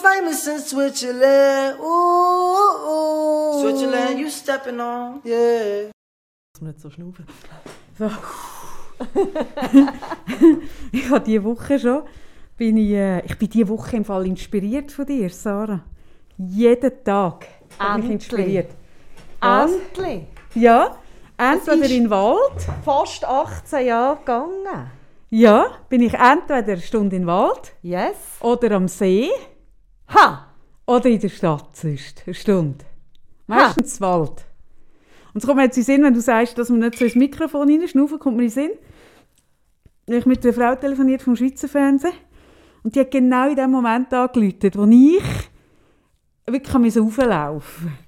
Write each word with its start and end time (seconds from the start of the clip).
know 0.00 0.08
famous 0.08 0.46
in 0.46 0.58
Switzerland. 0.58 1.78
Ooh, 1.80 2.88
ooh. 2.88 3.60
Switzerland, 3.60 4.18
you 4.18 4.30
stepping 4.30 4.80
on. 4.80 5.20
Yeah. 5.24 5.90
Muss 6.54 6.60
man 6.60 6.70
nicht 6.70 6.80
so 6.80 6.90
schnaufen. 6.90 7.26
So. 7.98 8.10
ich 10.92 11.10
habe 11.10 11.24
diese 11.24 11.44
Woche 11.44 11.78
schon, 11.78 12.02
bin 12.56 12.76
ich, 12.78 12.92
äh, 12.92 13.20
ich 13.26 13.36
bin 13.36 13.50
diese 13.50 13.68
Woche 13.68 13.96
im 13.96 14.04
Fall 14.04 14.26
inspiriert 14.26 14.90
von 14.90 15.06
dir, 15.06 15.28
Sarah. 15.30 15.84
Jeden 16.38 17.04
Tag 17.04 17.46
bin 17.78 18.04
ich 18.04 18.10
inspiriert. 18.10 18.70
Was? 19.40 19.72
Endlich? 19.72 20.22
Ja, 20.54 20.96
entweder 21.36 21.84
in 21.84 22.04
den 22.04 22.10
Wald. 22.10 22.66
Fast 22.84 23.24
18 23.24 23.86
Jahre 23.86 24.16
gegangen. 24.18 24.90
Ja, 25.28 25.66
bin 25.88 26.02
ich 26.02 26.14
entweder 26.14 26.72
eine 26.72 26.80
Stunde 26.80 27.16
im 27.16 27.26
Wald. 27.26 27.74
Yes. 27.82 28.16
Oder 28.40 28.72
am 28.72 28.88
See. 28.88 29.30
Ha! 30.08 30.46
Oder 30.86 31.06
in 31.06 31.20
der 31.20 31.28
Stadt 31.28 31.76
sonst, 31.76 32.22
eine 32.26 32.34
Stunde. 32.34 32.84
Meistens 33.46 34.00
ha. 34.00 34.18
Wald. 34.18 34.44
Und 35.34 35.42
es 35.42 35.46
kommt 35.46 35.58
mir 35.58 35.64
jetzt 35.64 35.76
in 35.76 35.82
den 35.82 35.86
Sinn, 35.86 36.02
wenn 36.02 36.14
du 36.14 36.20
sagst, 36.20 36.56
dass 36.56 36.70
man 36.70 36.80
nicht 36.80 36.98
so 36.98 37.04
ins 37.04 37.14
Mikrofon 37.14 37.68
reinschnaufen, 37.68 38.18
kommt 38.18 38.36
mir 38.36 38.44
in 38.44 38.48
den 38.48 38.54
Sinn. 38.54 38.70
Ich 40.06 40.14
habe 40.14 40.28
mit 40.28 40.44
einer 40.44 40.54
Frau 40.54 40.74
telefoniert 40.76 41.22
vom 41.22 41.36
Schweizer 41.36 41.68
Fernsehen 41.68 42.14
und 42.84 42.94
die 42.94 43.00
hat 43.00 43.10
genau 43.10 43.48
in 43.48 43.56
dem 43.56 43.70
Moment 43.70 44.12
angerufen, 44.14 44.70
wo 44.74 44.84
ich 44.84 45.22
wirklich 46.46 46.94
so 46.94 47.02
rauflaufen 47.02 48.06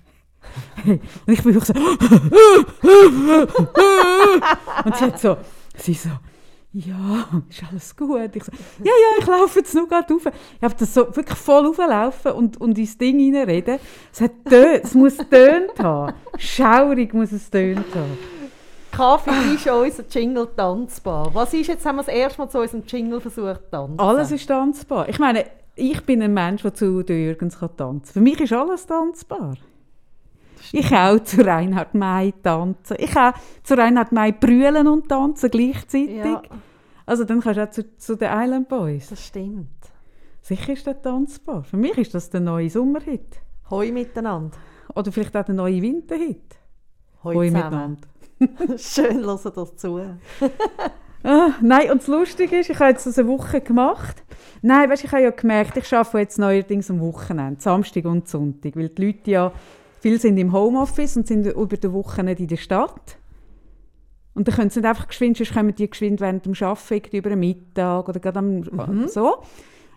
Und 0.86 1.00
ich 1.26 1.42
bin 1.42 1.60
so 1.60 1.74
und 4.84 4.96
sie 4.96 5.04
hat 5.04 5.20
so, 5.20 5.36
sie 5.76 5.94
so, 5.94 6.10
ja, 6.72 7.28
ist 7.48 7.62
alles 7.70 7.97
gut? 7.97 8.34
Ich 8.34 8.44
so, 8.44 8.52
ja, 8.84 8.92
ja, 8.92 9.19
ich 9.20 9.27
laufe 9.27 9.58
jetzt 9.58 9.74
nur 9.74 9.88
gerade 9.88 10.12
rauf. 10.12 10.27
Ich 10.27 10.62
habe 10.62 10.75
das 10.78 10.92
so 10.92 11.06
wirklich 11.16 11.38
voll 11.38 11.66
rauflaufen 11.66 12.33
und, 12.33 12.60
und 12.60 12.77
ins 12.78 12.98
Ding 12.98 13.34
reinreden. 13.34 13.78
Es, 14.12 14.20
hat 14.20 14.33
es 14.52 14.94
muss 14.94 15.16
tönt 15.16 15.78
haben. 15.78 16.14
Schaurig 16.36 17.14
muss 17.14 17.33
es 17.33 17.48
tönt 17.50 17.94
haben. 17.94 18.19
Kaffee 18.91 19.55
ist 19.55 19.66
unser 19.66 20.05
Jingle 20.10 20.48
tanzbar. 20.56 21.30
Was 21.33 21.55
ist 21.55 21.69
jetzt, 21.69 21.86
haben 21.86 21.97
wir 21.97 22.02
das 22.02 22.12
erste 22.12 22.41
Mal 22.41 22.48
zu 22.48 22.58
unserem 22.58 22.82
Jingle 22.86 23.20
versucht 23.20 23.70
tanzen? 23.70 24.00
Alles 24.00 24.32
ist 24.32 24.47
tanzbar. 24.47 25.08
Ich 25.08 25.19
meine, 25.19 25.44
ich 25.77 26.05
bin 26.05 26.20
ein 26.22 26.34
Mensch, 26.34 26.62
der 26.62 26.75
zu 26.75 27.00
Jürgens 27.03 27.58
tanzen 27.58 27.77
kann. 27.77 28.03
Für 28.03 28.20
mich 28.20 28.41
ist 28.41 28.53
alles 28.53 28.86
tanzbar. 28.86 29.55
Ich 30.72 30.92
auch 30.92 31.18
zu 31.20 31.44
Reinhard 31.44 31.94
May 31.94 32.32
tanzen. 32.42 32.96
Ich 32.98 33.16
auch 33.16 33.32
zu 33.62 33.74
Reinhard 33.74 34.12
May 34.12 34.32
brüllen 34.32 34.86
und 34.86 35.08
tanzen 35.08 35.50
gleichzeitig. 35.50 36.16
Ja. 36.16 36.42
Also 37.06 37.24
dann 37.24 37.40
kannst 37.40 37.58
du 37.58 37.64
auch 37.64 37.70
zu, 37.70 37.96
zu 37.96 38.16
den 38.16 38.28
Island 38.30 38.68
Boys. 38.68 39.08
Das 39.08 39.24
stimmt. 39.24 39.68
Sicher 40.42 40.72
ist 40.72 40.86
das 40.86 41.00
tanzbar. 41.02 41.62
Für 41.64 41.76
mich 41.76 41.96
ist 41.98 42.14
das 42.14 42.30
der 42.30 42.40
neue 42.40 42.70
Sommerhit. 42.70 43.40
Hoi 43.70 43.92
miteinander. 43.92 44.56
Oder 44.94 45.12
vielleicht 45.12 45.36
auch 45.36 45.44
der 45.44 45.54
neue 45.54 45.82
Winterhit. 45.82 46.56
Hoi, 47.24 47.34
Hoi 47.34 47.50
miteinander. 47.50 48.08
Schön, 48.78 49.24
hören 49.24 49.52
das 49.54 49.76
zu. 49.76 49.98
ah, 51.24 51.50
nein, 51.60 51.91
und 51.91 52.00
das 52.00 52.06
Lustige 52.06 52.58
ist, 52.58 52.70
ich 52.70 52.78
habe 52.78 52.91
jetzt 52.91 53.06
das 53.06 53.18
eine 53.18 53.28
Woche 53.28 53.60
gemacht. 53.60 54.22
Nein, 54.62 54.88
weißt, 54.88 55.04
ich 55.04 55.12
habe 55.12 55.22
ja 55.22 55.30
gemerkt, 55.30 55.76
ich 55.76 55.92
arbeite 55.92 56.18
jetzt 56.18 56.38
neuerdings 56.38 56.91
am 56.91 57.00
Wochenende, 57.00 57.60
Samstag 57.60 58.04
und 58.04 58.28
Sonntag, 58.28 58.76
weil 58.76 58.88
die 58.88 59.06
Leute 59.06 59.30
ja 59.30 59.52
Viele 60.00 60.19
sind 60.19 60.36
im 60.38 60.53
Homeoffice 60.53 61.16
und 61.16 61.26
sind 61.26 61.47
über 61.47 61.76
die 61.76 61.92
Woche 61.92 62.22
nicht 62.22 62.41
in 62.41 62.48
der 62.48 62.56
Stadt. 62.56 63.19
Und 64.34 64.47
dann 64.47 64.54
können 64.54 64.70
sie 64.70 64.81
nicht 64.81 64.88
einfach 64.88 65.09
geschwind, 65.09 65.36
sonst 65.36 65.53
kommen 65.53 65.75
die 65.75 65.91
geschwind 65.91 66.20
während 66.20 66.47
dem 66.47 66.54
Arbeiten, 66.60 67.16
über 67.16 67.31
den 67.31 67.41
Mittag 67.41 68.09
oder 68.09 68.20
gerade 68.20 68.38
am, 68.38 68.60
mhm. 68.60 69.09
so. 69.09 69.42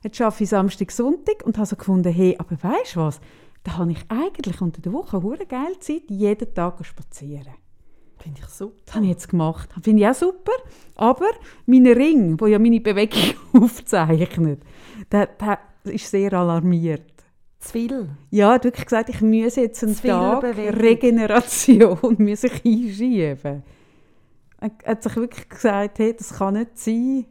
Jetzt 0.03 0.19
arbeite 0.19 0.43
ich 0.43 0.49
Samstag, 0.49 0.91
Sonntag 0.91 1.45
und 1.45 1.57
habe 1.57 1.67
so 1.67 1.75
gefunden, 1.75 2.11
hey, 2.11 2.35
aber 2.39 2.57
weißt 2.61 2.95
du 2.95 3.01
was, 3.01 3.21
da 3.63 3.77
habe 3.77 3.91
ich 3.91 3.99
eigentlich 4.09 4.59
unter 4.59 4.81
der 4.81 4.93
Woche 4.93 5.17
eine 5.17 5.45
geile 5.45 5.79
Zeit, 5.79 6.09
jeden 6.09 6.53
Tag 6.55 6.83
spazieren. 6.83 7.53
Finde 8.17 8.39
ich 8.39 8.47
super. 8.47 8.77
Das 8.85 8.95
habe 8.95 9.05
ich 9.05 9.11
jetzt 9.11 9.29
gemacht. 9.29 9.69
Finde 9.83 10.03
ich 10.03 10.09
auch 10.09 10.13
super. 10.13 10.51
Aber 10.95 11.29
mein 11.65 11.87
Ring, 11.87 12.37
der 12.37 12.47
ja 12.47 12.59
meine 12.59 12.79
Bewegung 12.79 13.35
aufzeichnet, 13.63 14.61
der, 15.11 15.27
der 15.27 15.59
ist 15.85 16.09
sehr 16.09 16.33
alarmiert. 16.33 17.20
Zu 17.61 17.73
viel? 17.73 18.09
Ja, 18.31 18.53
hat 18.53 18.63
wirklich 18.63 18.85
gesagt, 18.85 19.09
ich 19.09 19.21
muss 19.21 19.55
jetzt 19.55 19.83
einen 19.83 19.95
Tag 19.95 20.43
Regeneration 20.43 21.97
muss 22.17 22.43
ich 22.43 22.65
einschieben. 22.65 23.63
Er 24.59 24.71
hat 24.85 25.03
sich 25.03 25.15
wirklich 25.15 25.47
gesagt, 25.47 25.99
hey, 25.99 26.15
das 26.15 26.33
kann 26.33 26.55
nicht 26.55 26.77
sein. 26.77 27.25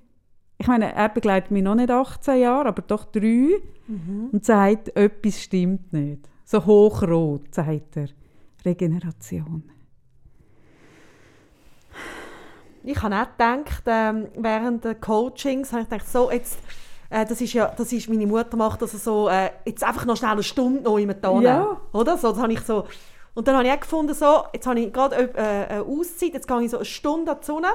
Ich 0.59 0.67
meine, 0.67 0.95
er 0.95 1.09
begleitet 1.09 1.51
mich 1.51 1.65
noch 1.65 1.75
nicht 1.75 1.91
18 1.91 2.41
Jahre, 2.41 2.69
aber 2.69 2.83
doch 2.83 3.07
drei. 3.07 3.49
Mhm. 3.89 4.29
Und 4.31 4.45
sagt, 4.45 4.97
etwas 4.97 5.43
stimmt 5.43 5.93
nicht. 5.93 6.29
So 6.45 6.65
hochrot, 6.65 7.53
sagt 7.53 7.97
er. 7.97 8.09
Regeneration. 8.65 9.65
Ich 12.85 13.03
habe 13.03 13.17
auch 13.17 13.31
gedacht, 13.31 13.83
ähm, 13.87 14.29
während 14.37 14.85
der 14.85 14.95
Coachings, 14.95 15.73
habe 15.73 15.83
ich 15.83 15.89
gedacht, 15.89 16.09
so, 16.09 16.31
jetzt 16.31 16.59
äh, 17.11 17.27
das 17.27 17.41
ist 17.41 17.53
ja, 17.53 17.73
das 17.77 17.93
ist, 17.93 18.09
meine 18.09 18.27
Mutter 18.27 18.57
macht 18.57 18.81
das 18.83 18.93
so, 18.93 19.29
äh, 19.29 19.51
jetzt 19.67 19.85
einfach 19.85 20.07
noch 20.07 20.17
schnell 20.17 20.31
eine 20.31 20.43
Stunde 20.43 20.81
noch 20.83 20.99
im 20.99 21.21
Ton. 21.21 21.43
Ja. 21.43 21.77
Oder? 21.93 22.17
So, 22.17 22.31
das 22.31 22.41
habe 22.41 22.53
ich 22.53 22.61
so, 22.61 22.87
und 23.35 23.47
dann 23.47 23.57
habe 23.57 23.67
ich 23.67 23.73
auch 23.73 23.81
gefunden, 23.81 24.15
so, 24.15 24.45
jetzt 24.53 24.67
habe 24.67 24.81
ich 24.81 24.93
gerade 24.93 25.17
äh, 25.35 25.75
eine 25.75 25.83
Auszeit, 25.83 26.35
jetzt 26.35 26.49
gehe 26.49 26.63
ich 26.63 26.71
so 26.71 26.79
eine 26.79 26.85
Stunde 26.85 27.33
an 27.33 27.39
die 27.41 27.47
Sonne. 27.47 27.69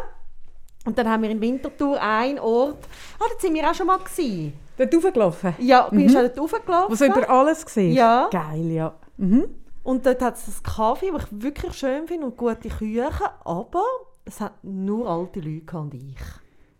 Und 0.85 0.97
dann 0.97 1.09
haben 1.09 1.24
wir 1.24 1.31
in 1.31 1.41
Winterthur 1.41 2.00
einen 2.00 2.38
Ort, 2.40 2.88
ah, 3.19 3.25
da 3.28 3.40
sind 3.40 3.56
wir 3.56 3.69
auch 3.69 3.74
schon 3.74 3.88
mal 3.88 3.97
gewesen. 3.97 4.53
Dort 4.78 4.94
hochgelaufen? 4.94 5.56
Ja, 5.57 5.90
bin 5.90 6.01
mhm. 6.01 6.06
ich 6.06 6.18
auch 6.18 6.22
dort 6.22 6.40
hochgelaufen. 6.40 6.91
Was 6.91 7.01
über 7.01 7.29
alles 7.29 7.66
gesehen? 7.66 7.94
Ja. 7.94 8.29
Geil, 8.31 8.69
ja. 8.72 8.94
Mhm. 9.18 9.45
Und 9.84 10.06
dort 10.06 10.22
hat 10.22 10.35
es 10.35 10.45
das 10.45 10.63
Kaffee, 10.63 11.12
das 11.12 11.24
ich 11.24 11.41
wirklich 11.44 11.74
schön 11.74 12.07
finde 12.07 12.28
und 12.28 12.38
gute 12.38 12.69
Küche, 12.69 13.09
aber 13.44 13.84
es 14.25 14.41
hat 14.41 14.63
nur 14.63 15.09
alte 15.09 15.40
Leute 15.40 15.78
und 15.78 15.94
ich. 15.94 16.18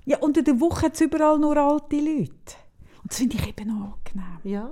Ja, 0.06 0.18
unter 0.20 0.42
der 0.42 0.60
Woche 0.60 0.84
hat 0.84 0.94
es 0.94 1.02
überall 1.02 1.40
nur 1.40 1.58
alte 1.58 1.98
Leute. 1.98 2.56
Und 3.02 3.12
das 3.12 3.18
finde 3.18 3.38
ich 3.38 3.48
eben 3.48 3.70
angenehm. 3.70 4.40
Ja. 4.44 4.72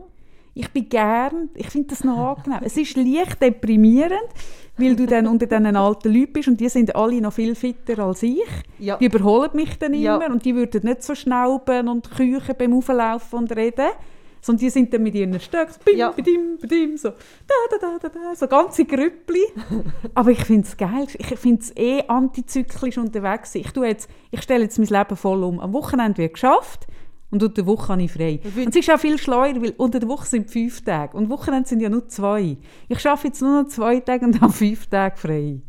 Ich 0.56 0.70
bin 0.70 0.88
gern, 0.88 1.50
ich 1.56 1.70
finde 1.70 1.90
das 1.90 2.04
noch 2.04 2.38
angenehm. 2.38 2.60
es 2.64 2.78
ist 2.78 2.96
leicht 2.96 3.42
deprimierend, 3.42 4.30
weil 4.78 4.96
du 4.96 5.08
dann 5.08 5.26
unter 5.26 5.48
diesen 5.48 5.76
alten 5.76 6.14
Leuten 6.14 6.34
bist 6.34 6.48
und 6.48 6.60
die 6.60 6.70
sind 6.70 6.96
alle 6.96 7.20
noch 7.22 7.34
viel 7.34 7.56
fitter 7.56 8.00
als 8.00 8.22
ich. 8.22 8.44
Ja. 8.78 8.98
Die 8.98 9.06
überholen 9.06 9.50
mich 9.54 9.80
dann 9.80 9.94
immer 9.94 10.22
ja. 10.22 10.32
und 10.32 10.46
die 10.46 10.56
würden 10.56 10.84
nicht 10.84 11.02
so 11.02 11.16
schnauben 11.16 11.88
und 11.88 12.12
küchen 12.12 12.56
beim 12.58 12.74
Auflaufen 12.74 13.40
und 13.40 13.56
reden 13.56 13.90
sondern 14.44 14.60
die 14.60 14.70
sind 14.70 14.94
dann 14.94 15.02
mit 15.02 15.16
ihren 15.16 15.40
Stöcken, 15.40 15.74
bim, 15.86 15.98
ja. 15.98 16.12
bidim, 16.12 16.58
bidim, 16.60 16.98
so, 16.98 17.10
da, 17.10 17.56
da, 17.72 17.78
da, 17.80 17.98
da, 17.98 18.10
da, 18.10 18.36
so 18.36 18.46
ganze 18.48 18.84
Grüppli. 18.84 19.42
Aber 20.14 20.32
ich 20.32 20.44
finde 20.44 20.68
es 20.68 20.76
geil, 20.76 21.08
ich 21.18 21.40
finde 21.40 21.62
es 21.62 21.76
eh 21.78 22.04
antizyklisch 22.08 22.98
unterwegs. 22.98 23.56
Ich, 23.56 23.72
ich 24.32 24.42
stelle 24.42 24.64
jetzt 24.66 24.78
mein 24.78 24.88
Leben 24.88 25.16
voll 25.16 25.44
um. 25.44 25.62
Am 25.62 25.72
Wochenende 25.72 26.18
wird 26.18 26.34
geschafft, 26.34 26.88
und 27.32 27.42
unter 27.42 27.56
der 27.56 27.66
Woche 27.66 27.88
habe 27.88 28.04
ich 28.04 28.12
frei. 28.12 28.42
Und 28.44 28.68
es 28.68 28.76
ist 28.76 28.92
auch 28.92 29.00
viel 29.00 29.18
schleuer, 29.18 29.60
weil 29.60 29.74
unter 29.78 30.00
der 30.00 30.08
Woche 30.08 30.28
sind 30.28 30.52
fünf 30.52 30.84
Tage. 30.84 31.18
Und 31.18 31.32
Wochenende 31.32 31.68
sind 31.68 31.80
ja 31.80 31.90
nur 31.90 32.08
zwei. 32.08 32.58
Ich 32.88 33.08
arbeite 33.08 33.30
jetzt 33.30 33.42
nur 33.42 33.64
noch 33.64 33.70
zwei 33.70 34.02
Tage 34.02 34.24
und 34.26 34.40
habe 34.40 34.54
fünf 34.54 34.86
Tage 34.86 35.18
frei. 35.18 35.62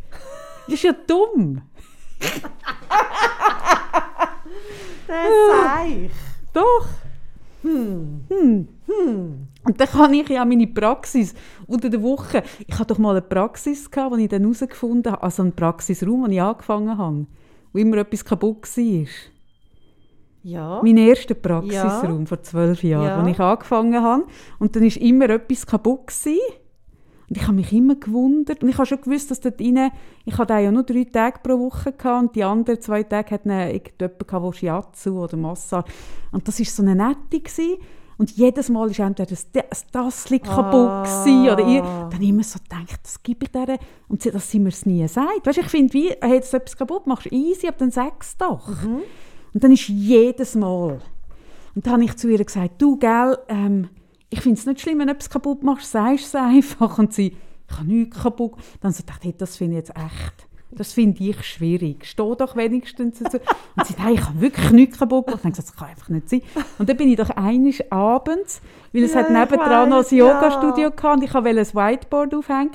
Das 0.67 0.75
ist 0.75 0.83
ja 0.83 0.93
dumm. 0.93 1.63
das 5.07 5.17
sag 5.63 5.89
ich. 5.89 6.11
Doch. 6.53 6.87
Hm. 7.65 8.25
Hm. 8.29 8.69
Hm. 8.87 9.49
Und 9.65 9.81
dann 9.81 9.89
kann 9.89 10.13
ich 10.13 10.29
ja 10.29 10.45
meine 10.45 10.67
Praxis 10.67 11.35
unter 11.67 11.89
der 11.89 12.03
Woche. 12.03 12.43
Ich 12.67 12.79
hatte 12.79 12.93
doch 12.93 12.99
mal 12.99 13.13
eine 13.13 13.23
Praxis, 13.23 13.91
gehabt, 13.91 14.13
wo 14.13 14.17
ich 14.17 14.29
dann 14.29 14.43
herausgefunden 14.43 15.11
habe, 15.11 15.23
also 15.23 15.43
einen 15.43 15.53
Praxisraum, 15.53 16.25
wo 16.25 16.27
ich 16.27 16.43
angefangen 16.43 16.99
habe, 16.99 17.27
wo 17.73 17.79
immer 17.79 17.97
etwas 17.97 18.25
kaputt 18.25 18.65
war. 18.77 19.07
Ja. 20.43 20.81
Mein 20.83 20.99
erster 20.99 21.35
Praxisraum 21.35 22.21
ja. 22.21 22.27
vor 22.27 22.43
zwölf 22.43 22.83
Jahren, 22.83 23.07
ja. 23.07 23.17
als 23.17 23.29
ich 23.29 23.41
angefangen 23.41 24.03
habe. 24.03 24.25
Und 24.59 24.77
dann 24.77 24.83
war 24.83 25.01
immer 25.01 25.31
etwas 25.31 25.67
kaputt. 25.67 26.09
Gewesen. 26.09 26.39
Und 27.35 27.41
ich 27.41 27.49
habe 27.49 27.57
mich 27.57 27.73
immer 27.73 27.97
gewundert. 27.97 28.63
Und 28.63 28.69
ich 28.69 28.79
habe 28.79 28.87
schon 28.87 29.01
gewusst, 29.01 29.29
dass 29.29 29.41
dort 29.41 29.61
rein, 29.61 29.91
ich 30.25 30.39
hatte 30.39 30.53
ja 30.53 30.71
nur 30.71 30.85
drei 30.85 31.03
Tage 31.03 31.41
pro 31.43 31.59
Woche 31.59 31.91
gehabt, 31.91 32.23
und 32.23 32.37
die 32.37 32.45
anderen 32.45 32.81
zwei 32.81 33.03
Tage 33.03 33.33
hatte 33.33 33.49
irgendjemand, 33.49 34.31
der 34.31 34.53
Shiatsu 34.53 35.21
oder 35.21 35.37
Massage. 35.37 35.89
Und 36.31 36.47
das 36.47 36.61
war 36.61 36.67
so 36.67 36.83
eine 36.85 36.95
nette. 36.95 37.41
Gewesen. 37.41 37.79
Und 38.19 38.31
jedes 38.37 38.69
Mal 38.69 38.97
war 38.97 39.07
entweder 39.07 39.31
das, 39.31 39.51
das 39.51 39.85
Tassel 39.89 40.39
kaputt 40.39 41.09
ah. 41.09 41.25
oder 41.27 41.67
ich, 41.67 41.81
dann 41.81 42.23
immer 42.23 42.45
so 42.45 42.61
gedacht, 42.61 43.01
das 43.03 43.21
gebe 43.21 43.47
ich 43.47 43.51
der 43.51 43.81
und 44.07 44.25
dass 44.25 44.49
sie 44.49 44.61
mir 44.61 44.69
es 44.69 44.87
nie 44.87 45.09
sagt. 45.09 45.45
Weißt, 45.45 45.59
ich 45.59 45.67
finde, 45.67 45.93
wie, 45.93 46.11
hey, 46.21 46.35
jetzt 46.35 46.55
etwas 46.55 46.77
kaputt 46.77 47.09
machst, 47.09 47.33
easy, 47.33 47.67
aber 47.67 47.79
dann 47.79 47.91
sag 47.91 48.23
es 48.23 48.37
doch. 48.37 48.69
Mhm. 48.69 49.01
Und 49.53 49.65
dann 49.65 49.73
ist 49.73 49.89
jedes 49.89 50.55
Mal. 50.55 51.01
Und 51.75 51.85
dann 51.85 51.95
habe 51.95 52.05
ich 52.05 52.15
zu 52.17 52.29
ihr 52.29 52.45
gesagt, 52.45 52.81
du, 52.81 52.97
gell, 52.97 53.37
ähm, 53.49 53.89
ich 54.35 54.41
finde 54.41 54.59
es 54.59 54.67
nicht 54.67 54.81
schlimm, 54.81 54.99
wenn 54.99 55.07
du 55.07 55.15
etwas 55.15 55.31
kaputt 55.31 55.63
machst, 55.63 55.93
sagst 55.93 56.27
es 56.27 56.35
einfach. 56.35 56.99
Und 56.99 57.15
sie, 57.15 57.37
ich 57.69 57.77
habe 57.77 57.87
nichts 57.87 58.21
kaputt. 58.21 58.55
Dann 58.81 58.93
so 58.93 59.03
dachte 59.07 59.21
ich, 59.23 59.27
hey, 59.33 59.35
das 59.39 59.57
finde 59.57 59.79
ich 59.79 59.87
jetzt 59.87 59.97
echt 59.97 60.49
das 60.77 60.93
finde 60.93 61.23
ich 61.23 61.43
schwierig. 61.45 62.05
Steh 62.05 62.35
doch 62.37 62.57
wenigstens 62.57 63.21
dazu. 63.21 63.39
Und 63.77 63.87
sie 63.87 63.93
sagt, 63.93 64.11
ich 64.11 64.21
habe 64.21 64.41
wirklich 64.41 64.71
nichts 64.73 64.99
kaputt 64.99 65.27
gemacht. 65.27 65.41
Ich 65.41 65.45
habe 65.45 65.53
gesagt, 65.53 65.69
das 65.69 65.77
kann 65.77 65.89
einfach 65.89 66.09
nicht 66.09 66.29
sein. 66.29 66.43
Und 66.79 66.89
dann 66.89 66.97
bin 66.97 67.09
ich 67.09 67.17
doch 67.17 67.31
einiges 67.31 67.81
abends, 67.93 68.61
weil 68.93 69.05
es 69.05 69.15
ja, 69.15 69.21
hat 69.21 69.31
nebendran 69.31 69.89
noch 69.89 70.11
ein 70.11 70.17
Yoga-Studio 70.17 70.91
ja. 71.01 71.13
und 71.13 71.23
ich 71.23 71.33
wollte 71.33 71.49
ein 71.49 71.57
Whiteboard 71.57 72.35
aufhängen 72.35 72.73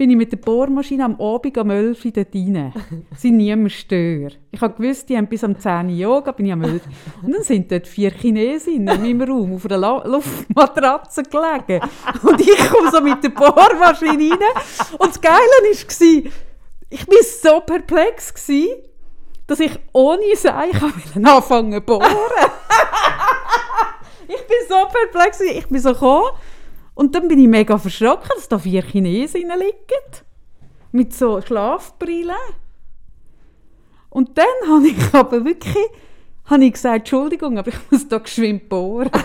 bin 0.00 0.08
ich 0.08 0.16
mit 0.16 0.32
der 0.32 0.38
Bohrmaschine 0.38 1.04
am 1.04 1.20
Abend 1.20 1.58
am 1.58 1.68
11 1.68 2.06
Uhr 2.06 2.10
dort 2.12 2.34
rein. 2.34 2.72
Sie 3.18 3.30
niemand 3.30 3.70
stört. 3.72 4.38
Ich 4.50 4.58
habe 4.62 4.72
gewusst, 4.72 5.06
die 5.10 5.14
haben 5.14 5.26
bis 5.26 5.44
am 5.44 5.60
10 5.60 5.88
Uhr 5.88 5.92
Yoga, 5.92 6.32
bin 6.32 6.46
ich 6.46 6.52
am 6.54 6.62
11 6.62 6.80
Und 7.22 7.34
dann 7.34 7.42
sind 7.42 7.70
dort 7.70 7.86
vier 7.86 8.10
Chinesinnen 8.10 9.04
in 9.04 9.18
meinem 9.18 9.30
Raum 9.30 9.54
auf 9.56 9.66
einer 9.66 10.02
Luftmatratze 10.06 11.22
gelegen. 11.24 11.86
Und 12.22 12.40
ich 12.40 12.70
komme 12.70 12.90
so 12.90 13.02
mit 13.02 13.22
der 13.22 13.28
Bohrmaschine 13.28 14.30
rein. 14.30 14.38
Und 14.98 15.10
das 15.10 15.20
Geile 15.20 15.36
war, 15.36 16.32
ich 16.88 17.06
war 17.06 17.22
so 17.22 17.60
perplex, 17.60 18.32
gewesen, 18.32 18.70
dass 19.46 19.60
ich 19.60 19.78
ohne 19.92 20.34
Seich 20.34 20.82
anfangen 21.14 21.74
zu 21.74 21.80
bohren. 21.82 22.06
ich 24.28 24.46
bin 24.46 24.56
so 24.66 24.76
perplex, 24.90 25.40
ich 25.56 25.68
bin 25.68 25.78
so 25.78 25.92
gekommen. 25.92 26.30
Und 26.94 27.14
dann 27.14 27.28
bin 27.28 27.38
ich 27.38 27.48
mega 27.48 27.78
verschrocken, 27.78 28.30
dass 28.34 28.48
da 28.48 28.58
vier 28.58 28.82
Chinesen 28.82 29.42
liegen. 29.42 30.24
Mit 30.92 31.14
so 31.14 31.40
Schlafbrillen. 31.40 32.36
Und 34.08 34.36
dann 34.36 34.46
habe 34.68 34.88
ich 34.88 35.14
aber 35.14 35.44
wirklich 35.44 35.86
habe 36.50 36.64
ich 36.64 36.72
gesagt, 36.72 36.98
Entschuldigung, 36.98 37.58
aber 37.58 37.68
ich 37.68 37.78
muss 37.90 38.08
da 38.08 38.18
geschwind 38.18 38.68
bohren. 38.68 39.10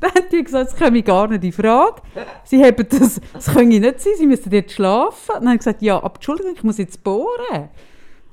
Dann 0.00 0.10
haben 0.10 0.28
die 0.32 0.42
gesagt, 0.42 0.72
das 0.72 0.76
komme 0.76 1.02
gar 1.02 1.28
nicht 1.28 1.44
in 1.44 1.52
Frage. 1.52 2.02
Sie 2.42 2.64
haben 2.64 2.88
das, 2.88 3.20
das 3.32 3.54
können 3.54 3.68
nicht 3.68 4.00
sein, 4.00 4.14
sie 4.16 4.26
müssen 4.26 4.50
jetzt 4.50 4.72
schlafen. 4.72 5.36
Und 5.36 5.42
dann 5.42 5.50
haben 5.50 5.58
gesagt, 5.58 5.80
ja, 5.80 6.02
aber 6.02 6.16
Entschuldigung, 6.16 6.54
ich 6.56 6.64
muss 6.64 6.78
jetzt 6.78 7.04
bohren. 7.04 7.28
Und 7.52 7.68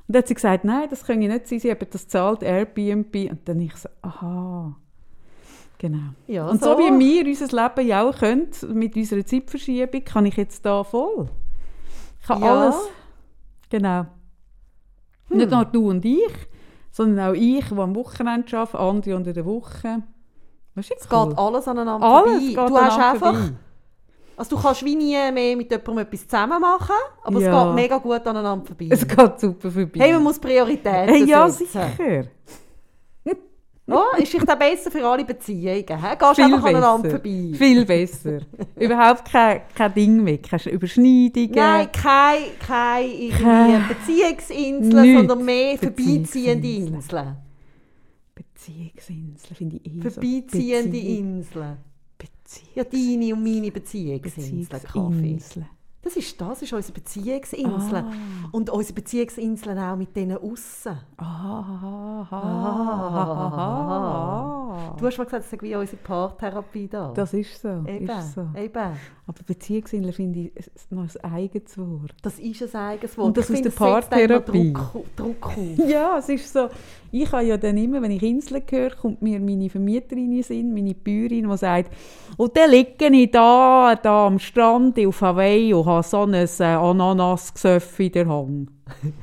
dann 0.08 0.22
hat 0.22 0.26
sie 0.26 0.34
gesagt, 0.34 0.64
nein, 0.64 0.88
das 0.90 1.04
können 1.04 1.20
nicht 1.20 1.46
sein, 1.46 1.60
sie 1.60 1.70
haben 1.70 1.86
das 1.88 2.08
zahlt, 2.08 2.42
Airbnb. 2.42 3.14
Und 3.30 3.48
dann 3.48 3.60
ich 3.60 3.76
so, 3.76 3.88
aha. 4.02 4.74
Genau. 5.80 6.12
Ja, 6.26 6.46
und 6.46 6.62
so. 6.62 6.74
so. 6.74 6.78
wie 6.78 6.98
wir 6.98 7.26
unser 7.26 7.46
Leben 7.46 7.88
ja 7.88 8.02
auch 8.06 8.14
können, 8.14 8.50
mit 8.74 8.94
unserer 8.96 9.24
Zeitverschiebung, 9.24 10.04
kann 10.04 10.26
ich 10.26 10.36
jetzt 10.36 10.64
da 10.66 10.84
voll. 10.84 11.30
Ich 12.20 12.26
kann 12.26 12.42
ja. 12.42 12.54
alles. 12.54 12.76
Genau. 13.70 14.00
Hm. 15.28 15.36
Nicht 15.38 15.50
nur 15.50 15.64
du 15.64 15.88
und 15.88 16.04
ich, 16.04 16.34
sondern 16.92 17.30
auch 17.30 17.34
ich, 17.34 17.64
die 17.64 17.78
am 17.78 17.94
Wochenende 17.94 18.58
arbeite, 18.58 18.78
andere 18.78 19.16
unter 19.16 19.32
der 19.32 19.46
Woche. 19.46 20.02
Es 20.74 20.90
cool. 21.10 21.28
geht 21.28 21.38
alles 21.38 21.66
aneinander 21.66 22.06
alles 22.06 22.54
vorbei. 22.54 22.68
du 22.68 22.76
hast 22.76 22.98
einfach... 22.98 23.34
Vorbei. 23.34 23.54
Also 24.36 24.56
du 24.56 24.62
kannst 24.62 24.84
wie 24.84 24.96
nie 24.96 25.32
mehr 25.32 25.56
mit 25.56 25.70
jemandem 25.70 25.98
etwas 25.98 26.26
zusammen 26.26 26.60
machen, 26.60 26.94
aber 27.24 27.40
ja. 27.40 27.62
es 27.62 27.66
geht 27.66 27.74
mega 27.74 27.98
gut 27.98 28.26
aneinander 28.26 28.66
vorbei. 28.66 28.88
Es 28.90 29.06
geht 29.06 29.40
super 29.40 29.70
vorbei. 29.70 30.00
Hey, 30.00 30.12
man 30.12 30.22
muss 30.22 30.38
Prioritäten 30.38 31.08
hey, 31.08 31.24
ja, 31.24 31.48
setzen. 31.48 31.66
sicher. 31.96 32.24
Oh, 33.90 34.16
ist 34.16 34.30
vielleicht 34.30 34.50
auch 34.50 34.58
besser 34.58 34.90
für 34.90 35.06
alle 35.06 35.24
Beziehungen. 35.24 35.74
He? 35.74 35.84
Gehst 35.84 36.34
Viel 36.34 36.44
einfach 36.44 36.64
aneinander 36.64 37.10
vorbei. 37.10 37.52
Viel 37.54 37.84
besser. 37.84 38.40
Überhaupt 38.76 39.24
kein, 39.30 39.62
kein 39.74 39.94
Ding 39.94 40.22
mehr. 40.22 40.38
Keine 40.38 40.70
Überschneidungen. 40.70 41.50
Nein, 41.52 41.92
keine, 41.92 42.46
keine, 42.58 43.28
keine 43.30 43.84
Beziehungsinseln, 43.88 45.16
sondern 45.16 45.44
mehr 45.44 45.78
vorbeiziehende 45.78 46.68
Inseln. 46.68 47.36
Beziehungsinseln 48.34 49.56
finde 49.56 49.76
ich 49.76 49.86
eh 49.86 50.00
Vorbeiziehende. 50.00 50.98
Inseln. 50.98 51.76
Beziehungs 52.18 52.74
ja, 52.74 52.84
deine 52.84 53.34
und 53.34 53.42
meine 53.42 53.70
Beziehungsinseln. 53.70 54.68
Beziehungsinseln. 54.68 55.66
Das 56.02 56.16
ist 56.16 56.40
das, 56.40 56.62
ist 56.62 56.72
unsere 56.72 56.94
Beziehungsinsel. 56.94 57.98
Ah. 57.98 58.10
Und 58.52 58.70
unsere 58.70 58.94
Beziehungsinseln 58.94 59.78
auch 59.78 59.96
mit 59.96 60.16
denen 60.16 60.38
aussen. 60.38 60.98
Ah. 61.18 62.26
Ah. 62.30 63.90
Du 64.98 65.06
hast 65.06 65.18
mal 65.18 65.24
gesagt, 65.24 65.44
das 65.44 65.52
ist 65.52 65.62
wie 65.62 65.76
unsere 65.76 65.98
Paartherapie 65.98 66.88
da. 66.88 67.12
Das 67.14 67.34
ist 67.34 67.60
so. 67.60 67.84
Eben. 67.86 68.08
Ist 68.08 68.34
so. 68.34 68.48
Eben. 68.56 68.96
Aber 69.26 69.42
Beziehungsinseln 69.46 70.14
finde 70.14 70.40
ich 70.40 70.52
noch 70.88 71.02
ein 71.22 71.32
eigenes 71.32 71.76
Wort. 71.76 72.14
Das 72.22 72.38
ist 72.38 72.62
ein 72.74 72.80
eigenes 72.80 73.18
Wort. 73.18 73.26
Und 73.28 73.36
das 73.36 73.50
ich 73.50 73.56
ist 73.56 73.64
der 73.66 73.70
Paartherapie. 73.70 74.72
Druck, 74.72 75.16
Druck 75.16 75.52
ja, 75.86 76.16
es 76.18 76.30
ist 76.30 76.52
so. 76.52 76.68
Ich 77.12 77.30
habe 77.30 77.44
ja 77.44 77.56
dann 77.56 77.76
immer, 77.76 78.00
wenn 78.02 78.10
ich 78.12 78.22
Inseln 78.22 78.62
höre, 78.68 78.90
kommt 78.90 79.20
mir 79.20 79.38
meine 79.38 79.68
Vermieterin 79.68 80.32
in 80.32 80.42
Sinn, 80.42 80.72
meine 80.72 80.94
Bäuerin, 80.94 81.48
die 81.48 81.56
sagt, 81.56 81.92
und 82.36 82.56
dann 82.56 82.70
liege 82.70 83.06
ich 83.06 83.30
da, 83.30 83.94
da 84.00 84.26
am 84.26 84.38
Strand 84.38 84.98
auf 84.98 85.20
Hawaii 85.20 85.74
habe 85.90 86.02
so 86.02 86.22
ein 86.22 86.34
äh, 86.34 86.64
Ananasgesöff 86.64 87.98
in 88.00 88.12
der 88.12 88.28
Hand. 88.28 88.70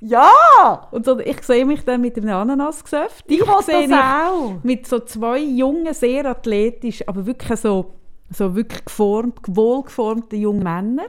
Ja! 0.00 0.86
Und 0.92 1.04
so, 1.04 1.18
ich 1.18 1.42
sehe 1.42 1.66
mich 1.66 1.84
dann 1.84 2.00
mit 2.00 2.16
einem 2.16 2.28
Ananasgesöff. 2.28 3.24
Ich, 3.26 3.40
ich 3.40 3.60
sehe 3.62 3.88
das 3.88 3.98
auch. 3.98 4.62
Mit 4.62 4.86
so 4.86 5.00
zwei 5.00 5.40
jungen, 5.40 5.92
sehr 5.92 6.24
athletisch, 6.24 7.02
aber 7.08 7.26
wirklich 7.26 7.58
so, 7.58 7.94
so 8.30 8.54
wirklich 8.54 8.84
geformt, 8.84 9.40
wohlgeformten 9.48 10.40
jungen 10.40 10.62
Männern. 10.62 11.08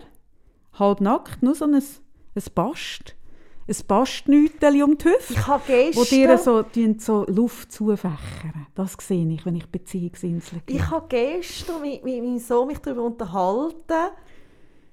Halb 0.73 1.01
nackt, 1.01 1.43
nur 1.43 1.53
so 1.53 1.65
ein, 1.65 1.75
ein 1.75 2.43
Bast 2.55 3.15
ein 3.69 3.75
Bastnüteli 3.87 4.81
um 4.83 4.97
die 4.97 5.05
Hüfte. 5.05 5.33
Ich 5.33 5.47
habe 5.47 5.63
gestern... 5.67 6.01
Wo 6.01 6.03
dir 6.05 6.37
so, 6.37 6.65
so 6.97 7.31
Luft 7.31 7.71
zufächern. 7.71 8.67
Das 8.73 8.95
sehe 8.99 9.27
ich, 9.31 9.45
wenn 9.45 9.55
ich 9.55 9.67
Beziehungsinseln 9.67 10.63
gehe. 10.65 10.77
Ich 10.77 10.89
habe 10.89 11.05
gestern 11.07 11.81
mit, 11.81 12.03
mit 12.03 12.23
meinem 12.23 12.39
Sohn 12.39 12.67
mich 12.67 12.79
darüber 12.79 13.03
unterhalten, 13.03 14.11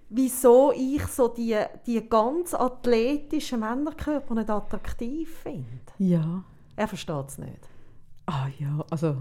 wieso 0.09 0.73
ich 0.73 1.07
so 1.07 1.29
die, 1.29 1.57
die 1.87 2.09
ganz 2.09 2.55
athletischen 2.55 3.61
Männerkörper 3.61 4.35
nicht 4.35 4.51
attraktiv 4.51 5.39
finde. 5.43 5.67
Ja. 5.99 6.45
Er 6.77 6.89
versteht 6.89 7.29
es 7.29 7.39
nicht. 7.39 7.69
Ah 8.27 8.49
ja, 8.59 8.85
also... 8.91 9.17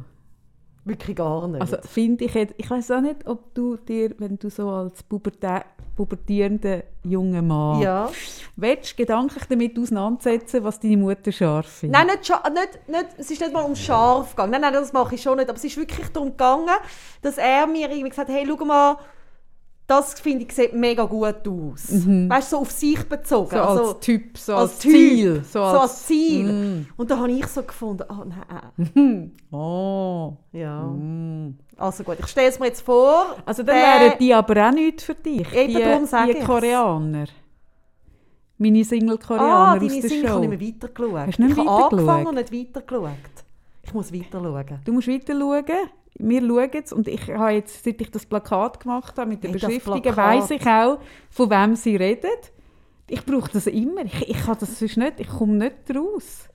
Wirklich 0.88 1.16
gar 1.16 1.48
nicht. 1.48 1.62
Also 1.62 1.78
finde 1.82 2.26
ich, 2.26 2.36
ich 2.36 2.70
weiß 2.70 2.92
auch 2.92 3.02
nicht, 3.02 3.26
ob 3.26 3.56
du 3.56 3.76
dir, 3.76 4.14
wenn 4.20 4.38
du 4.38 4.52
so 4.52 4.70
als 4.70 5.02
Pubertä 5.02 5.64
pubertierender 5.96 6.84
junger 7.04 7.42
Mann, 7.42 7.82
ja. 7.82 8.12
willst 8.56 8.96
gedanklich 8.98 9.46
damit 9.46 9.80
auseinandersetzen, 9.80 10.64
was 10.64 10.80
deine 10.80 10.98
Mutter 10.98 11.32
scharf 11.32 11.68
findet? 11.68 11.98
Nein, 11.98 12.18
nicht, 12.18 12.30
nicht, 12.30 12.88
nicht, 12.90 13.06
es 13.18 13.32
ist 13.32 13.42
nicht 13.42 13.54
mal 13.54 13.62
um 13.62 13.76
scharf 13.76 14.32
gegangen. 14.32 14.52
Nein, 14.52 14.62
nein, 14.62 14.74
das 14.74 14.94
mache 14.94 15.16
ich 15.16 15.22
schon 15.22 15.38
nicht. 15.38 15.50
Aber 15.50 15.58
es 15.58 15.64
ist 15.64 15.78
wirklich 15.78 16.08
darum 16.10 16.32
gegangen, 16.32 16.76
dass 17.22 17.38
er 17.38 17.66
mir 17.66 17.90
irgendwie 17.90 18.10
gesagt 18.10 18.30
hat, 18.30 18.36
hey, 18.36 18.46
schau 18.48 18.66
mal, 18.66 18.98
das 19.88 20.20
finde 20.20 20.46
ich 20.46 20.52
sieht 20.52 20.74
mega 20.74 21.04
gut 21.04 21.48
aus. 21.48 21.92
Mhm. 21.92 22.28
Weißt 22.28 22.52
du, 22.52 22.56
so 22.56 22.62
auf 22.62 22.72
sich 22.72 23.04
bezogen. 23.04 23.52
So 23.52 23.62
also, 23.62 23.84
als 23.90 24.00
Typ, 24.00 24.38
so 24.38 24.56
als, 24.56 24.72
als 24.72 24.80
Ziel. 24.80 25.44
So 25.44 25.62
als, 25.62 25.74
so 25.74 25.80
als 25.80 26.06
Ziel. 26.06 26.52
Mm. 26.52 26.88
Und 26.98 27.12
da 27.12 27.18
habe 27.18 27.32
ich 27.32 27.46
so 27.46 27.62
gefunden, 27.62 28.04
oh 28.10 28.24
nein. 28.26 29.32
oh. 29.52 30.34
Ja. 30.52 30.82
Mm. 30.86 31.58
Also 31.78 32.04
gut, 32.04 32.18
ich 32.20 32.28
stelle 32.28 32.50
es 32.50 32.60
mir 32.60 32.68
jetzt 32.68 32.82
vor. 32.82 33.36
Also 33.46 33.62
dann 33.62 33.76
wären 33.76 34.18
die 34.20 34.34
aber 34.34 34.68
auch 34.68 34.72
nichts 34.72 35.04
für 35.04 35.14
dich. 35.14 35.54
Eben 35.54 35.74
die, 35.76 35.80
darum 35.80 36.06
sage 36.06 36.34
die 36.34 36.44
Koreaner. 36.44 37.26
Meine 38.58 38.84
Single-Koreaner 38.84 39.44
ah, 39.44 39.74
aus 39.74 39.80
der 39.80 39.90
Single 39.90 40.28
Show. 40.30 40.36
habe 40.36 40.46
ich 40.46 40.50
mir 40.50 40.62
weitergeschaut. 40.62 41.28
Hast 41.28 41.38
du 41.38 41.44
nicht 41.44 41.58
ich 41.58 41.66
habe 41.66 41.96
angefangen 41.96 42.28
und 42.28 42.36
nicht 42.36 42.54
weitergeschaut. 42.54 43.10
Ich 43.84 43.94
muss 43.94 44.14
weiter 44.14 44.40
schauen. 44.42 44.80
Du 44.84 44.94
musst 44.94 45.08
weiter 45.08 45.38
schauen 45.38 45.66
wir 46.18 46.42
schauen 46.42 46.70
es 46.74 46.94
und 46.94 47.08
ich 47.08 47.28
habe 47.30 47.52
jetzt, 47.52 47.84
seit 47.84 48.00
ich 48.00 48.10
das 48.10 48.26
Plakat 48.26 48.80
gemacht 48.80 49.18
habe 49.18 49.30
mit 49.30 49.44
den 49.44 49.52
hey, 49.52 49.60
Beschriftungen, 49.60 50.16
weiß 50.16 50.52
ich 50.52 50.66
auch, 50.66 51.00
von 51.30 51.50
wem 51.50 51.76
sie 51.76 51.96
reden. 51.96 52.30
Ich 53.08 53.24
brauche 53.24 53.52
das 53.52 53.68
immer. 53.68 54.06
Ich, 54.06 54.30
ich 54.30 54.46
kann 54.46 54.58
das 54.60 54.80
sonst 54.80 54.98
nicht, 54.98 55.20
ich 55.20 55.28
komme 55.28 55.54
nicht 55.54 55.76
raus. 55.96 56.50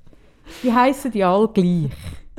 Die 0.63 0.73
heißen 0.73 1.13
ja 1.13 1.35
alle 1.35 1.49
gleich. 1.49 1.91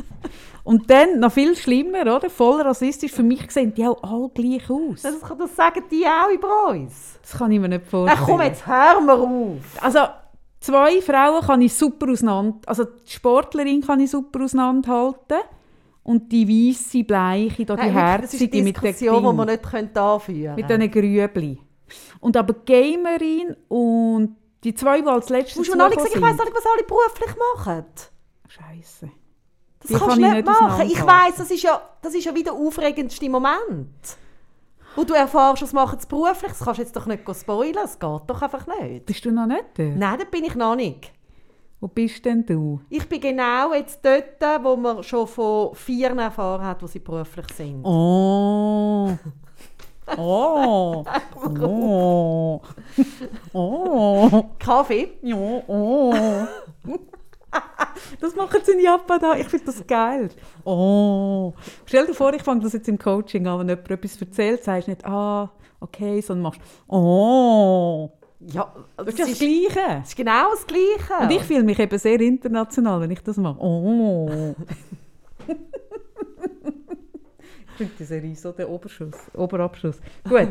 Und 0.63 0.90
dann, 0.90 1.20
noch 1.20 1.32
viel 1.32 1.56
schlimmer, 1.56 2.01
oder? 2.01 2.30
Voll 2.30 2.62
rassistisch, 2.62 3.12
für 3.12 3.24
mich 3.24 3.50
sehen 3.51 3.74
die 3.74 3.86
auch 3.86 4.01
alle 4.04 4.30
gleich 4.30 4.70
aus. 4.70 5.01
Das, 5.01 5.20
das 5.20 5.56
sagen 5.56 5.84
die 5.90 6.06
auch 6.06 6.30
über 6.32 6.70
uns. 6.70 7.20
Das 7.22 7.38
kann 7.38 7.51
ich 7.51 7.60
mir 7.60 7.70
nicht 7.70 7.88
vorstellen. 7.88 8.20
Ach 8.22 8.28
komm, 8.28 8.42
jetzt 8.42 8.68
hör 8.68 9.01
mir 9.01 9.13
auf. 9.13 9.58
Also, 9.80 10.00
zwei 10.60 11.01
Frauen 11.01 11.42
kann 11.42 11.62
ich 11.62 11.74
super 11.74 12.12
auseinander, 12.12 12.60
also 12.68 12.84
die 12.84 13.12
Sportlerin 13.12 13.82
kann 13.82 14.00
ich 14.01 14.12
super 14.12 14.44
auseinanderhalten 14.44 15.40
und 16.03 16.31
die 16.31 16.48
weiße 16.48 17.03
Bleiche, 17.03 17.65
da 17.65 17.75
die 17.75 17.81
hey, 17.84 17.91
herzige 17.91 18.63
mit 18.63 18.75
der 18.75 18.91
Diskussion, 18.91 19.24
die 19.24 19.34
man 19.34 19.48
nicht 19.48 19.98
anführen 19.98 20.55
Mit 20.55 20.70
diesen 20.70 20.91
Grübli. 20.91 21.60
Und 22.20 22.38
aber 22.38 22.53
Gamerin 22.65 23.55
und 23.67 24.36
die 24.63 24.74
zwei, 24.74 25.01
die 25.01 25.08
als 25.08 25.29
letztes 25.29 25.55
Du 25.55 25.62
hast 25.62 25.70
mir 25.70 25.77
noch 25.77 25.89
nicht 25.89 25.98
gesagt, 25.98 26.15
ich 26.15 26.22
weiss 26.22 26.38
nicht, 26.38 26.53
was 26.53 26.65
alle 26.65 26.84
beruflich 26.84 27.36
machen. 27.55 27.86
Scheiße. 28.48 29.12
Das 29.79 29.88
Die 29.88 29.93
kannst 29.93 30.10
kann 30.10 30.22
du 30.22 30.27
ich 30.27 30.34
nicht 30.34 30.46
machen. 30.46 30.88
Ich 30.88 31.05
weiss, 31.05 31.36
das 31.38 31.51
ist 31.51 31.63
ja, 31.63 31.81
das 32.01 32.13
ist 32.13 32.25
ja 32.25 32.36
wieder 32.36 32.51
der 32.51 32.62
aufregendste 32.62 33.29
Moment. 33.29 34.17
Wo 34.96 35.03
du 35.03 35.13
erfährst, 35.13 35.62
was 35.62 35.74
machen 35.74 36.00
sie 36.00 36.08
beruflich. 36.08 36.51
Das 36.51 36.60
kannst 36.60 36.79
du 36.79 36.84
jetzt 36.84 36.96
doch 36.96 37.05
nicht 37.05 37.24
spoilern. 37.36 37.84
Das 37.84 37.98
geht 37.98 38.22
doch 38.27 38.41
einfach 38.41 38.67
nicht. 38.67 39.05
Bist 39.05 39.25
du 39.25 39.31
noch 39.31 39.48
nicht 39.48 39.63
dort? 39.75 39.96
Nein, 39.96 40.20
da 40.20 40.25
bin 40.25 40.43
ich 40.43 40.55
noch 40.55 40.75
nicht. 40.75 41.12
Wo 41.82 41.88
bist 41.88 42.24
denn 42.24 42.46
du? 42.46 42.80
Ich 42.90 43.10
bin 43.10 43.20
genau 43.20 43.74
jetzt 43.74 44.06
dort, 44.06 44.64
wo 44.64 44.76
man 44.76 45.02
schon 45.02 45.26
von 45.26 45.74
vier 45.74 46.12
erfahren 46.12 46.64
hat, 46.64 46.84
wo 46.84 46.86
sie 46.88 47.00
beruflich 47.00 47.48
sind. 47.54 47.84
Oh. 47.84 49.12
Oh. 50.18 51.06
Oh. 51.62 52.62
Oh. 53.54 54.44
Kaffee? 54.60 55.14
Ja, 55.22 55.38
oh. 55.38 56.14
Das 58.20 58.36
machen 58.36 58.60
sie 58.64 58.74
in 58.74 58.82
Japan 58.82 59.20
da. 59.22 59.36
Ich 59.36 59.48
finde 59.48 59.68
das 59.68 59.88
geil. 59.88 60.30
Oh. 60.66 61.54
Stell 61.86 62.08
dir 62.08 62.14
vor, 62.14 62.34
ich 62.34 62.44
fange 62.44 62.62
das 62.62 62.74
jetzt 62.74 62.90
im 62.90 63.00
Coaching 63.00 63.48
an, 63.48 63.60
wenn 63.60 63.70
jemand 63.70 63.90
etwas 63.90 64.20
erzählt, 64.20 64.64
sagst 64.66 64.88
du 64.88 64.92
nicht, 64.92 65.06
ah, 65.06 65.50
okay, 65.80 66.20
sondern 66.20 66.44
machst, 66.44 66.62
oh. 66.90 68.12
Ja, 68.48 68.72
Das 68.98 69.16
das 69.16 69.30
ist 69.30 69.32
das 69.32 69.40
Gleiche. 69.40 69.98
das 70.00 70.08
ist 70.10 70.16
genau 70.16 70.52
das 70.52 70.66
Gleiche. 70.66 71.24
Und 71.24 71.32
ich 71.32 71.44
fühle 71.44 71.64
mich 71.64 71.78
eben 71.80 71.98
sehr 72.00 72.20
international, 72.22 73.02
wenn 73.02 73.12
ich 73.12 73.22
das 73.22 73.38
mache. 73.38 73.60
Oh. 73.60 74.56
ich 75.48 75.56
finde 77.78 77.94
die 78.00 78.04
Serie 78.04 78.36
so 78.36 78.52
der 78.52 78.70
Oberschuss, 78.70 79.14
Oberabschluss. 79.36 79.98
Gut. 80.28 80.50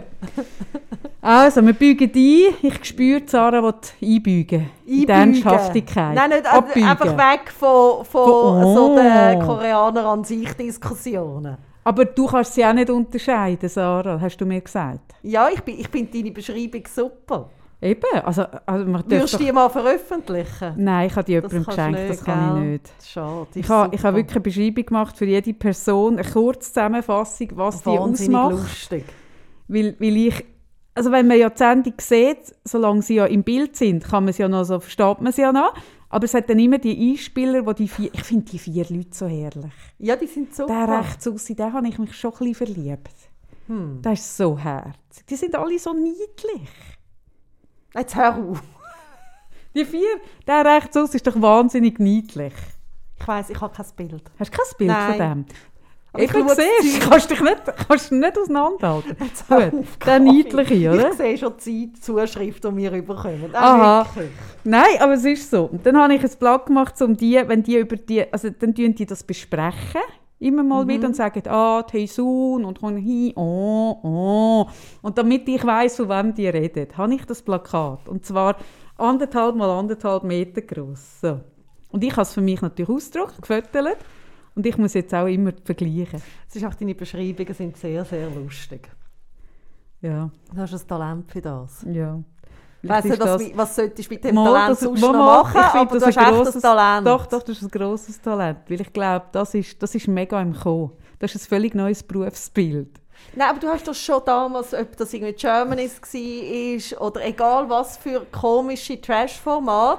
Also, 1.21 1.65
wir 1.67 1.73
beugen 1.75 2.11
ein. 2.15 2.55
Ich 2.63 2.85
spüre, 2.85 3.23
Sarah 3.27 3.63
will 3.63 3.75
einbeugen. 4.03 4.71
In 4.87 5.07
die 5.07 5.13
Einbeugen. 5.13 5.35
Ernsthaftigkeit. 5.45 6.15
Nein, 6.15 6.31
nicht, 6.31 6.47
Abbeugen. 6.47 6.85
einfach 6.85 7.17
weg 7.17 7.51
von, 7.51 8.05
von 8.05 8.25
Von- 8.25 8.75
so 8.75 8.93
Oh. 8.93 8.97
den 8.97 9.41
Koreaner 9.43 10.07
an 10.07 10.25
sich 10.25 10.53
Diskussionen. 10.55 11.57
Aber 11.85 12.05
du 12.05 12.27
kannst 12.27 12.55
sie 12.55 12.65
auch 12.65 12.73
nicht 12.73 12.91
unterscheiden, 12.91 13.69
Sarah, 13.69 14.21
hast 14.21 14.37
du 14.39 14.47
mir 14.47 14.61
gesagt. 14.61 15.15
Ja, 15.23 15.49
ich, 15.53 15.61
bin, 15.63 15.79
ich 15.79 15.89
finde 15.89 16.13
deine 16.13 16.31
Beschreibung 16.31 16.83
super. 16.93 17.51
Eben, 17.83 18.21
also, 18.25 18.45
also 18.67 18.85
man 18.85 19.11
Würdest 19.11 19.35
du 19.35 19.39
die 19.39 19.53
mal 19.53 19.71
veröffentlichen? 19.71 20.75
Nein, 20.77 21.07
ich 21.07 21.17
habe 21.17 21.25
die 21.25 21.41
Das 21.41 21.51
jemandem 21.51 21.65
geschenkt, 21.65 21.99
nicht, 21.99 22.11
das 22.11 22.25
kann 22.25 22.55
gell? 22.55 22.65
ich 22.65 22.71
nicht. 22.73 22.93
Schade. 23.09 23.47
die 23.55 23.61
Ich 23.61 23.69
habe, 23.71 23.95
ich 23.95 24.05
habe 24.05 24.17
wirklich 24.19 24.37
eine 24.37 24.43
Beschreibung 24.43 24.85
gemacht 24.87 25.17
für 25.17 25.25
jede 25.25 25.55
Person, 25.55 26.19
eine 26.19 26.29
Kurzzusammenfassung, 26.31 27.49
was 27.55 27.83
die 27.83 27.87
Wahnsinnig 27.87 28.37
ausmacht. 28.37 28.63
lustig. 28.63 29.05
Weil, 29.69 29.97
weil 29.99 30.17
ich, 30.17 30.45
also 30.95 31.11
wenn 31.11 31.27
man 31.27 31.39
ja 31.39 31.49
die 31.49 31.57
Sendung 31.57 31.95
sieht, 31.99 32.55
solange 32.65 33.01
sie 33.01 33.15
ja 33.15 33.25
im 33.25 33.45
Bild 33.45 33.77
sind, 33.77 34.05
kann 34.05 34.25
man 34.25 34.35
sie 34.35 34.43
ja 34.43 34.49
noch 34.49 34.65
so, 34.65 34.79
versteht 34.79 35.23
man 35.23 35.33
sie 35.33 35.43
ja 35.43 35.53
noch. 35.53 35.73
Aber 36.11 36.25
es 36.25 36.35
hat 36.35 36.51
dann 36.51 36.59
immer 36.59 36.79
die 36.79 37.13
Einspieler, 37.13 37.65
wo 37.65 37.73
die 37.73 37.89
vier, 37.89 38.11
ich 38.13 38.25
finde 38.25 38.45
die 38.51 38.59
vier 38.59 38.85
Leute 38.91 39.11
so 39.13 39.27
herrlich. 39.27 39.73
Ja, 39.99 40.17
die 40.17 40.27
sind 40.27 40.55
super. 40.55 40.87
Der 40.87 40.99
rechts 40.99 41.27
aussen, 41.27 41.57
den 41.57 41.73
habe 41.73 41.89
ich 41.89 41.99
mich 41.99 42.15
schon 42.15 42.33
ein 42.33 42.39
bisschen 42.39 42.55
verliebt. 42.75 43.15
Hm. 43.69 44.03
Der 44.03 44.13
ist 44.13 44.37
so 44.37 44.59
herzig. 44.59 45.25
Die 45.31 45.37
sind 45.37 45.55
alle 45.55 45.79
so 45.79 45.95
niedlich. 45.95 46.69
Jetzt 47.95 48.15
hör 48.15 48.37
auf. 48.37 48.63
Die 49.75 49.85
vier, 49.85 50.21
der 50.47 50.65
rechts 50.65 50.97
aussen 50.97 51.17
ist 51.17 51.27
doch 51.27 51.41
wahnsinnig 51.41 51.99
niedlich. 51.99 52.53
Ich 53.19 53.29
weiss, 53.29 53.51
ich 53.51 53.61
habe 53.61 53.75
kein 53.75 53.87
Bild. 53.97 54.23
Hast 54.39 54.53
du 54.53 54.57
kein 54.57 54.79
Bild 54.79 54.91
Nein. 54.91 55.09
von 55.09 55.19
dem? 55.19 55.45
Aber 56.13 56.23
ich 56.25 56.35
ich 56.35 56.49
sehe 56.49 56.99
kannst 57.09 57.31
dich 57.31 57.41
nicht, 57.41 57.63
kannst 57.89 58.11
dich 58.11 58.19
nicht 58.19 58.37
auseinanderhalten. 58.37 59.17
hör 59.49 59.71
Gut, 59.71 59.81
auf, 59.81 59.97
der 59.99 60.19
niedliche, 60.19 60.91
oder? 60.91 61.11
Ich 61.11 61.17
sehe 61.17 61.39
schon 61.39 61.53
die 61.65 61.93
Zeitzuschrift, 61.93 62.65
die 62.65 62.77
wir 62.77 62.91
bekommen. 62.91 63.51
Aha. 63.55 64.05
Wirklich. 64.05 64.31
Nein, 64.65 64.97
aber 64.99 65.13
es 65.13 65.25
ist 65.25 65.49
so. 65.49 65.67
Und 65.67 65.87
dann 65.87 65.97
habe 65.97 66.15
ich 66.15 66.25
ein 66.25 66.31
Blatt 66.41 66.67
gemacht, 66.67 67.01
um 67.01 67.17
die, 67.17 67.41
wenn 67.47 67.63
die 67.63 67.77
über 67.79 67.95
die, 67.95 68.33
also 68.33 68.51
dann 68.51 68.75
tun 68.75 68.95
die 68.95 69.07
das 69.07 69.23
besprechen, 69.23 70.01
immer 70.41 70.65
mal 70.65 70.89
wieder 70.89 71.07
und 71.07 71.15
sagen, 71.15 71.43
ah, 71.49 71.85
Sohn 72.07 72.65
und 72.65 72.81
kommen 72.81 72.97
hin, 72.97 73.33
oh, 73.37 73.99
oh. 74.03 74.67
Und 75.03 75.17
damit 75.19 75.49
ich 75.49 75.65
weiß, 75.65 75.97
von 75.97 76.09
wem 76.09 76.35
die 76.35 76.49
reden, 76.49 76.89
habe 76.97 77.15
ich 77.15 77.25
das 77.27 77.43
Plakat. 77.43 78.09
Und 78.09 78.25
zwar 78.25 78.57
anderthalb 78.97 79.55
mal 79.55 79.71
anderthalb 79.71 80.25
Meter 80.25 80.63
groß. 80.63 81.21
So. 81.21 81.41
Und 81.91 82.03
ich 82.03 82.13
habe 82.13 82.23
es 82.23 82.33
für 82.33 82.41
mich 82.41 82.61
natürlich 82.63 82.89
ausgedruckt, 82.89 83.41
gefüttert. 83.41 83.99
Und 84.55 84.67
ich 84.67 84.77
muss 84.79 84.95
jetzt 84.95 85.15
auch 85.15 85.27
immer 85.27 85.53
vergleichen. 85.65 86.21
Es 86.49 86.57
ist 86.57 86.65
auch 86.65 86.75
deine 86.75 86.95
Beschreibungen 86.95 87.55
sind 87.55 87.77
sehr, 87.77 88.05
sehr 88.05 88.29
lustig. 88.31 88.91
Ja, 90.01 90.31
Du 90.53 90.61
hast 90.61 90.73
ein 90.73 90.89
Talent 90.89 91.31
für 91.31 91.41
das. 91.43 91.87
ja. 91.91 92.19
Nicht, 92.83 93.05
ist 93.05 93.21
was, 93.21 93.43
das- 93.43 93.51
was 93.57 93.77
solltest 93.77 94.09
du 94.11 94.15
mit 94.15 94.25
dem 94.25 94.35
Mal, 94.35 94.45
Talent 94.47 94.71
das- 94.71 94.81
sonst 94.81 95.01
mal, 95.03 95.13
noch 95.13 95.43
machen, 95.43 95.61
ich 95.61 95.67
finde 95.67 95.79
aber 95.81 95.93
du 95.93 95.99
das 95.99 96.07
hast 96.09 96.19
ein 96.19 96.35
grosses- 96.35 96.55
das 96.55 96.63
Talent. 96.63 97.07
Doch, 97.07 97.27
doch, 97.27 97.43
das 97.43 97.57
ist 97.57 97.63
ein 97.63 97.69
grosses 97.71 98.21
Talent. 98.23 98.59
Weil 98.69 98.81
ich 98.81 98.93
glaube, 98.93 99.27
das 99.33 99.55
ist, 99.55 99.83
das 99.83 99.95
ist 99.95 100.09
mega 100.09 100.41
im 100.41 100.55
Kommen. 100.59 100.93
Das 101.19 101.35
ist 101.35 101.45
ein 101.45 101.49
völlig 101.49 101.75
neues 101.75 102.03
Berufsbild. 102.03 102.89
Nein, 103.37 103.51
aber 103.51 103.59
du 103.61 103.69
hast 103.69 103.87
doch 103.87 103.95
schon 103.95 104.23
damals, 104.25 104.73
ob 104.73 104.97
das 104.97 105.13
irgendwie 105.13 105.35
Germanist 105.35 106.03
war 106.15 107.03
oder 107.07 107.25
egal 107.27 107.69
was 107.69 107.99
für 107.99 108.25
komische 108.33 108.99
Trash-Format, 108.99 109.99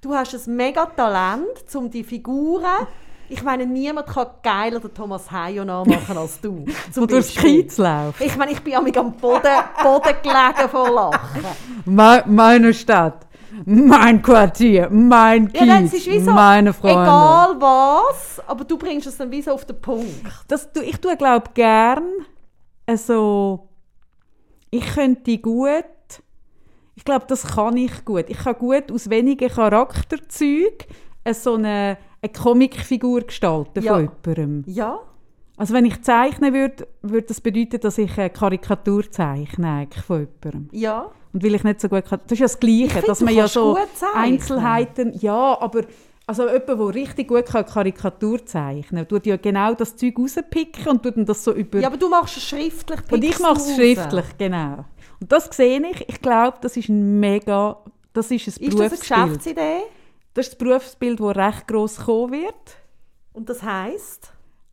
du 0.00 0.12
hast 0.12 0.34
ein 0.34 0.56
mega 0.56 0.84
Talent, 0.86 1.46
um 1.74 1.88
die 1.88 2.02
Figuren... 2.02 2.64
Ich 3.28 3.42
meine, 3.42 3.66
niemand 3.66 4.06
kann 4.06 4.28
geiler 4.42 4.80
den 4.80 4.94
Thomas 4.94 5.30
Heyo 5.30 5.64
nachmachen 5.64 6.16
als 6.16 6.40
du. 6.40 6.64
zum 6.92 7.06
durchs. 7.06 7.34
Kiez 7.34 7.78
läuft. 7.78 8.20
Ich 8.20 8.36
meine, 8.36 8.52
ich 8.52 8.60
bin 8.60 8.74
am 8.74 9.12
Boden, 9.12 9.42
Boden 9.82 10.14
gelegen 10.22 10.68
vor 10.70 10.90
Lachen. 10.90 11.44
Me 11.84 12.22
meine 12.26 12.72
Stadt, 12.72 13.26
mein 13.64 14.22
Quartier, 14.22 14.88
mein 14.90 15.50
Ja, 15.54 15.80
Kiez, 15.80 16.06
wie 16.06 16.20
so, 16.20 16.32
meine 16.32 16.72
Freunde. 16.72 17.02
egal 17.02 17.60
was, 17.60 18.40
aber 18.46 18.64
du 18.64 18.76
bringst 18.76 19.06
es 19.06 19.16
dann 19.16 19.30
wie 19.30 19.42
so 19.42 19.52
auf 19.52 19.64
den 19.64 19.80
Punkt. 19.80 20.26
Das, 20.48 20.72
du, 20.72 20.80
ich 20.80 21.00
tue, 21.00 21.16
glaube 21.16 21.50
gern 21.54 22.04
also, 22.86 23.68
ich 24.70 24.86
könnte 24.94 25.38
gut, 25.38 25.84
ich 26.94 27.04
glaube, 27.04 27.26
das 27.28 27.44
kann 27.44 27.76
ich 27.76 28.04
gut. 28.04 28.26
Ich 28.28 28.38
kann 28.38 28.56
gut 28.56 28.92
aus 28.92 29.10
wenigen 29.10 29.48
Charakterzügen 29.48 30.86
äh, 31.24 31.34
so 31.34 31.54
eine, 31.54 31.98
eine 32.26 32.32
Comicfigur 32.32 33.22
gestalten 33.22 33.82
Ja. 33.82 33.94
von 33.94 34.10
jemandem. 34.26 34.64
Ja, 34.66 34.98
Also 35.58 35.72
wenn 35.72 35.86
ich 35.86 36.02
zeichnen 36.02 36.52
würde, 36.52 36.86
würde 37.02 37.26
das 37.28 37.40
bedeuten, 37.40 37.80
dass 37.80 37.96
ich 37.98 38.18
eine 38.18 38.28
Karikatur 38.30 39.10
zeichne 39.10 39.88
von 40.06 40.28
jemandem. 40.42 40.68
ja. 40.72 41.10
Und 41.32 41.44
weil 41.44 41.54
ich 41.54 41.64
nicht 41.64 41.82
so 41.82 41.88
gut 41.90 42.04
kann, 42.06 42.20
das 42.24 42.32
ist 42.32 42.38
ja 42.38 42.44
das 42.46 42.58
Gleiche, 42.60 42.88
finde, 42.88 43.06
dass 43.08 43.20
man 43.20 43.34
ja 43.34 43.46
so. 43.46 43.76
Einzelheiten, 44.14 45.12
ja, 45.18 45.60
aber 45.60 45.82
also 46.26 46.46
jemand, 46.46 46.68
der 46.68 46.94
richtig 46.94 47.28
gut 47.28 47.46
kann 47.46 47.64
Karikatur 47.66 48.44
zeichnen, 48.46 49.06
tut 49.06 49.26
ja 49.26 49.36
genau 49.36 49.74
das 49.74 49.96
Zeug 49.96 50.18
rauspicken 50.18 50.88
und 50.88 51.02
tut 51.02 51.14
das 51.28 51.44
so 51.44 51.52
über... 51.52 51.78
Ja, 51.78 51.88
aber 51.88 51.96
du 51.98 52.08
machst 52.08 52.36
es 52.38 52.42
schriftlich. 52.42 53.00
und 53.10 53.22
ich 53.22 53.38
mache 53.38 53.58
es 53.58 53.74
schriftlich, 53.76 54.24
genau. 54.38 54.84
Und 55.20 55.30
das 55.30 55.48
sehe 55.52 55.80
ich, 55.90 56.08
ich 56.08 56.20
glaube, 56.20 56.56
das 56.62 56.76
ist 56.76 56.88
ein 56.88 57.20
mega, 57.20 57.76
das 58.12 58.30
ist 58.30 58.46
ein 58.58 58.64
Ist 58.68 58.78
das 58.78 59.10
eine. 59.10 59.28
Geschäftsidee? 59.28 59.80
Das 60.36 60.48
ist 60.48 60.52
das 60.52 60.58
Berufsbild, 60.58 61.18
das 61.18 61.34
recht 61.34 61.66
gross 61.66 61.96
kommen 61.96 62.32
wird. 62.32 62.76
Und 63.32 63.48
das 63.48 63.62
heisst? 63.62 64.30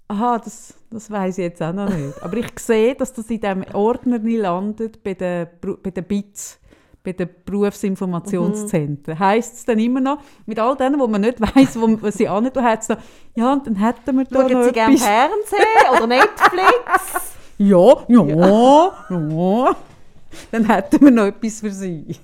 Aha, 0.09 0.37
das, 0.37 0.73
das 0.91 1.09
weiß 1.09 1.37
ich 1.37 1.43
jetzt 1.45 1.61
auch 1.61 1.71
noch 1.71 1.87
nicht. 1.87 2.21
Aber 2.21 2.35
ich 2.35 2.59
sehe, 2.59 2.93
dass 2.95 3.13
das 3.13 3.29
in 3.29 3.39
diesem 3.39 3.63
Ordner 3.71 4.19
nie 4.19 4.35
landet 4.35 5.01
bei 5.01 5.13
den, 5.13 5.47
bei 5.81 5.89
den 5.89 6.03
BITS, 6.03 6.59
bei 7.01 7.13
den 7.13 7.29
Berufsinformationszentren. 7.45 9.17
Heisst 9.17 9.55
es 9.55 9.63
dann 9.63 9.79
immer 9.79 10.01
noch, 10.01 10.17
mit 10.45 10.59
all 10.59 10.75
denen, 10.75 10.99
wo 10.99 11.07
man 11.07 11.21
nicht 11.21 11.39
weiss, 11.55 11.79
wo 11.79 11.87
wo 12.01 12.11
sie 12.11 12.27
an 12.27 12.51
heisst 12.53 12.89
es 12.91 12.97
noch, 12.97 13.03
ja, 13.33 13.53
und 13.53 13.65
dann 13.65 13.75
hätten 13.77 14.17
wir 14.17 14.25
da 14.25 14.41
Schauen 14.41 14.51
noch 14.51 14.63
Sie 14.65 14.71
gerne. 14.73 14.97
Fernsehen 14.97 15.89
oder 15.95 16.07
Netflix? 16.07 17.37
Ja, 17.57 18.03
ja, 18.09 18.25
ja, 18.25 19.75
Dann 20.51 20.65
hätten 20.65 21.05
wir 21.05 21.11
noch 21.11 21.27
etwas 21.27 21.61
für 21.61 21.71
sie. 21.71 22.17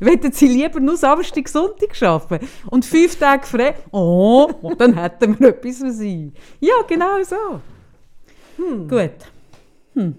Wollen 0.00 0.32
Sie 0.32 0.48
lieber 0.48 0.80
nur 0.80 0.96
Samstag, 0.96 1.48
Sonntag 1.48 2.00
arbeiten 2.02 2.46
und 2.70 2.84
fünf 2.84 3.16
Tage 3.16 3.46
frei? 3.46 3.74
Oh, 3.90 4.50
dann 4.78 4.94
hätten 4.94 5.38
wir 5.38 5.48
etwas 5.48 5.78
für 5.78 5.92
Sie. 5.92 6.32
Ja, 6.60 6.74
genau 6.86 7.22
so. 7.22 7.60
Gut. 8.88 9.10
Hm. 9.94 10.16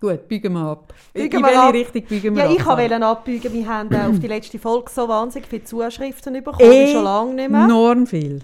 Gut, 0.00 0.28
biegen 0.28 0.54
wir 0.54 0.60
ab. 0.60 0.94
Biegen 1.12 1.40
wir 1.40 1.46
welche 1.46 1.60
ab. 1.60 1.74
Richtung 1.74 2.02
biegen 2.04 2.34
wir 2.34 2.44
Ja, 2.44 2.48
ab? 2.48 2.56
ich 2.58 2.66
wollte 2.66 3.04
abbiegen. 3.06 3.52
Wir 3.52 3.68
haben 3.68 3.92
äh, 3.92 3.98
auf 4.10 4.18
die 4.18 4.28
letzte 4.28 4.58
Folge 4.58 4.90
so 4.90 5.06
wahnsinnig 5.06 5.46
viele 5.48 5.64
Zuschriften 5.64 6.32
bekommen, 6.42 6.58
wie 6.70 6.92
schon 6.92 7.04
lange 7.04 7.34
nicht 7.34 7.50
mehr. 7.50 7.64
Enorm 7.64 8.06
viel. 8.06 8.40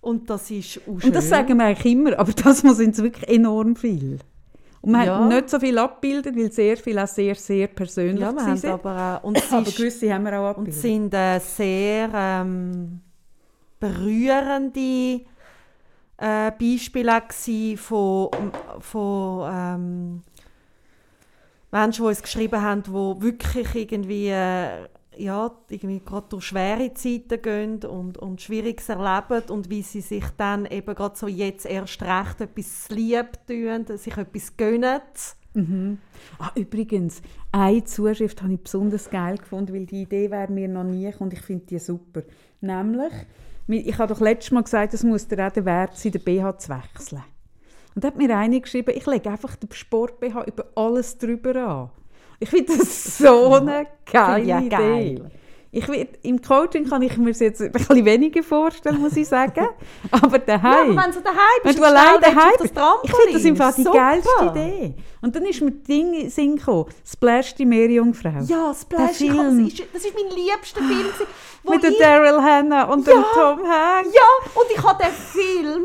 Und 0.00 0.30
das 0.30 0.50
ist 0.50 0.80
auch 0.88 0.98
schön. 1.00 1.10
Und 1.10 1.14
das 1.14 1.28
sagen 1.28 1.58
wir 1.58 1.66
eigentlich 1.66 1.92
immer, 1.92 2.18
aber 2.18 2.32
das 2.32 2.60
sind 2.60 2.96
wirklich 2.98 3.28
enorm 3.28 3.76
viel. 3.76 4.18
Und 4.84 4.92
man 4.92 5.06
Ja. 5.06 5.18
hat 5.18 5.28
nicht 5.30 5.48
so 5.48 5.58
viel 5.58 5.78
abgebildet, 5.78 6.36
weil 6.36 6.52
sehr 6.52 6.76
viel 6.76 6.98
auch 6.98 7.06
sehr, 7.06 7.34
sehr 7.36 7.68
persönlich 7.68 8.20
Ja, 8.20 8.32
wir 8.32 8.56
sind. 8.56 8.66
aber 8.66 9.18
auch... 9.22 9.24
Und 9.28 9.52
Aber 9.52 9.70
gewisse 9.70 10.12
haben 10.12 10.24
wir 10.24 10.38
auch 10.38 10.58
und 10.58 10.68
abgebildet. 10.68 10.74
es 10.74 10.82
sind 10.82 11.14
äh, 11.14 11.38
sehr 11.38 12.10
ähm, 12.14 13.00
berührende 13.80 15.22
äh, 16.18 16.52
Beispiele 16.60 17.22
von, 17.78 18.28
von 18.80 19.50
ähm, 19.50 20.22
Menschen, 21.72 22.02
die 22.02 22.08
uns 22.08 22.20
geschrieben 22.22 22.60
haben, 22.60 22.82
die 22.82 22.90
wirklich 22.92 23.74
irgendwie 23.74 24.28
äh, 24.28 24.86
ja, 25.18 25.50
irgendwie 25.68 26.00
gerade 26.00 26.26
durch 26.28 26.44
schwere 26.44 26.92
Zeiten 26.94 27.42
gehen 27.42 27.84
und, 27.84 28.18
und 28.18 28.40
Schwieriges 28.40 28.88
erleben 28.88 29.48
und 29.50 29.70
wie 29.70 29.82
sie 29.82 30.00
sich 30.00 30.24
dann 30.36 30.66
eben 30.66 30.94
gerade 30.94 31.16
so 31.16 31.26
jetzt 31.26 31.66
erst 31.66 32.02
recht 32.02 32.40
etwas 32.40 32.88
lieb 32.90 33.38
tun, 33.46 33.96
sich 33.96 34.16
etwas 34.16 34.56
gönnen. 34.56 35.00
Mhm. 35.54 35.98
Ah, 36.38 36.50
übrigens, 36.56 37.22
eine 37.52 37.84
Zuschrift 37.84 38.42
habe 38.42 38.54
ich 38.54 38.62
besonders 38.62 39.08
geil 39.08 39.38
gefunden, 39.38 39.72
weil 39.72 39.86
die 39.86 40.02
Idee 40.02 40.30
wäre 40.30 40.50
mir 40.50 40.68
noch 40.68 40.84
nie 40.84 41.12
und 41.18 41.32
ich 41.32 41.40
finde 41.40 41.66
die 41.66 41.78
super. 41.78 42.22
Nämlich, 42.60 43.12
ich 43.68 43.98
habe 43.98 44.12
doch 44.12 44.20
letztes 44.20 44.50
Mal 44.50 44.64
gesagt, 44.64 44.94
es 44.94 45.04
muss 45.04 45.28
der 45.28 45.38
Wert 45.64 45.96
sein, 45.96 46.12
den 46.12 46.24
BH 46.24 46.58
zu 46.58 46.70
wechseln. 46.70 47.22
Und 47.94 48.02
da 48.02 48.08
hat 48.08 48.16
mir 48.16 48.36
eine 48.36 48.60
geschrieben, 48.60 48.92
ich 48.96 49.06
lege 49.06 49.30
einfach 49.30 49.54
den 49.54 49.70
Sport-BH 49.70 50.44
über 50.44 50.66
alles 50.74 51.16
drüber 51.18 51.54
an. 51.54 51.90
Ich 52.40 52.48
finde 52.48 52.76
das 52.76 53.18
so 53.18 53.54
eine 53.54 53.86
geile 54.10 54.44
ja, 54.44 54.58
Idee. 54.60 54.68
Geil. 54.68 55.30
Ich, 55.76 55.88
Im 56.22 56.40
Coaching 56.40 56.88
kann 56.88 57.02
ich 57.02 57.16
mir 57.16 57.30
das 57.30 57.40
jetzt 57.40 57.60
ein 57.60 57.72
bisschen 57.72 58.04
weniger 58.04 58.44
vorstellen, 58.44 59.00
muss 59.00 59.16
ich 59.16 59.26
sagen. 59.26 59.68
Aber 60.10 60.38
daheim. 60.38 60.72
Ja, 60.72 60.80
aber 60.82 61.04
wenn 61.04 61.12
du 61.12 61.20
daheim 61.20 61.60
bist, 61.64 61.74
wenn 61.74 61.82
du 61.82 61.88
allein 61.88 62.20
daheim 62.20 62.52
bist, 62.60 62.74
ich 63.02 63.10
finde 63.14 63.32
das 63.32 63.44
im 63.44 63.56
Fall 63.56 63.72
die 63.76 63.82
Super. 63.82 63.98
geilste 63.98 64.44
Idee. 64.44 64.94
Und 65.20 65.34
dann 65.34 65.44
ist 65.46 65.60
mir 65.60 65.72
Ding 65.72 66.30
Sinn 66.30 66.56
gekommen, 66.56 66.86
Splash 67.04 67.54
die 67.56 67.66
Meerjungfrau. 67.66 68.40
Ja, 68.46 68.72
Splash, 68.72 69.18
der 69.18 69.30
Film. 69.30 69.64
Das, 69.64 69.72
ist, 69.72 69.82
das 69.92 70.04
ist 70.04 70.14
mein 70.14 70.36
liebster 70.36 70.80
Film. 70.80 71.06
Mit 71.68 71.82
der 71.82 71.92
Daryl 71.98 72.40
Hannah 72.40 72.84
und 72.84 73.06
ja, 73.06 73.14
dem 73.14 73.24
Tom 73.34 73.58
Hanks. 73.66 74.14
Ja, 74.14 74.50
und 74.54 74.70
ich 74.70 74.82
habe 74.82 75.02
den 75.02 75.12
Film 75.12 75.84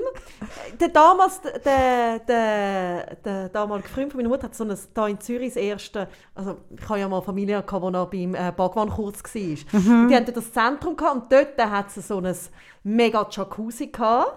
der 0.79 0.89
damals, 0.89 1.41
der, 1.41 2.19
der, 2.19 3.15
der 3.23 3.49
damalige 3.49 3.87
Freund 3.87 4.11
von 4.11 4.19
meiner 4.19 4.29
Mutter 4.29 4.43
hat 4.43 4.55
so 4.55 4.63
ein, 4.63 4.77
da 4.93 5.07
in 5.07 5.19
Zürich 5.19 5.53
das 5.53 5.57
erste, 5.57 6.07
also 6.35 6.57
ich 6.75 6.89
habe 6.89 6.99
ja 6.99 7.09
mal 7.09 7.21
Familie 7.21 7.61
gehabt, 7.61 7.85
die 7.85 7.91
noch 7.91 8.09
beim 8.09 8.35
äh, 8.35 8.51
Bagwan-Kurs 8.55 9.23
war. 9.23 9.78
Mhm. 9.85 10.07
Die 10.09 10.15
hatten 10.15 10.33
das 10.33 10.51
Zentrum 10.51 10.95
gehabt 10.95 11.15
und 11.15 11.31
dort 11.31 11.57
hat 11.57 11.95
es 11.95 12.07
so 12.07 12.19
ein 12.19 12.35
mega 12.83 13.27
Jacuzzi 13.29 13.87
gehabt. 13.87 14.33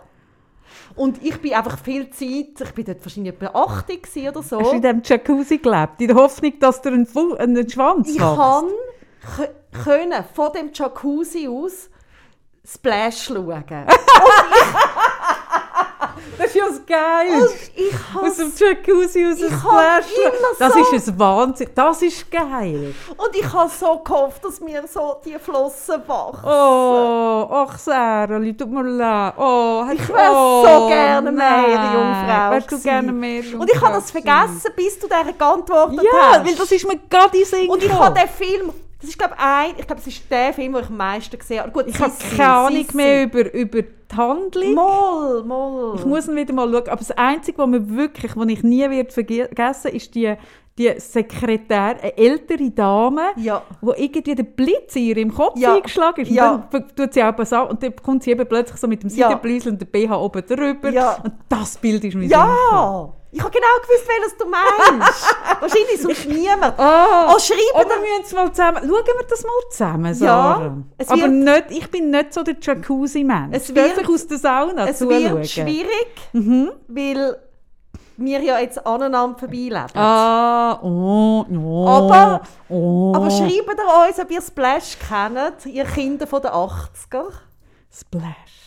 Und 0.96 1.22
ich 1.22 1.38
bin 1.40 1.52
einfach 1.52 1.78
viel 1.78 2.08
Zeit, 2.10 2.60
ich 2.60 2.74
bin 2.74 2.84
dort 2.84 3.04
wahrscheinlich 3.04 3.34
etwa 3.34 3.58
80 3.62 4.28
oder 4.28 4.42
so. 4.42 4.60
Hast 4.60 4.72
du 4.72 4.76
in 4.76 4.82
diesem 4.82 5.02
Jacuzzi 5.04 5.58
gelebt, 5.58 6.00
in 6.00 6.08
der 6.08 6.16
Hoffnung, 6.16 6.58
dass 6.58 6.80
du 6.80 6.88
einen, 6.88 7.06
Fu 7.06 7.34
einen 7.34 7.68
Schwanz 7.68 8.08
ich 8.08 8.18
kann 8.18 8.66
können 9.84 10.24
von 10.34 10.52
dem 10.52 10.70
Jacuzzi 10.72 11.48
aus 11.48 11.88
Splash 12.64 13.24
schauen. 13.24 13.64
Das 16.38 16.46
ist 16.46 16.54
ja 16.54 16.64
das 16.68 16.86
Geil. 16.86 17.48
Aus 18.14 18.36
dem 18.36 18.52
Jacuzzi, 18.56 19.26
aus 19.26 19.38
dem 19.38 19.58
Splash. 19.58 20.06
Das 20.58 20.72
so 20.72 20.94
ist 20.94 21.08
ein 21.08 21.18
Wahnsinn. 21.18 21.68
Das 21.74 22.02
ist 22.02 22.30
geil. 22.30 22.94
Und 23.16 23.36
ich 23.36 23.52
habe 23.52 23.70
so 23.70 23.98
gehofft, 23.98 24.44
dass 24.44 24.60
mir 24.60 24.82
so 24.92 25.16
die 25.24 25.38
Flossen 25.38 26.02
wachsen. 26.06 26.44
Oh, 26.44 27.48
ach 27.50 27.78
Sarah, 27.78 28.38
tut 28.38 28.70
mir 28.70 28.82
leid. 28.82 29.34
Oh, 29.36 29.84
ich 29.92 30.08
wäre 30.08 30.32
oh, 30.32 30.64
so 30.66 30.88
gerne 30.88 31.32
Meerjungfrau. 31.32 32.50
Wärst 32.50 32.72
du 32.72 32.80
gerne 32.80 33.12
Meerjungfrau? 33.12 33.60
Und 33.60 33.70
ich 33.70 33.80
habe 33.80 33.94
das 33.94 34.10
vergessen, 34.10 34.72
bis 34.76 34.98
du 34.98 35.06
dieser 35.06 35.32
geantwortet 35.32 36.02
ja, 36.02 36.20
hast. 36.20 36.36
Ja, 36.36 36.44
weil 36.46 36.54
das 36.54 36.72
ist 36.72 36.86
mir 36.86 36.98
gerade 37.08 37.38
in 37.38 37.44
Sinn 37.44 37.68
Und 37.68 37.82
ich 37.82 37.92
habe 37.92 38.18
den 38.18 38.28
Film 38.28 38.72
das 39.02 39.10
ist 39.10 39.18
glaube 39.18 39.34
ein, 39.36 39.72
ich 39.76 39.86
glaube, 39.86 40.00
es 40.00 40.06
ist 40.06 40.30
der 40.30 40.54
Film, 40.54 40.72
den 40.72 40.82
ich 40.82 40.88
am 40.88 40.96
meisten 40.96 41.36
gesehen 41.36 41.60
habe. 41.60 41.72
Gut, 41.72 41.86
ich 41.88 41.98
habe 41.98 42.12
keine 42.36 42.48
Ahnung 42.48 42.86
mehr 42.94 43.24
über, 43.24 43.52
über 43.52 43.82
die 43.82 44.16
Handlung. 44.16 44.74
Moll, 44.74 45.44
moll. 45.44 45.96
Ich 45.96 46.04
muss 46.04 46.28
ihn 46.28 46.36
wieder 46.36 46.54
mal 46.54 46.70
schauen. 46.70 46.88
Aber 46.88 46.96
das 46.96 47.10
Einzige, 47.10 47.58
was 47.58 47.66
mir 47.66 47.88
wirklich, 47.90 48.36
was 48.36 48.46
ich 48.46 48.62
nie 48.62 48.88
wird 48.88 49.12
vergessen, 49.12 49.90
ist 49.90 50.14
die 50.14 50.36
die 50.78 50.90
Sekretär, 50.98 51.98
eine 52.00 52.16
ältere 52.16 52.70
Dame, 52.70 53.32
ja. 53.36 53.62
wo 53.82 53.92
irgendwie 53.92 54.34
der 54.34 54.44
Blitz 54.44 54.96
in 54.96 55.02
ihrem 55.02 55.34
Kopf 55.34 55.58
ja. 55.58 55.74
eingeschlagen 55.74 56.22
ist. 56.22 56.30
Ja. 56.30 56.52
Und 56.52 56.64
dann 56.72 56.96
tut 56.96 57.12
sie 57.12 57.22
auch 57.22 57.36
was 57.36 57.52
an 57.52 57.68
und 57.68 57.82
dann 57.82 57.94
kommt 57.94 58.22
sie 58.22 58.30
eben 58.30 58.46
plötzlich 58.46 58.80
so 58.80 58.88
mit 58.88 59.02
dem 59.02 59.10
Seidenbläusel 59.10 59.72
und 59.72 59.80
der 59.80 59.86
BH 59.86 60.16
oben 60.16 60.42
drüber. 60.46 60.88
Ja. 60.88 61.18
Und 61.22 61.34
das 61.48 61.76
Bild 61.76 62.02
ist 62.04 62.14
mir 62.14 62.24
Ja! 62.24 63.12
Ich 63.34 63.40
habe 63.40 63.50
genau 63.50 63.66
gewusst, 63.82 64.06
welches 64.08 64.36
du 64.36 64.44
meinst. 64.46 65.36
Wahrscheinlich 65.60 66.02
sonst 66.02 66.26
niemand. 66.26 66.74
Oh, 66.76 67.34
oh 67.34 67.38
schreiben 67.38 67.88
wir 67.88 67.98
müssen 67.98 68.24
es 68.24 68.32
mal 68.34 68.52
zusammen. 68.52 68.78
Schauen 68.82 69.06
wir 69.06 69.26
das 69.26 69.42
mal 69.42 69.70
zusammen, 69.70 70.14
Sarah. 70.14 70.60
Ja, 70.60 71.06
Aber 71.08 71.28
nicht, 71.28 71.64
ich 71.70 71.90
bin 71.90 72.10
nicht 72.10 72.34
so 72.34 72.42
der 72.42 72.56
Jacuzzi-Mensch. 72.60 73.56
Es 73.56 73.74
wird 73.74 74.06
aus 74.06 74.26
der 74.26 74.36
Sauna 74.36 74.86
Es 74.86 74.98
zuschauen. 74.98 75.36
wird 75.36 75.48
schwierig, 75.48 76.12
mhm. 76.34 76.72
weil 76.88 77.38
wir 78.18 78.42
ja 78.42 78.58
jetzt 78.58 78.86
aneinander 78.86 79.38
vorbeileben. 79.38 79.96
Ah, 79.96 80.78
oh, 80.82 81.46
no. 81.48 81.88
Aber, 81.88 82.42
oh. 82.68 83.14
aber 83.16 83.30
schreibt 83.30 83.50
ihr 83.50 84.08
uns, 84.08 84.18
ob 84.20 84.30
ihr 84.30 84.42
Splash 84.42 84.98
kennt, 85.08 85.64
ihr 85.64 85.84
Kinder 85.84 86.26
von 86.26 86.42
den 86.42 86.50
80er. 86.50 87.32
Splash. 87.90 88.61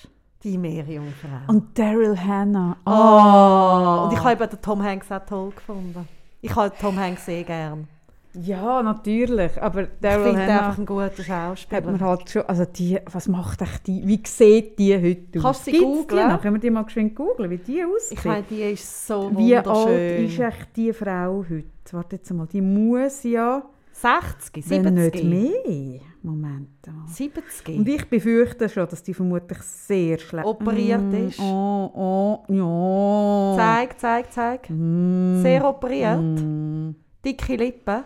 Die 0.45 0.60
Meerjungfrau. 0.60 1.47
Und 1.47 1.77
Daryl 1.77 2.15
Hannah. 2.15 2.77
Oh. 2.86 2.91
oh. 2.91 4.03
Und 4.05 4.13
ich 4.13 4.23
habe 4.23 4.47
den 4.47 4.62
Tom 4.62 4.84
Hanks 4.84 5.12
auch 5.12 5.25
toll 5.25 5.49
gefunden. 5.49 6.08
Ich 6.39 6.55
habe 6.55 6.71
Tom 6.79 6.99
Hanks 6.99 7.25
sehr 7.25 7.43
gern. 7.43 7.88
Ja, 8.36 8.84
natürlich. 8.84 9.60
Aber 9.60 9.88
Daryl 9.99 10.27
ich 10.27 10.38
finde 10.38 10.53
einfach 10.53 10.77
ein 10.77 10.86
guter 10.86 11.23
Schauspieler. 11.23 11.77
Hat 11.77 11.86
man 11.86 11.99
halt 11.99 12.29
schon, 12.29 12.43
also 12.43 12.63
die, 12.63 12.99
was 13.12 13.27
macht 13.27 13.63
echt 13.63 13.88
die? 13.88 14.08
Wie 14.08 14.21
sieht 14.23 14.77
die 14.77 14.95
heute 14.95 15.39
aus? 15.39 15.43
Kannst 15.43 15.65
du 15.65 15.71
sie 15.71 15.79
googeln? 15.79 16.29
Die 16.29 16.38
Können 16.38 16.55
wir 16.55 16.62
die 16.62 16.69
mal 16.69 16.84
geschwind 16.84 17.15
googeln, 17.15 17.49
wie 17.49 17.58
die 17.58 17.84
aussieht? 17.84 18.19
Ich 18.19 18.25
meine, 18.25 18.43
die 18.43 18.62
ist 18.62 19.08
so 19.08 19.23
wunderschön. 19.34 19.47
Wie 19.47 19.55
alt 19.55 20.29
ist 20.29 20.39
echt 20.39 20.75
die 20.75 20.93
Frau 20.93 21.43
heute? 21.49 21.65
Warte 21.91 22.17
jetzt 22.17 22.31
mal, 22.31 22.45
die 22.45 22.62
muss 22.62 23.23
ja... 23.23 23.63
60, 23.93 24.63
70? 24.63 24.69
Wenn 24.69 24.93
nicht 24.93 25.23
mehr. 25.23 26.01
Moment. 26.25 26.69
70? 27.07 27.77
Und 27.77 27.88
ich 27.88 28.09
befürchte 28.09 28.67
schon, 28.67 28.88
dass 28.88 29.03
die 29.03 29.13
vermutlich 29.13 29.59
sehr 29.61 30.17
schlecht... 30.17 30.45
Operiert 30.45 31.01
mm, 31.01 31.27
ist. 31.27 31.39
Oh, 31.39 32.43
oh, 32.47 32.53
ja. 32.53 33.57
Zeig, 33.57 33.99
zeig, 33.99 34.33
zeig. 34.33 34.69
Mm, 34.69 35.41
sehr 35.41 35.67
operiert. 35.67 36.19
Mm. 36.19 36.95
Dicke 37.23 37.55
Lippen. 37.55 38.03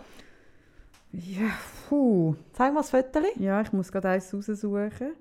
Ja, 1.12 1.50
puh. 1.88 2.34
Zeig 2.52 2.72
mal 2.72 2.80
das 2.80 2.90
Foto. 2.90 3.20
Ja, 3.36 3.60
ich 3.60 3.72
muss 3.72 3.90
gerade 3.90 4.10
eins 4.10 4.32
raussuchen. 4.32 5.12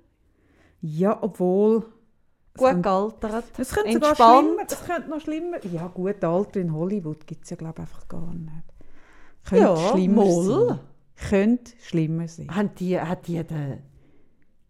Ja, 0.82 1.18
obwohl... 1.22 1.86
Gut 2.58 2.84
gealtert. 2.84 3.46
Es 3.58 3.72
könnte 3.72 3.94
sogar 3.94 4.16
schlimmer, 4.16 4.64
es 4.68 4.86
könnte 4.86 5.10
noch 5.10 5.22
schlimmer... 5.22 5.66
Ja 5.66 5.88
gut, 5.88 6.24
Alter 6.24 6.60
in 6.60 6.74
Hollywood 6.74 7.26
gibt 7.26 7.46
es 7.46 7.52
ja 7.52 7.56
glaube 7.56 7.76
ich 7.78 7.82
einfach 7.82 8.08
gar 8.08 8.34
nicht. 8.34 8.52
Könnte 9.48 9.64
ja, 9.64 9.76
schlimmer 9.78 10.26
mal. 10.26 10.44
sein. 10.44 10.80
Könnte 11.28 11.74
schlimmer 11.82 12.28
sein. 12.28 12.48
Haben 12.54 12.72
die, 12.76 13.00
hat 13.00 13.28
die 13.28 13.44
den... 13.44 13.80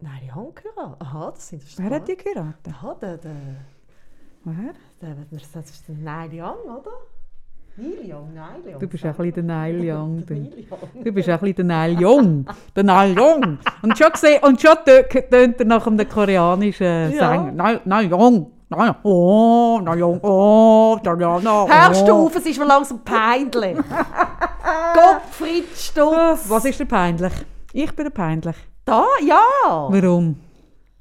Nein, 0.01 0.19
die 0.23 0.31
haben 0.31 0.53
geheiratet. 0.55 1.01
Aha, 1.01 1.31
das 1.31 1.49
sind 1.49 1.63
Wer 1.77 1.89
hat 1.89 2.07
die 2.07 2.15
geheiratet? 2.15 2.73
Aha, 2.73 2.95
der... 2.95 3.17
der 3.17 3.35
Wer? 4.45 4.73
Der, 5.01 5.15
das 5.31 5.69
ist 5.69 5.88
der 5.88 5.95
Neil 5.95 6.29
Young, 6.33 6.63
oder? 6.63 6.91
Neil 7.75 8.13
Young, 8.13 8.33
Neil 8.33 8.73
Young. 8.73 8.79
Du 8.79 8.88
bist 8.88 9.05
ein 9.05 9.13
bisschen 9.13 9.33
der 9.33 9.43
Neil 9.43 9.79
Young. 9.91 10.25
du 10.25 11.12
bist 11.12 11.29
ein 11.29 11.39
bisschen 11.39 11.55
der 11.55 11.65
Neil 11.65 11.97
Young. 11.99 12.45
Der 12.75 12.83
Neil 12.83 13.17
Young. 13.17 13.59
Und 13.81 13.97
schon, 13.97 14.12
gesehen, 14.12 14.43
und 14.43 14.62
schon 14.62 14.75
tönt 14.85 15.59
er 15.59 15.65
nach 15.65 15.85
einem 15.85 16.09
koreanischen 16.09 17.12
ja. 17.12 17.29
Sänger. 17.29 17.51
Neil, 17.51 17.81
Neil 17.85 18.13
Young. 18.13 18.51
Nein, 18.71 18.95
oh, 19.01 19.82
Young, 19.84 20.19
oh, 20.21 20.99
Diana, 21.03 21.63
oh. 21.63 21.67
Hörst 21.67 22.08
du 22.08 22.13
auf, 22.13 22.36
es 22.36 22.45
ist 22.45 22.60
mir 22.60 22.65
langsam 22.65 23.03
peinlich. 23.03 23.77
Gottfried 24.93 25.75
Stutz. 25.75 26.47
Was 26.47 26.65
ist 26.65 26.79
der 26.79 26.86
peinlich? 26.86 27.34
Ich 27.73 27.91
bin 27.95 28.12
peinlich. 28.12 28.55
Da? 28.86 29.05
Ja. 29.25 29.41
Warum? 29.89 30.36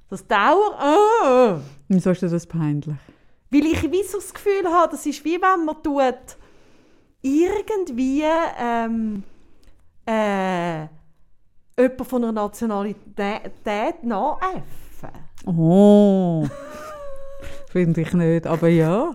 Das 0.08 0.26
dauert. 0.26 0.76
Oh. 0.82 1.56
Wieso 1.88 2.10
ist 2.10 2.22
das 2.22 2.46
peinlich? 2.46 2.96
Weil 3.50 3.66
ich 3.66 3.82
wie 3.90 4.02
so 4.02 4.16
das 4.16 4.32
Gefühl 4.32 4.66
habe, 4.72 4.92
das 4.92 5.04
ist 5.04 5.22
wie 5.26 5.38
wenn 5.40 5.66
man 5.66 5.82
tut 5.82 6.38
irgendwie 7.20 8.24
ähm, 8.58 9.24
äh, 10.06 10.86
jemand 11.78 12.06
von 12.08 12.24
einer 12.24 12.32
Nationalität 12.32 14.04
nachäffen. 14.04 15.10
Oh, 15.44 16.46
finde 17.68 18.00
ich 18.00 18.12
nicht, 18.12 18.46
aber 18.46 18.68
ja. 18.68 19.14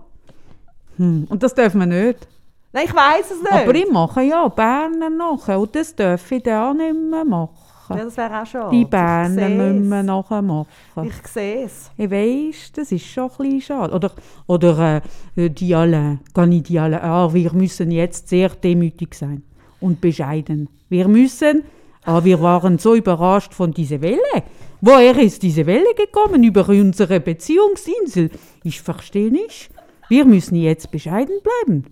Hm. 0.98 1.26
Und 1.30 1.44
das 1.44 1.56
dürfen 1.56 1.80
wir 1.80 1.88
nicht. 1.88 2.28
Nein, 2.72 2.86
ich 2.86 2.96
weiß 2.96 3.32
es 3.32 3.42
nicht. 3.42 3.52
Aber 3.52 3.76
ich 3.76 3.92
mache 3.92 4.22
ja 4.24 4.48
Berner 4.48 5.10
nachher 5.10 5.60
und 5.60 5.76
das 5.76 5.96
darf 5.96 6.32
ich 6.32 6.42
dann 6.42 6.63
auch 6.63 6.74
nicht 6.74 6.96
mehr 6.96 7.24
machen. 7.24 7.98
Ja, 7.98 8.04
das 8.06 8.18
wäre 8.18 8.42
auch 8.42 8.46
schon. 8.46 8.72
Die 8.72 8.86
Berner 8.86 9.50
müssen 9.50 9.89
wir 9.89 10.04
nachher 10.04 10.42
machen. 10.42 10.68
Ich 11.04 11.28
sehe 11.28 11.66
es. 11.66 11.92
Ich 11.98 12.10
weiss, 12.10 12.72
das 12.72 12.92
ist 12.92 13.06
schon 13.06 13.30
ein 13.30 13.38
bisschen 13.38 13.62
schade. 13.62 13.94
Oder, 13.94 14.12
oder 14.48 15.02
äh, 15.36 15.50
die 15.50 15.76
alle, 15.76 16.20
kann 16.34 16.52
ich 16.52 16.63
die 16.63 16.80
alle, 16.80 17.04
ah, 17.04 17.32
wir 17.34 17.54
müssen 17.54 17.92
jetzt 17.92 18.30
sehr 18.30 18.50
demütig 18.50 19.13
sein 19.13 19.44
und 19.80 20.02
bescheiden. 20.02 20.70
Wir 20.89 21.08
müssen, 21.08 21.63
ah, 22.06 22.24
wir 22.24 22.42
waren 22.42 22.80
so 22.80 22.96
überrascht 22.96 23.54
von 23.54 23.72
dieser 23.72 24.02
Welle. 24.02 24.44
Woher 24.86 25.17
ist 25.17 25.41
diese 25.41 25.65
Welle 25.65 25.93
gekommen 25.96 26.43
über 26.43 26.67
unsere 26.67 27.22
Beziehungsinsel? 27.22 28.30
Ich 28.65 28.82
verstehe 28.82 29.32
nicht. 29.32 29.69
Wir 30.10 30.26
müssen 30.26 30.56
jetzt 30.56 30.91
bescheiden 30.91 31.38
bleiben. 31.41 31.86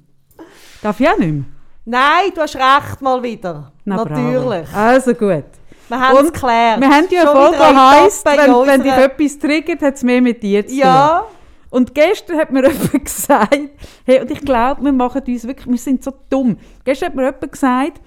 Darf 0.82 1.00
ich 1.00 1.08
auch 1.08 1.18
nicht 1.18 1.32
mehr? 1.32 1.46
Nein, 1.86 2.32
du 2.36 2.42
hast 2.42 2.58
recht 2.58 3.02
mal 3.02 3.24
wieder. 3.24 3.72
Na, 3.86 3.96
Natürlich. 3.96 4.70
Bravo. 4.70 4.78
Also 4.78 5.14
gut. 5.14 5.46
Wir 5.88 6.00
haben 6.02 6.18
es 6.18 6.34
geklärt. 6.34 6.82
Wir 6.82 6.90
haben 6.90 7.08
ja 7.10 7.52
die 7.52 8.04
heisst, 8.04 8.26
wenn, 8.26 8.68
wenn 8.68 8.84
dich 8.84 8.92
etwas 8.92 9.40
triggert, 9.40 9.82
hat 9.82 9.96
es 9.96 10.04
mehr 10.04 10.22
mit 10.22 10.44
dir 10.44 10.68
zu 10.68 10.74
tun. 10.74 10.80
Ja. 10.80 11.28
Und 11.70 11.96
gestern 11.96 12.40
hat 12.40 12.52
mir 12.52 12.64
jemand 12.70 13.06
gesagt, 13.06 13.70
hey, 14.04 14.20
und 14.20 14.30
ich 14.32 14.42
glaube, 14.42 14.84
wir 14.84 14.92
machen 14.92 15.22
uns 15.26 15.48
wirklich, 15.48 15.66
wir 15.66 15.78
sind 15.78 16.04
so 16.04 16.12
dumm. 16.30 16.58
Gestern 16.84 17.08
hat 17.08 17.16
mir 17.16 17.24
jemand 17.24 17.52
gesagt, 17.54 18.02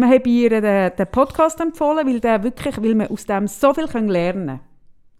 wir 0.00 0.08
haben 0.08 0.24
ihr 0.24 0.60
den, 0.60 0.96
den 0.96 1.06
Podcast 1.10 1.60
empfohlen, 1.60 2.06
weil, 2.06 2.20
der 2.20 2.42
wirklich, 2.42 2.76
weil 2.82 2.98
wir 2.98 3.10
aus 3.10 3.26
dem 3.26 3.46
so 3.46 3.72
viel 3.72 3.86
lernen 3.86 4.46
können. 4.46 4.60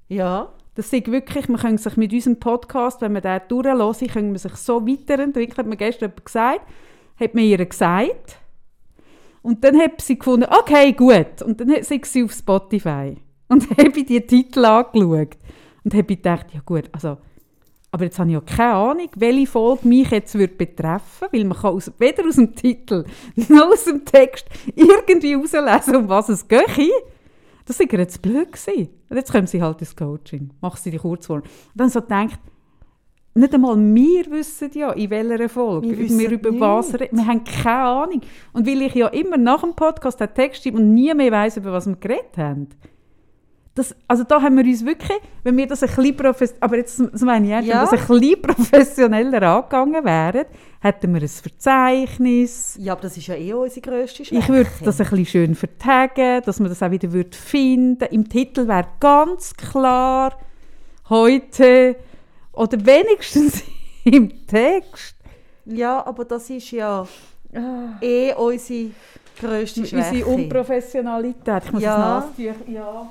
Ja. 0.08 0.52
Das 0.74 0.92
ist 0.92 1.10
wirklich, 1.10 1.48
man 1.48 1.60
kann 1.60 1.78
sich 1.78 1.96
mit 1.96 2.12
unserem 2.12 2.38
Podcast, 2.38 3.00
wenn 3.00 3.12
man 3.12 3.22
den 3.22 3.40
durchhört, 3.48 4.12
können 4.12 4.32
wir 4.32 4.38
sich 4.38 4.54
so 4.56 4.86
weiterentwickeln. 4.86 5.56
Hat 5.56 5.66
mir 5.66 5.76
gestern 5.76 6.12
gesagt, 6.22 6.60
hat 7.18 7.34
mir 7.34 7.44
ihr 7.44 7.64
gesagt. 7.64 8.36
Und 9.40 9.64
dann 9.64 9.78
hat 9.78 10.02
sie 10.02 10.18
gefunden, 10.18 10.46
okay, 10.50 10.92
gut. 10.92 11.40
Und 11.42 11.60
dann 11.60 11.82
sei 11.82 12.00
sie 12.04 12.24
auf 12.24 12.32
Spotify. 12.32 13.16
Und 13.48 13.70
habe 13.78 13.98
ich 13.98 14.04
die 14.04 14.20
Titel 14.20 14.66
angeschaut. 14.66 15.38
Und 15.82 15.94
habe 15.94 16.04
gedacht, 16.04 16.46
ja 16.52 16.60
gut, 16.64 16.90
also 16.92 17.16
aber 17.96 18.04
jetzt 18.04 18.18
habe 18.18 18.28
ich 18.28 18.34
ja 18.34 18.40
keine 18.42 18.74
Ahnung, 18.74 19.08
welche 19.16 19.46
Folge 19.46 19.88
mich 19.88 20.10
jetzt 20.10 20.34
würde 20.34 20.52
betreffen 20.52 21.28
weil 21.32 21.44
man 21.44 21.56
kann 21.56 21.72
aus, 21.72 21.90
weder 21.98 22.26
aus 22.26 22.34
dem 22.34 22.54
Titel 22.54 23.04
noch 23.48 23.72
aus 23.72 23.84
dem 23.84 24.04
Text 24.04 24.46
irgendwie 24.74 25.30
herauslesen, 25.30 25.96
um 25.96 26.08
was 26.10 26.28
es 26.28 26.46
geht. 26.46 26.92
Das 27.64 27.80
war 27.80 27.98
jetzt 27.98 28.20
blöd. 28.20 28.52
Gewesen. 28.52 28.90
Und 29.08 29.16
jetzt 29.16 29.32
kommen 29.32 29.46
sie 29.46 29.62
halt 29.62 29.80
ins 29.80 29.96
Coaching. 29.96 30.50
Mach 30.60 30.76
sie 30.76 30.90
die 30.90 30.98
Kurzform. 30.98 31.40
Und 31.40 31.48
dann 31.74 31.88
so 31.88 32.00
denkt, 32.00 32.38
nicht 33.32 33.54
einmal 33.54 33.76
wir 33.78 34.30
wissen 34.30 34.70
ja, 34.74 34.92
in 34.92 35.08
welcher 35.08 35.48
Folge 35.48 35.96
wir, 35.96 36.18
wir 36.18 36.30
über 36.32 36.50
nicht. 36.50 36.60
was 36.60 37.00
reden. 37.00 37.16
Wir 37.16 37.26
haben 37.26 37.44
keine 37.44 37.80
Ahnung. 37.80 38.20
Und 38.52 38.66
weil 38.66 38.82
ich 38.82 38.94
ja 38.94 39.08
immer 39.08 39.38
nach 39.38 39.62
dem 39.62 39.74
Podcast 39.74 40.20
den 40.20 40.34
Text 40.34 40.62
schreibe 40.62 40.76
und 40.76 40.92
nie 40.92 41.14
mehr 41.14 41.32
weiss, 41.32 41.56
über 41.56 41.72
was 41.72 41.86
wir 41.86 41.96
geredet 41.96 42.36
haben, 42.36 42.68
das, 43.76 43.94
also 44.08 44.24
da 44.24 44.40
haben 44.40 44.56
wir 44.56 44.64
uns 44.64 44.84
wirklich, 44.86 45.18
wenn 45.44 45.54
wir 45.56 45.66
das 45.66 45.82
ein 45.82 45.90
bisschen 45.90 46.16
professioneller, 46.16 46.64
aber 46.64 46.76
jetzt 46.78 46.98
das 46.98 47.20
meine 47.20 47.46
ich 47.46 47.66
ja. 47.66 47.74
wenn 47.74 47.90
das 47.90 47.92
ein 47.92 48.18
bisschen 48.18 48.42
professioneller 48.42 49.42
angegangen 49.42 50.04
wären, 50.04 50.46
hätten 50.80 51.14
wir 51.14 51.20
ein 51.20 51.28
Verzeichnis. 51.28 52.78
Ja, 52.80 52.94
aber 52.94 53.02
das 53.02 53.18
ist 53.18 53.26
ja 53.26 53.34
eh 53.34 53.52
unsere 53.52 53.82
grösste 53.82 54.24
Schwäche. 54.24 54.40
Ich 54.40 54.48
würde 54.48 54.70
das 54.82 54.98
ein 54.98 55.10
bisschen 55.10 55.26
schön 55.26 55.54
vertagen, 55.54 56.40
dass 56.46 56.58
man 56.58 56.70
das 56.70 56.82
auch 56.82 56.90
wieder 56.90 57.12
würde 57.12 57.36
finden 57.36 58.08
Im 58.10 58.26
Titel 58.26 58.66
wäre 58.66 58.88
ganz 58.98 59.54
klar, 59.54 60.38
heute, 61.10 61.96
oder 62.52 62.78
wenigstens 62.86 63.62
im 64.04 64.46
Text. 64.46 65.16
Ja, 65.66 66.04
aber 66.06 66.24
das 66.24 66.48
ist 66.48 66.70
ja 66.70 67.06
ah. 67.54 67.98
eh 68.00 68.32
unsere 68.32 68.90
grösste 69.38 69.84
Schwäche. 69.84 70.24
Unsere 70.24 70.26
Unprofessionalität. 70.30 71.62
Ich 71.66 71.72
muss 71.72 71.82
ja. 71.82 72.24
das 72.36 72.46
ja. 72.68 73.06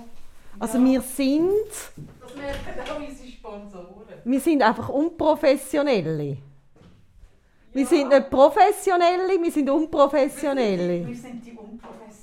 Also 0.60 0.78
ja. 0.78 0.86
wir 0.86 1.02
sind... 1.02 1.70
Das 2.22 2.36
merken 2.36 2.92
auch 2.92 3.00
unsere 3.08 3.28
Sponsoren. 3.30 4.06
Wir 4.24 4.40
sind 4.40 4.62
einfach 4.62 4.90
Unprofessionelle. 4.90 6.24
Ja. 6.24 6.36
Wir 7.74 7.86
sind 7.86 8.10
nicht 8.10 8.30
Professionelle, 8.30 9.42
wir 9.42 9.52
sind 9.52 9.70
Unprofessionelle. 9.70 11.06
Wir 11.08 11.16
sind 11.16 11.46
die 11.46 11.52
Unprofessionellen. 11.52 12.16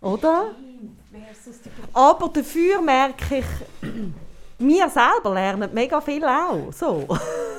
Oder? 0.00 0.56
Aber 1.92 2.28
dafür 2.28 2.82
merke 2.82 3.38
ich, 3.38 3.44
wir 4.58 4.88
selber 4.88 5.34
lernen 5.34 5.70
mega 5.72 6.00
viel 6.00 6.24
auch. 6.24 6.72
So. 6.72 7.06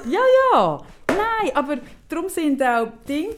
Ja, 0.09 0.19
ja. 0.53 0.81
Nein, 1.07 1.55
aber 1.55 1.77
darum 2.09 2.27
sind 2.27 2.61
auch 2.61 2.87
Dinge 3.07 3.35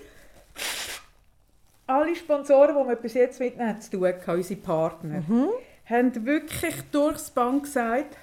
alle 1.88 2.16
Sponsoren, 2.16 2.76
die 2.76 2.88
wir 2.90 2.96
bis 2.96 3.14
jetzt 3.14 3.40
mit 3.40 3.56
ihnen 3.56 3.80
zu 3.82 3.92
tun 3.92 4.06
haben, 4.08 4.38
unsere 4.38 4.60
Partner, 4.60 5.24
mhm. 5.28 5.48
haben 5.86 6.26
wirklich 6.26 6.76
durchs 6.92 7.30
Bank 7.30 7.64
gesagt, 7.64 8.18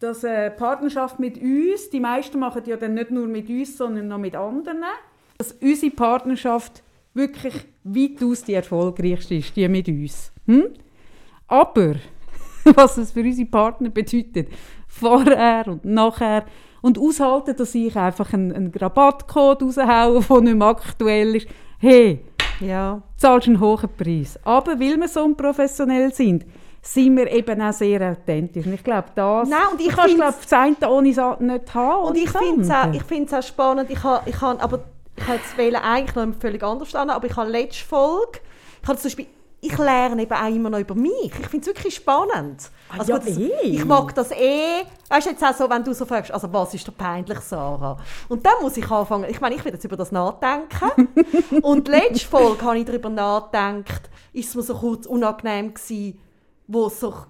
dass 0.00 0.24
eine 0.24 0.50
Partnerschaft 0.50 1.18
mit 1.18 1.40
uns, 1.40 1.90
die 1.90 2.00
meisten 2.00 2.38
machen 2.38 2.62
ja 2.66 2.76
dann 2.76 2.94
nicht 2.94 3.10
nur 3.10 3.26
mit 3.26 3.48
uns, 3.48 3.76
sondern 3.76 4.08
noch 4.08 4.18
mit 4.18 4.36
anderen, 4.36 4.84
dass 5.38 5.52
unsere 5.52 5.92
Partnerschaft 5.92 6.82
wirklich 7.14 7.54
weitaus 7.84 8.44
die 8.44 8.54
erfolgreichste 8.54 9.36
ist, 9.36 9.56
die 9.56 9.66
mit 9.68 9.88
uns. 9.88 10.32
Hm? 10.46 10.68
Aber, 11.48 11.94
was 12.64 12.98
es 12.98 13.12
für 13.12 13.20
unsere 13.20 13.48
Partner 13.48 13.88
bedeutet, 13.88 14.48
vorher 14.86 15.66
und 15.68 15.84
nachher, 15.84 16.44
und 16.82 16.98
aushalten, 16.98 17.56
dass 17.56 17.74
ich 17.74 17.96
einfach 17.96 18.32
einen, 18.32 18.52
einen 18.52 18.72
Rabattcode 18.74 19.62
raushaue, 19.62 20.20
der 20.20 20.40
nicht 20.42 20.56
mehr 20.56 20.66
aktuell 20.68 21.36
ist, 21.36 21.48
hey, 21.78 22.20
ja. 22.60 23.02
zahlst 23.16 23.48
einen 23.48 23.60
hohen 23.60 23.88
Preis. 23.96 24.38
Aber 24.44 24.78
weil 24.78 24.98
wir 24.98 25.08
so 25.08 25.22
unprofessionell 25.24 26.12
sind, 26.12 26.44
sind 26.82 27.16
wir 27.16 27.30
eben 27.30 27.60
auch 27.60 27.72
sehr 27.72 28.12
authentisch. 28.12 28.66
Und 28.66 28.74
ich 28.74 28.84
glaube, 28.84 29.08
das 29.14 29.48
Nein, 29.48 29.60
und 29.72 29.80
ich 29.80 29.88
kannst 29.88 30.14
glaub, 30.14 30.34
das 30.40 30.52
eine 30.52 30.76
ohne 30.88 31.12
das 31.12 31.40
nicht 31.40 31.74
haben. 31.74 32.04
Und 32.04 32.16
ich 32.16 32.30
finde 32.30 32.62
es 32.62 32.70
auch, 32.70 32.92
ich 32.92 33.02
auch 33.32 33.42
spannend. 33.42 33.90
Ich 33.90 34.02
habe, 34.02 34.28
ich 34.28 34.40
habe, 34.40 34.60
aber 34.60 34.84
ich 35.16 35.26
eigentlich 35.82 36.14
noch 36.14 36.34
völlig 36.38 36.62
anders 36.62 36.94
an, 36.94 37.10
aber 37.10 37.26
ich 37.26 37.36
habe 37.36 37.50
letzte 37.50 37.84
Folge, 37.84 38.40
ich 38.82 38.88
habe 38.88 38.98
zum 38.98 39.08
Beispiel 39.08 39.26
ich 39.66 39.78
lerne 39.78 40.22
eben 40.22 40.32
auch 40.32 40.48
immer 40.48 40.70
noch 40.70 40.78
über 40.78 40.94
mich. 40.94 41.32
Ich 41.40 41.46
finde 41.48 41.60
es 41.60 41.66
wirklich 41.66 41.94
spannend. 41.94 42.70
Ah, 42.88 42.98
also, 42.98 43.12
ja, 43.12 43.18
das, 43.18 43.36
eh. 43.36 43.50
Ich 43.62 43.84
mag 43.84 44.14
das 44.14 44.30
eh. 44.30 44.84
Weißt 45.08 45.26
du, 45.26 45.30
jetzt 45.30 45.44
auch 45.44 45.54
so, 45.54 45.68
wenn 45.68 45.84
du 45.84 45.92
so 45.92 46.04
fragst, 46.04 46.32
also 46.32 46.52
was 46.52 46.74
ist 46.74 46.86
der 46.86 46.92
peinlich, 46.92 47.40
Sarah? 47.40 47.98
Und 48.28 48.44
dann 48.44 48.54
muss 48.62 48.76
ich 48.76 48.90
anfangen, 48.90 49.26
ich 49.28 49.40
meine, 49.40 49.54
ich 49.54 49.64
will 49.64 49.72
jetzt 49.72 49.84
über 49.84 49.96
das 49.96 50.12
nachdenken. 50.12 51.08
und 51.62 51.88
letzte 51.88 52.26
Folge 52.26 52.64
habe 52.64 52.78
ich 52.78 52.84
darüber 52.84 53.08
nachgedacht, 53.08 54.10
ist 54.32 54.48
es 54.48 54.54
mir 54.54 54.62
so 54.62 54.74
kurz 54.74 55.06
unangenehm 55.06 55.74
gewesen, 55.74 56.18
wo 56.68 56.86
es 56.86 56.98
so 56.98 57.12
war, 57.12 57.26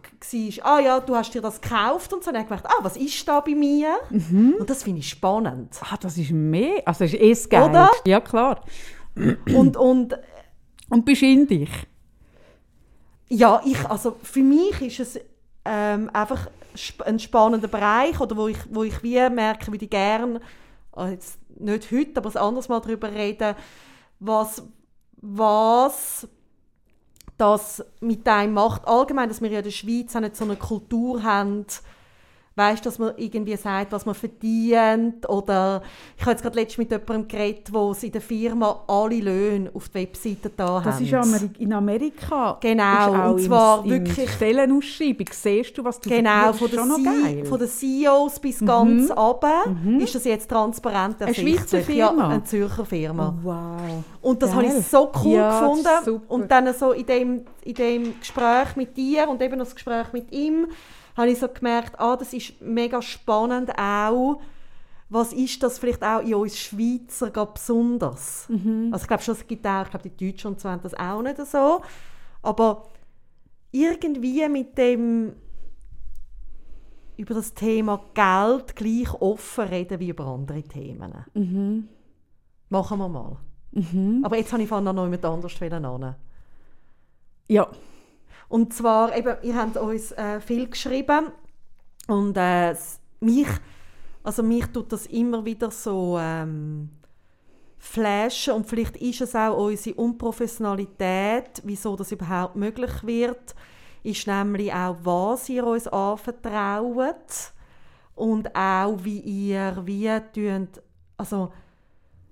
ah 0.64 0.80
ja, 0.80 1.00
du 1.00 1.14
hast 1.14 1.34
dir 1.34 1.42
das 1.42 1.60
gekauft 1.60 2.12
und 2.12 2.24
so. 2.24 2.30
Und 2.30 2.36
dann 2.36 2.44
habe 2.44 2.54
ich 2.54 2.62
gedacht, 2.62 2.74
ah, 2.78 2.82
was 2.84 2.96
ist 2.96 3.28
da 3.28 3.40
bei 3.40 3.54
mir? 3.54 3.96
Mhm. 4.10 4.56
Und 4.58 4.70
das 4.70 4.82
finde 4.82 5.00
ich 5.00 5.08
spannend. 5.08 5.76
Ah, 5.80 5.96
das 6.00 6.16
ist 6.16 6.30
mehr, 6.30 6.82
also 6.86 7.04
das 7.04 7.12
ist 7.12 7.20
eh 7.20 7.30
das 7.30 7.48
Geil. 7.48 7.70
Oder? 7.70 7.90
Ja, 8.06 8.20
klar. 8.20 8.62
und, 9.14 9.76
und, 9.76 10.18
und 10.88 11.04
bist 11.04 11.22
in 11.22 11.46
dich? 11.46 11.70
Ja, 13.28 13.60
ich, 13.64 13.84
also 13.86 14.16
für 14.22 14.42
mich 14.42 14.80
ist 14.82 15.00
es 15.00 15.20
ähm, 15.64 16.10
einfach 16.12 16.48
ein 17.04 17.18
spannender 17.18 17.68
Bereich, 17.68 18.20
oder 18.20 18.36
wo 18.36 18.48
ich, 18.48 18.58
wo 18.70 18.84
ich 18.84 19.02
wie 19.02 19.28
merke, 19.30 19.72
wie 19.72 19.82
ich 19.82 19.90
gerne, 19.90 20.40
also 20.92 21.12
jetzt 21.12 21.38
nicht 21.58 21.90
heute, 21.90 22.18
aber 22.18 22.30
ein 22.30 22.36
anderes 22.36 22.68
Mal 22.68 22.80
darüber 22.80 23.10
reden, 23.10 23.54
was, 24.20 24.62
was 25.16 26.28
das 27.36 27.84
mit 28.00 28.26
einem 28.28 28.54
macht. 28.54 28.86
Allgemein, 28.86 29.28
dass 29.28 29.42
wir 29.42 29.50
ja 29.50 29.58
in 29.58 29.64
der 29.64 29.70
Schweiz 29.70 30.14
auch 30.14 30.20
nicht 30.20 30.36
so 30.36 30.44
eine 30.44 30.56
Kultur 30.56 31.22
haben, 31.22 31.66
weißt, 32.56 32.86
dass 32.86 32.98
man 32.98 33.12
irgendwie 33.18 33.56
sagt, 33.56 33.92
was 33.92 34.06
man 34.06 34.14
verdient 34.14 35.28
oder 35.28 35.82
ich 36.16 36.22
habe 36.22 36.32
jetzt 36.32 36.42
gerade 36.42 36.58
letztens 36.58 36.78
mit 36.78 36.90
jemandem 36.90 37.28
geredet, 37.28 37.68
wo 37.70 37.92
sie 37.92 38.06
in 38.06 38.12
der 38.12 38.22
Firma 38.22 38.82
alle 38.86 39.20
Löhne 39.20 39.70
auf 39.74 39.90
der 39.90 40.02
Webseite 40.02 40.50
da 40.56 40.80
das 40.80 40.94
haben. 40.94 41.10
Das 41.10 41.42
ist 41.42 41.50
in 41.58 41.72
Amerika. 41.74 42.56
Genau, 42.62 43.32
und 43.32 43.42
zwar 43.42 43.84
im, 43.84 43.90
wirklich 43.90 44.30
Stellenausschreibung 44.30 45.26
siehst 45.30 45.76
du, 45.76 45.84
was 45.84 46.00
du 46.00 46.08
genau 46.08 46.54
von 46.54 46.70
der, 46.70 46.82
C 46.82 47.44
von 47.44 47.58
den 47.58 47.68
CEOs 47.68 48.40
bis 48.40 48.62
mhm. 48.62 48.66
ganz 48.66 49.10
runter 49.10 49.68
mhm. 49.68 50.00
ist 50.00 50.14
das 50.14 50.24
jetzt 50.24 50.48
transparent 50.48 51.20
ersichtlich. 51.20 51.58
Eine 51.58 51.58
Schweizer 51.58 51.80
Firma? 51.80 52.22
Ja, 52.22 52.28
eine 52.30 52.44
Zürcher 52.44 52.86
Firma. 52.86 53.34
Oh, 53.38 53.44
wow. 53.44 54.04
Und 54.22 54.42
das 54.42 54.54
habe 54.54 54.64
ich 54.64 54.72
so 54.86 55.12
cool 55.22 55.34
ja, 55.34 55.60
gefunden 55.60 56.22
und 56.28 56.50
dann 56.50 56.72
so 56.72 56.92
in 56.92 57.04
dem, 57.04 57.42
in 57.64 57.74
dem 57.74 58.18
Gespräch 58.18 58.76
mit 58.76 58.96
dir 58.96 59.28
und 59.28 59.42
eben 59.42 59.58
das 59.58 59.74
Gespräch 59.74 60.12
mit 60.12 60.32
ihm 60.32 60.68
habe 61.16 61.30
ich 61.30 61.38
so 61.38 61.48
gemerkt, 61.48 61.98
ah, 61.98 62.16
das 62.16 62.32
ist 62.32 62.60
mega 62.60 63.00
spannend 63.00 63.70
auch, 63.78 64.40
was 65.08 65.32
ist 65.32 65.62
das 65.62 65.78
vielleicht 65.78 66.02
auch 66.02 66.20
in 66.20 66.34
uns 66.34 66.58
Schweizer 66.58 67.30
besonders? 67.46 68.48
Mhm. 68.48 68.90
Also 68.92 69.04
ich 69.04 69.08
glaube 69.08 69.22
schon, 69.22 69.34
es 69.34 69.46
gibt 69.46 69.66
auch, 69.66 69.84
ich 69.84 69.90
glaube 69.90 70.08
die 70.08 70.30
Deutschen 70.30 70.48
und 70.48 70.60
so 70.60 70.68
haben 70.68 70.82
das 70.82 70.94
auch 70.94 71.22
nicht 71.22 71.38
so, 71.46 71.80
aber 72.42 72.88
irgendwie 73.70 74.48
mit 74.48 74.76
dem 74.76 75.34
über 77.16 77.34
das 77.34 77.54
Thema 77.54 78.00
Geld 78.14 78.76
gleich 78.76 79.12
offen 79.20 79.64
reden 79.68 80.00
wie 80.00 80.10
über 80.10 80.26
andere 80.26 80.62
Themen. 80.62 81.12
Mhm. 81.34 81.88
Machen 82.68 82.98
wir 82.98 83.08
mal. 83.08 83.38
Mhm. 83.72 84.22
Aber 84.24 84.36
jetzt 84.36 84.52
habe 84.52 84.62
ich 84.62 84.70
noch 84.70 84.84
jemand 84.84 85.24
anders 85.24 85.62
an. 85.62 86.14
Ja. 87.48 87.68
Und 88.48 88.72
zwar, 88.72 89.16
eben, 89.16 89.36
ihr 89.42 89.56
habt 89.56 89.76
uns 89.76 90.12
äh, 90.12 90.40
viel 90.40 90.68
geschrieben. 90.68 91.32
Und 92.06 92.36
äh, 92.36 92.74
mich, 93.20 93.48
also 94.22 94.42
mich 94.42 94.66
tut 94.66 94.92
das 94.92 95.06
immer 95.06 95.44
wieder 95.44 95.70
so 95.70 96.18
ähm, 96.20 96.90
flashen. 97.78 98.54
Und 98.54 98.68
vielleicht 98.68 98.96
ist 98.96 99.20
es 99.20 99.34
auch 99.34 99.56
unsere 99.56 99.96
Unprofessionalität, 99.96 101.62
wieso 101.64 101.96
das 101.96 102.12
überhaupt 102.12 102.56
möglich 102.56 102.92
wird, 103.02 103.54
ist 104.02 104.26
nämlich 104.26 104.72
auch, 104.72 104.96
was 105.02 105.48
ihr 105.48 105.66
uns 105.66 105.88
anvertraut. 105.88 107.52
Und 108.14 108.54
auch, 108.56 108.96
wie 109.02 109.20
ihr 109.20 109.82
wie 109.84 110.10
tönt, 110.32 110.80
also 111.18 111.52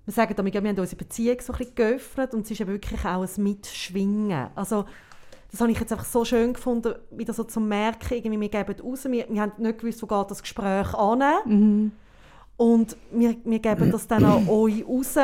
wir 0.07 0.13
sagen 0.13 0.35
damit, 0.37 0.55
wir 0.55 0.61
haben 0.61 0.79
unsere 0.79 0.97
Beziehung 0.97 1.41
so 1.41 1.53
ein 1.53 1.59
bisschen 1.59 1.75
geöffnet. 1.75 2.35
Und 2.35 2.45
es 2.45 2.51
ist 2.51 2.61
eben 2.61 2.73
wirklich 2.73 3.05
auch 3.05 3.23
ein 3.23 3.43
Mitschwingen. 3.43 4.49
Also, 4.55 4.85
das 5.55 5.61
habe 5.61 5.71
ich 5.71 5.79
jetzt 5.79 5.93
einfach 5.93 6.05
so 6.05 6.25
schön 6.25 6.53
gefunden, 6.53 6.97
wieder 7.13 7.33
so 7.33 7.45
zu 7.45 7.61
merken, 7.61 8.15
irgendwie, 8.15 8.41
wir 8.41 8.49
geben 8.49 8.75
raus, 8.81 9.05
wir, 9.05 9.25
wir 9.29 9.41
haben 9.41 9.53
nicht 9.59 9.79
gewusst, 9.79 10.03
wo 10.03 10.07
geht 10.09 10.29
das 10.29 10.43
Gespräch 10.43 10.93
an. 10.95 11.23
Mhm. 11.47 11.93
Und 12.57 12.97
wir, 13.13 13.37
wir 13.45 13.61
geben 13.61 13.93
das 13.93 14.09
dann 14.09 14.25
an 14.25 14.49
euch 14.51 14.85
raus 14.85 15.15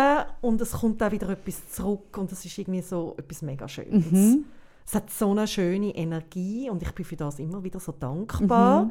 und 0.40 0.61
es 0.61 0.71
kommt 0.71 1.01
dann 1.01 1.11
wieder 1.11 1.31
etwas 1.31 1.71
zurück 1.71 2.16
und 2.16 2.31
das 2.31 2.45
ist 2.45 2.57
irgendwie 2.57 2.81
so 2.81 3.16
etwas 3.19 3.43
mega 3.43 3.66
Schönes. 3.66 4.12
Mhm. 4.12 4.45
Es 4.87 4.95
hat 4.95 5.11
so 5.11 5.33
eine 5.33 5.49
schöne 5.49 5.97
Energie 5.97 6.71
und 6.71 6.81
ich 6.81 6.93
bin 6.93 7.05
für 7.05 7.16
das 7.16 7.40
immer 7.40 7.64
wieder 7.64 7.81
so 7.81 7.90
dankbar. 7.90 8.85
Mhm. 8.85 8.90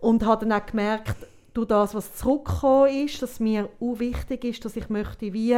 Und 0.00 0.26
habe 0.26 0.46
dann 0.46 0.60
auch 0.60 0.66
gemerkt, 0.66 1.16
durch 1.54 1.68
das, 1.68 1.94
was 1.94 2.14
zurückgekommen 2.14 3.06
ist, 3.06 3.22
dass 3.22 3.40
mir 3.40 3.70
auch 3.80 3.98
wichtig 3.98 4.44
ist, 4.44 4.66
dass 4.66 4.76
ich 4.76 4.90
möchte 4.90 5.32
wie 5.32 5.54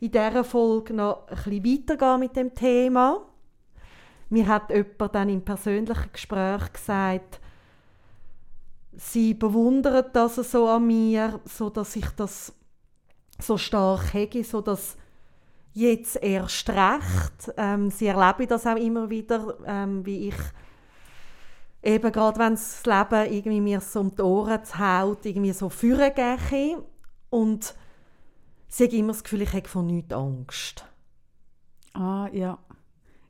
in 0.00 0.10
dieser 0.10 0.44
Folge 0.44 0.92
noch 0.92 1.28
ein 1.28 1.34
bisschen 1.34 1.64
weitergehen 1.64 2.20
mit 2.20 2.36
dem 2.36 2.54
Thema. 2.54 3.22
Mir 4.30 4.46
hat 4.46 4.70
jemand 4.70 5.14
dann 5.14 5.28
im 5.28 5.42
persönlichen 5.42 6.12
Gespräch 6.12 6.72
gesagt, 6.72 7.40
sie 8.96 9.34
bewundert 9.34 10.14
das 10.14 10.36
so 10.36 10.68
an 10.68 10.86
mir, 10.86 11.40
so 11.44 11.70
dass 11.70 11.96
ich 11.96 12.08
das 12.10 12.52
so 13.40 13.56
stark 13.56 14.12
hege, 14.12 14.44
so 14.44 14.60
dass 14.60 14.96
jetzt 15.72 16.16
erst 16.22 16.68
recht. 16.70 17.54
Ähm, 17.56 17.90
sie 17.90 18.06
erlebe 18.06 18.46
das 18.46 18.66
auch 18.66 18.76
immer 18.76 19.10
wieder, 19.10 19.56
ähm, 19.64 20.04
wie 20.04 20.28
ich 20.28 20.36
eben 21.82 22.12
gerade 22.12 22.38
wenn 22.38 22.54
das 22.54 22.84
Leben 22.84 23.32
irgendwie 23.32 23.60
mir 23.60 23.80
so 23.80 24.00
um 24.00 24.14
die 24.14 24.22
Ohren 24.22 24.60
haut, 24.78 25.24
irgendwie 25.24 25.52
so 25.52 25.68
führen 25.68 26.12
gehe. 26.14 26.82
Und 27.30 27.74
sie 28.68 28.84
hat 28.84 28.92
immer 28.92 29.12
das 29.12 29.22
Gefühl, 29.22 29.42
ich 29.42 29.52
habe 29.52 29.68
von 29.68 29.86
nichts 29.86 30.12
Angst. 30.12 30.84
Ah, 31.94 32.28
ja. 32.32 32.58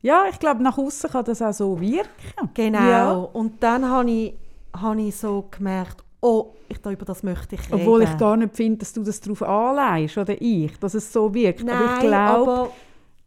Ja, 0.00 0.24
ich 0.30 0.38
glaube, 0.38 0.62
nach 0.62 0.78
außen 0.78 1.10
kann 1.10 1.24
das 1.24 1.42
auch 1.42 1.52
so 1.52 1.80
wirken. 1.80 2.50
Genau. 2.54 2.78
Ja. 2.78 3.12
Und 3.14 3.62
dann 3.62 3.88
habe 3.88 4.10
ich, 4.10 4.34
habe 4.74 5.00
ich 5.02 5.16
so 5.16 5.46
gemerkt, 5.50 6.04
oh, 6.20 6.54
ich, 6.68 6.78
über 6.84 7.04
das 7.04 7.22
möchte 7.22 7.56
ich 7.56 7.62
reden. 7.62 7.80
Obwohl 7.80 8.02
ich 8.02 8.16
gar 8.16 8.36
nicht 8.36 8.56
finde, 8.56 8.78
dass 8.78 8.92
du 8.92 9.02
das 9.02 9.20
darauf 9.20 9.42
anleihst, 9.42 10.18
oder 10.18 10.40
ich, 10.40 10.78
dass 10.78 10.94
es 10.94 11.12
so 11.12 11.32
wirkt. 11.32 11.64
Nein, 11.64 11.76
aber 11.76 11.94
ich 11.94 12.00
glaube, 12.00 12.70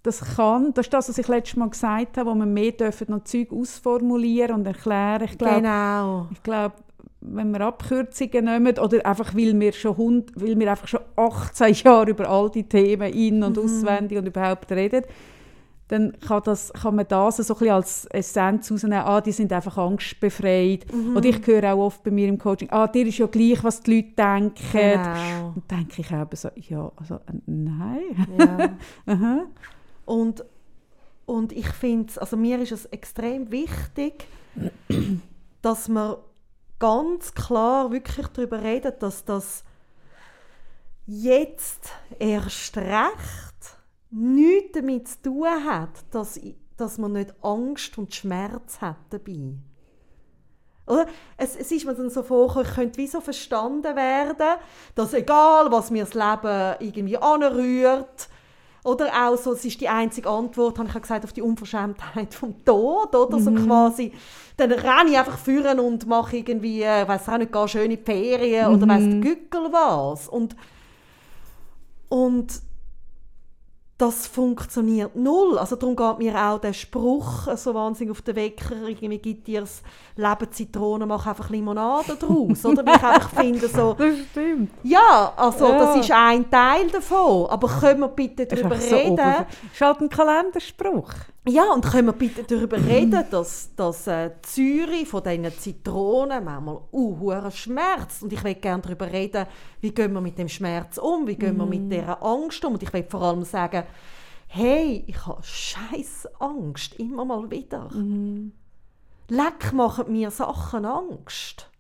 das 0.03 0.35
kann, 0.35 0.73
das 0.73 0.87
ist 0.87 0.93
das, 0.93 1.09
was 1.09 1.17
ich 1.17 1.27
letztes 1.27 1.57
Mal 1.57 1.69
gesagt 1.69 2.17
habe, 2.17 2.29
wo 2.29 2.35
wir 2.35 2.45
mehr 2.45 2.71
dürfen 2.71 3.07
noch 3.09 3.23
Zeug 3.23 3.51
ausformulieren 3.51 4.55
und 4.55 4.65
erklären. 4.65 5.23
Ich 5.23 5.37
glaub, 5.37 5.55
genau. 5.55 6.27
Ich 6.31 6.41
glaube, 6.41 6.75
wenn 7.21 7.51
wir 7.51 7.61
Abkürzungen 7.61 8.45
nehmen 8.45 8.79
oder 8.79 9.05
einfach, 9.05 9.35
weil 9.35 9.59
wir, 9.59 9.73
schon, 9.73 10.25
weil 10.35 10.57
wir 10.57 10.71
einfach 10.71 10.87
schon 10.87 11.01
18 11.15 11.73
Jahre 11.85 12.09
über 12.09 12.27
all 12.27 12.49
die 12.49 12.63
Themen 12.63 13.13
in- 13.13 13.43
und 13.43 13.57
mhm. 13.57 13.63
auswendig 13.63 14.17
und 14.17 14.25
überhaupt 14.25 14.71
reden, 14.71 15.03
dann 15.91 16.17
kann, 16.21 16.41
das, 16.45 16.71
kann 16.71 16.95
man 16.95 17.05
das 17.05 17.37
so 17.37 17.53
ein 17.57 17.69
als 17.69 18.05
Essenz 18.05 18.69
herausnehmen, 18.69 18.99
ah, 18.99 19.19
die 19.19 19.33
sind 19.33 19.51
einfach 19.51 19.77
angstbefreit. 19.77 20.85
Mhm. 20.91 21.17
Oder 21.17 21.29
ich 21.29 21.45
höre 21.45 21.73
auch 21.73 21.85
oft 21.85 22.03
bei 22.03 22.11
mir 22.11 22.29
im 22.29 22.37
Coaching, 22.37 22.69
ah, 22.71 22.87
dir 22.87 23.05
ist 23.05 23.17
ja 23.17 23.27
gleich, 23.27 23.61
was 23.61 23.81
die 23.81 23.97
Leute 23.97 24.13
denken. 24.15 24.55
Genau. 24.71 25.53
Und 25.53 25.69
denke 25.69 26.01
ich 26.01 26.13
auch 26.13 26.27
so, 26.33 26.49
ja, 26.55 26.89
also 26.95 27.19
nein. 27.45 28.73
Ja. 29.05 29.47
Und, 30.05 30.43
und 31.25 31.53
ich 31.53 31.67
finde, 31.67 32.19
also 32.19 32.35
mir 32.35 32.59
ist 32.59 32.71
es 32.71 32.85
extrem 32.87 33.49
wichtig, 33.51 34.27
dass 35.61 35.87
man 35.87 36.15
ganz 36.79 37.33
klar 37.33 37.91
wirklich 37.91 38.27
darüber 38.27 38.61
redet, 38.61 39.01
dass 39.03 39.23
das 39.23 39.63
jetzt 41.05 41.93
erst 42.19 42.75
recht 42.75 43.50
nichts 44.11 44.71
damit 44.73 45.07
zu 45.07 45.21
tun 45.21 45.65
hat, 45.65 45.89
dass, 46.11 46.39
dass 46.77 46.97
man 46.97 47.13
nicht 47.13 47.33
Angst 47.41 47.97
und 47.97 48.13
Schmerz 48.13 48.81
hat 48.81 48.97
dabei. 49.09 49.55
Oder? 50.87 51.05
Es, 51.37 51.55
es 51.55 51.71
ist 51.71 51.85
mir 51.85 51.95
dann 51.95 52.09
so 52.09 52.21
vorgekommen, 52.21 52.67
ich 52.67 52.75
könnte 52.75 52.97
wie 52.97 53.07
so 53.07 53.21
verstanden 53.21 53.95
werden, 53.95 54.59
dass 54.95 55.13
egal, 55.13 55.71
was 55.71 55.91
mir 55.91 56.05
das 56.05 56.13
Leben 56.13 56.75
irgendwie 56.79 57.17
anrührt, 57.17 58.29
oder 58.83 59.11
auch 59.13 59.37
so, 59.37 59.53
es 59.53 59.63
ist 59.63 59.79
die 59.79 59.87
einzige 59.87 60.27
Antwort, 60.27 60.79
habe 60.79 60.89
ich 60.89 61.01
gesagt, 61.01 61.23
auf 61.23 61.33
die 61.33 61.43
Unverschämtheit 61.43 62.33
vom 62.33 62.65
Tod, 62.65 63.15
oder 63.15 63.37
mhm. 63.37 63.43
so 63.43 63.65
quasi. 63.65 64.11
Dann 64.57 64.71
renne 64.71 65.11
ich 65.11 65.17
einfach 65.17 65.37
führen 65.37 65.79
und 65.79 66.07
mache 66.07 66.37
irgendwie, 66.37 66.81
äh, 66.81 67.07
weiß 67.07 67.29
auch 67.29 67.37
nicht, 67.37 67.51
gar 67.51 67.67
schöne 67.67 67.97
Ferien 67.97 68.69
mhm. 68.69 68.75
oder 68.75 68.87
weiß 68.87 69.03
der 69.03 69.19
Gückel 69.19 69.71
was. 69.71 70.27
Und, 70.27 70.55
und 72.09 72.61
das 74.01 74.25
funktioniert 74.25 75.15
null. 75.15 75.59
Also 75.59 75.75
darum 75.75 75.95
geht 75.95 76.17
mir 76.17 76.35
auch 76.35 76.59
der 76.59 76.73
Spruch 76.73 77.55
so 77.55 77.73
wahnsinnig 77.75 78.11
auf 78.11 78.23
den 78.23 78.35
Wecker, 78.35 78.75
irgendwie 78.75 79.19
gibt 79.19 79.45
dir 79.45 79.61
das 79.61 79.83
Leben 80.15 80.51
Zitronen, 80.51 81.07
mach 81.07 81.27
einfach 81.27 81.51
Limonade 81.51 82.17
daraus, 82.19 82.65
oder? 82.65 82.83
Weil 82.83 82.95
ich 82.95 83.03
einfach 83.03 83.29
finde 83.29 83.67
so... 83.67 83.93
Das 84.01 84.17
stimmt. 84.31 84.71
Ja, 84.83 85.33
also 85.37 85.67
ja. 85.67 85.77
das 85.77 85.97
ist 85.97 86.11
ein 86.11 86.49
Teil 86.49 86.87
davon, 86.87 87.47
aber 87.47 87.67
können 87.67 87.99
wir 87.99 88.07
bitte 88.07 88.47
darüber 88.47 88.75
reden... 88.75 89.15
Das 89.15 89.45
ist 89.71 89.81
halt 89.81 90.01
ein 90.01 90.09
Kalenderspruch. 90.09 91.11
Ja, 91.47 91.73
und 91.73 91.83
können 91.83 92.07
wir 92.07 92.13
bitte 92.13 92.43
darüber 92.43 92.77
reden, 92.77 93.23
dass, 93.31 93.73
dass 93.75 94.05
äh, 94.05 94.29
Zürich 94.43 95.07
von 95.07 95.23
diesen 95.23 95.51
Zitronen 95.51 96.43
manchmal 96.43 96.81
uh, 96.91 97.49
schmerzt. 97.49 98.21
Und 98.21 98.31
ich 98.31 98.43
will 98.43 98.53
gerne 98.53 98.83
darüber 98.83 99.11
reden, 99.11 99.47
wie 99.79 99.91
gehen 99.91 100.13
wir 100.13 100.21
mit 100.21 100.37
dem 100.37 100.47
Schmerz 100.47 100.99
um, 100.99 101.25
wie 101.25 101.35
gehen 101.35 101.57
wir 101.57 101.65
mit 101.65 101.87
mm. 101.87 101.89
dieser 101.89 102.23
Angst 102.23 102.63
um. 102.63 102.73
Und 102.73 102.83
ich 102.83 102.93
will 102.93 103.05
vor 103.09 103.23
allem 103.23 103.43
sagen, 103.43 103.85
hey, 104.49 105.03
ich 105.07 105.25
habe 105.25 105.41
scheiß 105.41 106.27
Angst, 106.39 106.93
immer 106.99 107.25
mal 107.25 107.49
wieder. 107.49 107.89
Mm. 107.89 108.51
Leck 109.29 109.73
machen 109.73 110.11
mir 110.11 110.29
Sachen 110.29 110.85
Angst. 110.85 111.71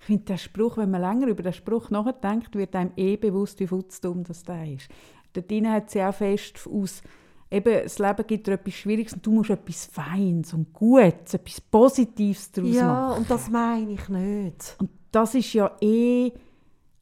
Ich 0.00 0.06
finde 0.06 0.24
der 0.24 0.38
Spruch, 0.38 0.76
wenn 0.76 0.90
man 0.90 1.02
länger 1.02 1.28
über 1.28 1.44
den 1.44 1.52
Spruch 1.52 1.90
nachdenkt, 1.90 2.56
wird 2.56 2.74
einem 2.74 2.90
eh 2.96 3.16
bewusst, 3.16 3.60
wie 3.60 3.68
futzdumm 3.68 4.24
das 4.24 4.42
da 4.42 4.64
ist. 4.64 4.88
Dort 5.34 5.52
hat 5.66 5.90
sie 5.90 6.02
auch 6.02 6.14
fest 6.14 6.66
aus 6.66 7.02
eben, 7.52 7.82
das 7.82 7.98
Leben 7.98 8.26
gibt 8.26 8.46
dir 8.46 8.52
etwas 8.52 8.74
Schwieriges 8.74 9.12
und 9.12 9.24
du 9.24 9.32
musst 9.32 9.50
etwas 9.50 9.86
Feines 9.86 10.54
und 10.54 10.72
Gutes, 10.72 11.34
etwas 11.34 11.60
Positives 11.60 12.50
daraus 12.50 12.74
ja, 12.74 12.86
machen. 12.86 13.10
Ja, 13.10 13.16
und 13.18 13.30
das 13.30 13.50
meine 13.50 13.92
ich 13.92 14.08
nicht. 14.08 14.76
Und 14.78 14.90
das 15.10 15.34
ist 15.34 15.52
ja 15.52 15.70
eh, 15.80 16.32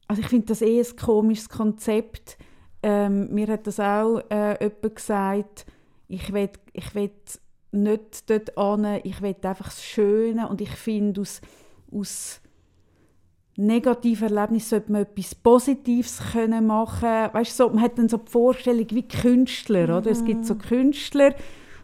also 0.07 0.21
ich 0.21 0.27
finde 0.27 0.47
das 0.47 0.61
eh 0.61 0.79
ein 0.79 0.95
komisches 0.97 1.49
Konzept. 1.49 2.37
Ähm, 2.83 3.33
mir 3.33 3.47
hat 3.47 3.65
das 3.65 3.79
auch 3.79 4.19
äh, 4.29 4.61
jemand 4.61 4.95
gesagt, 4.95 5.65
ich 6.07 6.33
will, 6.33 6.49
ich 6.73 6.93
will 6.93 7.11
nicht 7.71 8.29
dort 8.29 8.57
an, 8.57 8.99
ich 9.03 9.21
will 9.21 9.35
einfach 9.43 9.69
das 9.69 9.83
Schöne 9.83 10.49
und 10.49 10.59
ich 10.59 10.71
finde 10.71 11.21
aus, 11.21 11.39
aus 11.91 12.40
negativen 13.57 14.29
Erlebnis 14.29 14.69
sollte 14.69 14.91
man 14.91 15.01
etwas 15.01 15.35
Positives 15.35 16.21
können 16.31 16.67
machen 16.67 17.29
weißt, 17.31 17.55
so, 17.55 17.69
man 17.69 17.81
hat 17.81 17.97
dann 17.97 18.09
so 18.09 18.17
die 18.17 18.31
Vorstellung 18.31 18.87
wie 18.91 19.07
Künstler, 19.07 19.87
mhm. 19.87 19.93
oder? 19.95 20.11
Es 20.11 20.23
gibt 20.23 20.45
so 20.45 20.55
Künstler 20.55 21.33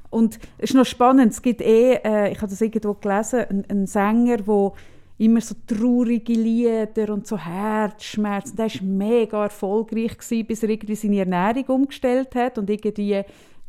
und 0.09 0.39
es 0.57 0.69
ist 0.69 0.75
noch 0.75 0.85
spannend, 0.85 1.33
es 1.33 1.41
gibt 1.41 1.61
eh, 1.61 1.95
äh, 1.95 2.31
ich 2.31 2.37
habe 2.37 2.49
das 2.49 2.61
irgendwo 2.61 2.93
gelesen, 2.93 3.45
einen, 3.49 3.65
einen 3.69 3.87
Sänger, 3.87 4.37
der 4.37 4.71
immer 5.17 5.41
so 5.41 5.55
traurige 5.65 6.33
Lieder 6.33 7.11
und 7.11 7.25
so 7.25 7.37
Herzschmerzen. 7.37 8.55
Der 8.55 8.67
war 8.67 8.83
mega 8.83 9.43
erfolgreich, 9.43 10.17
gewesen, 10.17 10.45
bis 10.45 10.63
er 10.63 10.69
irgendwie 10.69 10.95
seine 10.95 11.19
Ernährung 11.19 11.81
umgestellt 11.81 12.35
hat 12.35 12.57
und 12.57 12.69
irgendwie 12.69 13.23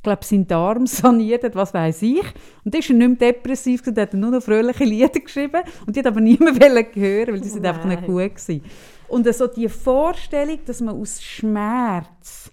glaube, 0.09 0.25
seinen 0.25 0.47
Darm 0.47 0.87
saniert 0.87 1.55
was 1.55 1.73
weiß 1.73 2.03
ich. 2.03 2.25
Und 2.65 2.75
dann 2.75 2.81
ist 2.81 2.91
er 2.91 2.97
nicht 2.97 3.21
mehr 3.21 3.33
depressiv, 3.33 3.87
und 3.87 3.99
hat 3.99 4.15
nur 4.15 4.31
noch 4.31 4.43
fröhliche 4.43 4.85
Lieder 4.85 5.21
geschrieben. 5.21 5.63
Und 5.87 5.97
die 5.97 6.01
hat 6.01 6.07
aber 6.07 6.21
niemand 6.21 6.61
hören, 6.61 7.35
weil 7.35 7.41
die 7.41 7.49
sind 7.49 7.65
einfach 7.65 7.85
nicht 7.85 8.05
gut 8.05 8.49
waren. 8.49 8.63
Und 9.09 9.25
so 9.25 9.29
also 9.29 9.47
die 9.47 9.69
Vorstellung, 9.69 10.59
dass 10.67 10.81
man 10.81 11.01
aus 11.01 11.23
Schmerz, 11.23 12.51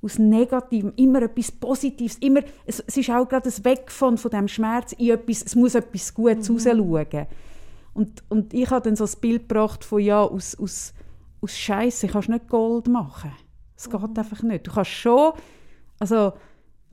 aus 0.00 0.18
Negativem, 0.18 0.92
immer 0.96 1.22
etwas 1.22 1.50
Positives, 1.50 2.18
immer, 2.18 2.40
es, 2.66 2.82
es 2.86 2.96
ist 2.96 3.10
auch 3.10 3.28
gerade 3.28 3.44
das 3.44 3.64
Weg 3.64 3.90
von, 3.90 4.16
von 4.16 4.30
dem 4.30 4.46
Schmerz 4.46 4.92
in 4.92 5.10
etwas, 5.10 5.42
es 5.42 5.56
muss 5.56 5.74
etwas 5.74 6.14
Gutes 6.14 6.48
mhm. 6.48 6.56
rausschauen. 6.56 7.26
Und, 7.94 8.22
und 8.28 8.54
ich 8.54 8.70
habe 8.70 8.84
dann 8.84 8.94
so 8.94 9.04
das 9.04 9.16
Bild 9.16 9.48
gebracht 9.48 9.84
von, 9.84 10.00
ja, 10.00 10.22
aus, 10.22 10.56
aus, 10.56 10.94
aus 11.40 11.56
Scheiße 11.56 12.06
kannst 12.06 12.28
du 12.28 12.32
nicht 12.32 12.48
Gold 12.48 12.86
machen. 12.86 13.32
Es 13.76 13.90
geht 13.90 14.00
mhm. 14.00 14.16
einfach 14.16 14.42
nicht. 14.42 14.66
Du 14.68 14.72
kannst 14.72 14.90
schon, 14.92 15.32
also 15.98 16.32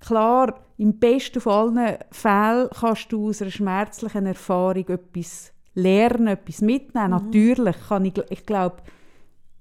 Klar, 0.06 0.62
im 0.78 1.00
besten 1.00 1.42
von 1.42 1.78
allen 1.78 1.98
Fällen 2.12 2.70
kannst 2.80 3.12
du 3.12 3.30
aus 3.30 3.42
einer 3.42 3.52
schmerzlichen 3.52 4.26
Erfahrung 4.26 4.88
etwas 4.88 5.52
lernen, 5.74 6.28
etwas 6.28 6.62
mitnehmen. 6.62 7.12
Mhm. 7.12 7.26
Natürlich 7.26 7.76
kann 7.88 8.06
ich, 8.06 8.14
ich 8.30 8.46
glaube, 8.46 8.78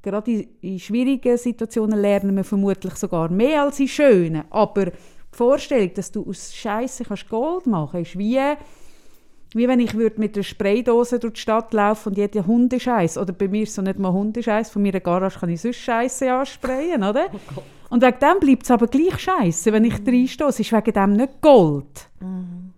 gerade 0.03 0.47
in, 0.61 0.79
schwierigen 0.79 1.39
Situationen 1.39 1.99
lernen 1.99 2.37
wir 2.37 2.45
vermutlich 2.45 2.95
sogar 2.97 3.31
mehr 3.31 3.63
als 3.63 3.81
in 3.81 3.89
schönen. 3.89 4.45
Aber 4.51 4.87
die 4.87 4.93
Vorstellung, 5.33 5.95
dass 5.95 6.13
du 6.13 6.29
aus 6.29 6.55
Scheiße 6.55 7.05
kannst 7.05 7.29
Gold 7.29 7.67
machen 7.67 7.93
kannst, 7.93 8.11
ist 8.11 8.19
wie 8.19 8.41
wie 9.57 9.69
wenn 9.69 9.79
ich 9.79 9.95
würde 9.95 10.19
mit 10.19 10.35
einer 10.35 10.43
Spraydose 10.43 11.21
durch 11.21 11.35
die 11.35 11.41
Stadt 11.41 11.73
laufen 11.73 12.09
und 12.09 12.19
jeder 12.19 12.45
Hundescheiß 12.45 13.19
oder 13.19 13.33
bei 13.33 13.47
mir 13.47 13.63
ist 13.63 13.69
es 13.69 13.75
so 13.77 13.83
nicht 13.83 14.01
mal 14.01 14.13
Hundescheiß, 14.13 14.69
von 14.69 14.83
meiner 14.83 14.99
Garage 14.99 15.39
kann 15.39 15.49
ich 15.49 15.61
sonst 15.61 15.77
Scheiße 15.77 16.33
ansprayen, 16.33 17.05
oder? 17.05 17.29
Oh 17.33 17.63
und 17.95 18.03
wegen 18.03 18.19
dem 18.19 18.41
bleibt 18.41 18.65
es 18.65 18.73
aber 18.73 18.89
gleich 18.89 19.21
Scheiße, 19.21 19.73
wenn 19.73 19.85
ich 19.85 20.01
mhm. 20.01 20.09
reinstehe. 20.09 20.49
Es 20.49 20.59
ist 20.59 20.73
wegen 20.73 20.93
dem 20.93 21.13
nicht 21.13 21.41
Gold. 21.41 22.11
Mhm. 22.19 22.73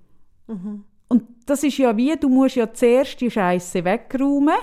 Mhm. 0.46 0.85
Und 1.09 1.22
das 1.46 1.64
ist 1.64 1.79
ja 1.79 1.96
wie, 1.96 2.14
du 2.16 2.29
musst 2.29 2.57
ja 2.57 2.70
zuerst 2.70 3.18
die 3.22 3.31
Scheiße 3.31 3.83
wegräumen 3.83 4.59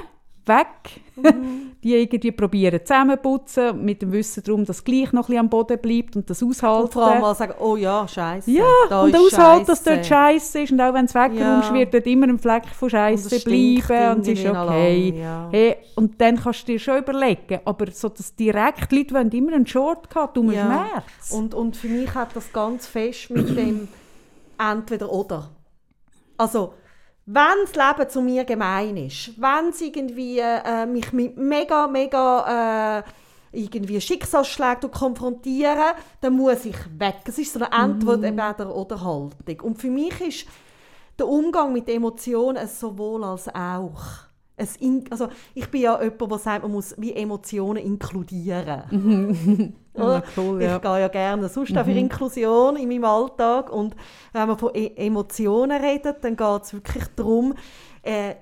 weg. 0.48 1.02
Mhm. 1.16 1.74
die 1.84 1.96
irgendwie 1.96 2.32
probieren 2.32 2.80
zusammenputzen, 2.84 3.84
mit 3.84 4.02
dem 4.02 4.12
Wissen 4.14 4.42
darum, 4.44 4.66
dass 4.66 4.78
es 4.78 4.84
gleich 4.84 5.12
noch 5.12 5.30
ein 5.30 5.38
am 5.38 5.50
Boden 5.50 5.78
bleibt 5.80 6.16
und 6.16 6.30
das 6.30 6.42
aushalten. 6.42 6.86
Und 6.86 6.94
vor 6.94 7.04
allem 7.04 7.22
mal 7.22 7.36
sagen, 7.36 7.54
oh 7.60 7.76
ja, 7.76 8.08
Scheiße. 8.08 8.50
Ja, 8.50 8.66
da 8.90 9.04
und 9.04 9.16
aushalten, 9.16 9.66
dass 9.66 9.84
dort 9.84 10.06
Scheiße 10.06 10.62
ist. 10.62 10.72
Und 10.72 10.82
auch 10.82 10.94
wenn 10.94 11.06
es 11.06 11.14
wegräumst, 11.14 11.70
ja. 11.70 11.74
wird 11.74 11.94
dort 11.94 12.08
immer 12.08 12.28
ein 12.28 12.40
Fleck 12.40 12.68
von 12.68 12.90
Scheiße 12.90 13.40
bleiben. 13.42 14.18
Und 14.18 14.22
es 14.22 14.40
ist 14.40 14.46
okay. 14.46 15.14
Ja. 15.20 15.50
Hey, 15.52 15.76
und 15.96 16.20
dann 16.22 16.38
kannst 16.38 16.68
du 16.68 16.72
dir 16.72 16.80
schon 16.80 16.98
überlegen. 17.00 17.60
Aber 17.66 17.92
so 17.92 18.10
das 18.10 18.34
direkt, 18.34 18.90
die 18.92 18.98
Leute 18.98 19.14
wollen 19.14 19.32
immer 19.32 19.54
einen 19.54 19.68
Shortcut 19.68 20.38
um 20.38 20.52
ja. 20.52 20.66
Schmerz. 20.66 21.32
Und, 21.32 21.54
und 21.54 21.76
für 21.76 21.90
mich 21.90 22.14
hat 22.16 22.36
das 22.36 22.52
ganz 22.54 22.88
fest 22.88 23.30
mit 23.30 23.56
dem 23.58 23.88
Entweder-Oder. 24.58 25.50
Also, 26.38 26.74
wenn 27.26 27.66
das 27.66 27.76
Leben 27.76 28.10
zu 28.10 28.22
mir 28.22 28.44
gemein 28.44 28.98
ist, 28.98 29.40
wenn 29.42 29.70
es 29.70 29.82
irgendwie 29.82 30.40
äh, 30.40 30.86
mich 30.86 31.14
mit 31.14 31.38
mega, 31.38 31.88
mega 31.88 33.00
äh, 33.00 33.04
irgendwie 33.54 34.02
Schicksalsschlägen 34.02 34.92
konfrontieren, 34.92 35.94
dann 36.22 36.34
muss 36.34 36.66
ich 36.66 36.78
weg. 36.98 37.18
Es 37.26 37.38
ist 37.38 37.54
so 37.54 37.60
eine 37.60 37.72
Antwort 37.72 38.22
mhm. 38.22 38.34
oder, 38.34 38.76
oder 38.76 39.04
Haltung. 39.04 39.60
Und 39.62 39.78
für 39.78 39.90
mich 39.90 40.20
ist 40.20 40.48
der 41.18 41.28
Umgang 41.28 41.72
mit 41.72 41.88
Emotionen 41.88 42.58
ein 42.58 42.68
sowohl 42.68 43.24
als 43.24 43.48
auch. 43.54 44.02
Es 44.56 44.76
in, 44.78 45.06
also 45.10 45.30
ich 45.54 45.70
bin 45.70 45.82
ja 45.82 46.02
jemand, 46.02 46.32
der 46.32 46.38
sagt, 46.40 46.64
man 46.64 46.72
muss 46.72 46.96
wie 46.98 47.14
Emotionen 47.14 47.84
inkludieren. 47.84 49.76
ja, 49.96 50.24
cool, 50.38 50.62
ja. 50.62 50.76
Ich 50.76 50.82
gehe 50.82 51.00
ja 51.00 51.08
gerne 51.08 51.50
sonst 51.50 51.78
auch 51.78 51.84
für 51.84 51.92
mhm. 51.92 51.98
Inklusion 51.98 52.76
in 52.78 52.90
meinem 52.90 53.06
Alltag. 53.06 53.72
Und 53.72 53.96
wenn 54.32 54.48
man 54.48 54.58
von 54.58 54.72
e 54.74 54.92
Emotionen 54.96 55.82
redet, 55.82 56.24
dann 56.24 56.36
geht 56.36 56.64
es 56.64 56.74
wirklich 56.74 57.06
darum, 57.16 57.54
äh, 58.02 58.36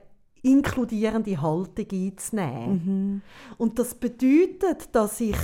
inkludierende 0.44 1.42
Haltung 1.42 1.88
einzunehmen. 1.92 2.72
Mhm. 2.86 3.22
Und 3.58 3.78
das 3.78 3.96
bedeutet, 3.96 4.90
dass 4.94 5.20
ich 5.22 5.38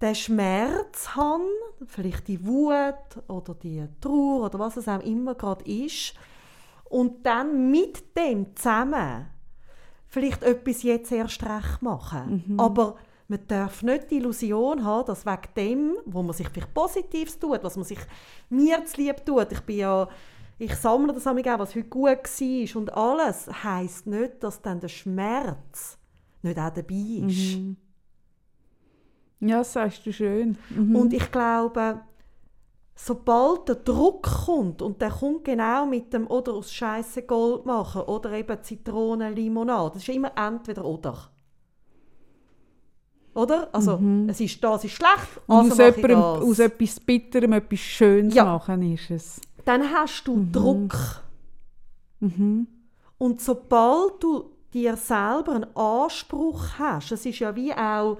den 0.00 0.14
Schmerz 0.14 1.16
habe, 1.16 1.42
vielleicht 1.86 2.28
die 2.28 2.44
Wut 2.46 2.94
oder 3.28 3.54
die 3.54 3.84
Trauer 4.00 4.46
oder 4.46 4.58
was 4.58 4.76
es 4.76 4.88
auch 4.88 5.00
immer 5.00 5.34
gerade 5.34 5.64
ist, 5.64 6.14
und 6.84 7.26
dann 7.26 7.70
mit 7.70 8.16
dem 8.16 8.54
zusammen 8.54 9.26
vielleicht 10.06 10.42
etwas 10.44 10.82
jetzt 10.82 11.10
erst 11.10 11.42
recht 11.42 11.82
machen. 11.82 12.44
Mhm. 12.46 12.60
Aber 12.60 12.96
man 13.28 13.46
darf 13.48 13.82
nicht 13.82 14.10
die 14.10 14.16
Illusion 14.16 14.84
haben, 14.84 15.06
dass 15.06 15.26
wegen 15.26 15.54
dem, 15.56 15.96
wo 16.04 16.22
man 16.22 16.34
sich 16.34 16.48
vielleicht 16.48 16.72
Positives 16.72 17.38
tut, 17.38 17.62
was 17.62 17.76
man 17.76 17.84
sich 17.84 17.98
mir 18.48 18.84
zu 18.84 19.00
lieb 19.00 19.24
tut, 19.24 19.50
ich 19.52 19.60
bin 19.60 19.78
ja, 19.78 20.08
ich 20.58 20.74
sammle 20.74 21.12
das 21.12 21.26
auch, 21.26 21.34
was 21.34 21.74
heute 21.74 21.88
gut 21.88 22.04
war 22.04 22.76
und 22.80 22.94
alles, 22.94 23.48
heisst 23.64 24.06
nicht, 24.06 24.42
dass 24.42 24.62
dann 24.62 24.80
der 24.80 24.88
Schmerz 24.88 25.98
nicht 26.42 26.58
auch 26.58 26.70
dabei 26.70 27.24
ist. 27.26 27.58
Mhm. 27.58 27.76
Ja, 29.40 29.58
das 29.58 29.72
sagst 29.72 30.06
du 30.06 30.12
schön. 30.12 30.56
Mhm. 30.70 30.96
Und 30.96 31.12
ich 31.12 31.30
glaube, 31.30 32.00
sobald 32.94 33.68
der 33.68 33.74
Druck 33.76 34.22
kommt, 34.46 34.80
und 34.80 35.02
der 35.02 35.10
kommt 35.10 35.44
genau 35.44 35.84
mit 35.84 36.12
dem 36.12 36.26
oder 36.26 36.54
aus 36.54 36.72
Scheiße 36.72 37.24
Gold 37.24 37.66
machen 37.66 38.02
oder 38.02 38.32
eben 38.32 38.62
Zitronen, 38.62 39.34
Limonade, 39.34 39.94
das 39.94 40.08
ist 40.08 40.14
immer 40.14 40.32
entweder 40.36 40.84
oder. 40.84 41.30
Oder? 43.36 43.68
Also, 43.72 43.98
mhm. 43.98 44.30
es 44.30 44.40
ist, 44.40 44.64
das 44.64 44.84
ist 44.84 44.92
schlecht, 44.92 45.40
also 45.46 45.72
aus, 45.72 45.78
jemandem, 45.78 46.18
aus 46.18 46.58
etwas 46.58 46.98
Bitterem 46.98 47.52
etwas 47.52 47.80
Schönes 47.80 48.34
ja. 48.34 48.44
machen 48.46 48.94
ist 48.94 49.10
es. 49.10 49.40
Dann 49.66 49.82
hast 49.92 50.24
du 50.26 50.36
mhm. 50.36 50.52
Druck. 50.52 51.22
Mhm. 52.20 52.66
Und 53.18 53.42
sobald 53.42 54.22
du 54.22 54.50
dir 54.72 54.96
selber 54.96 55.54
einen 55.54 55.76
Anspruch 55.76 56.78
hast, 56.78 57.12
es 57.12 57.26
ist 57.26 57.38
ja 57.40 57.54
wie 57.54 57.74
auch, 57.74 58.16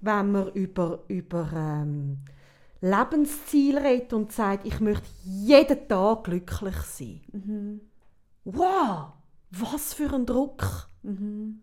wenn 0.00 0.32
man 0.32 0.48
über, 0.52 1.04
über 1.06 1.48
ähm, 1.54 2.18
Lebensziel 2.80 3.78
redet 3.78 4.12
und 4.14 4.32
sagt, 4.32 4.66
ich 4.66 4.80
möchte 4.80 5.06
jeden 5.24 5.88
Tag 5.88 6.24
glücklich 6.24 6.76
sein. 6.76 7.20
Mhm. 7.32 7.80
Wow, 8.44 9.12
was 9.52 9.94
für 9.94 10.12
ein 10.12 10.26
Druck. 10.26 10.88
Mhm. 11.02 11.60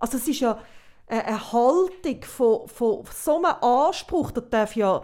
Also 0.00 0.16
es 0.16 0.26
ist 0.26 0.40
ja 0.40 0.58
eine 1.06 1.52
Haltung 1.52 2.22
von, 2.22 2.68
von 2.68 3.04
so 3.12 3.36
einem 3.36 3.54
Anspruch, 3.60 4.30
da 4.30 4.40
darf 4.40 4.76
ja 4.76 5.02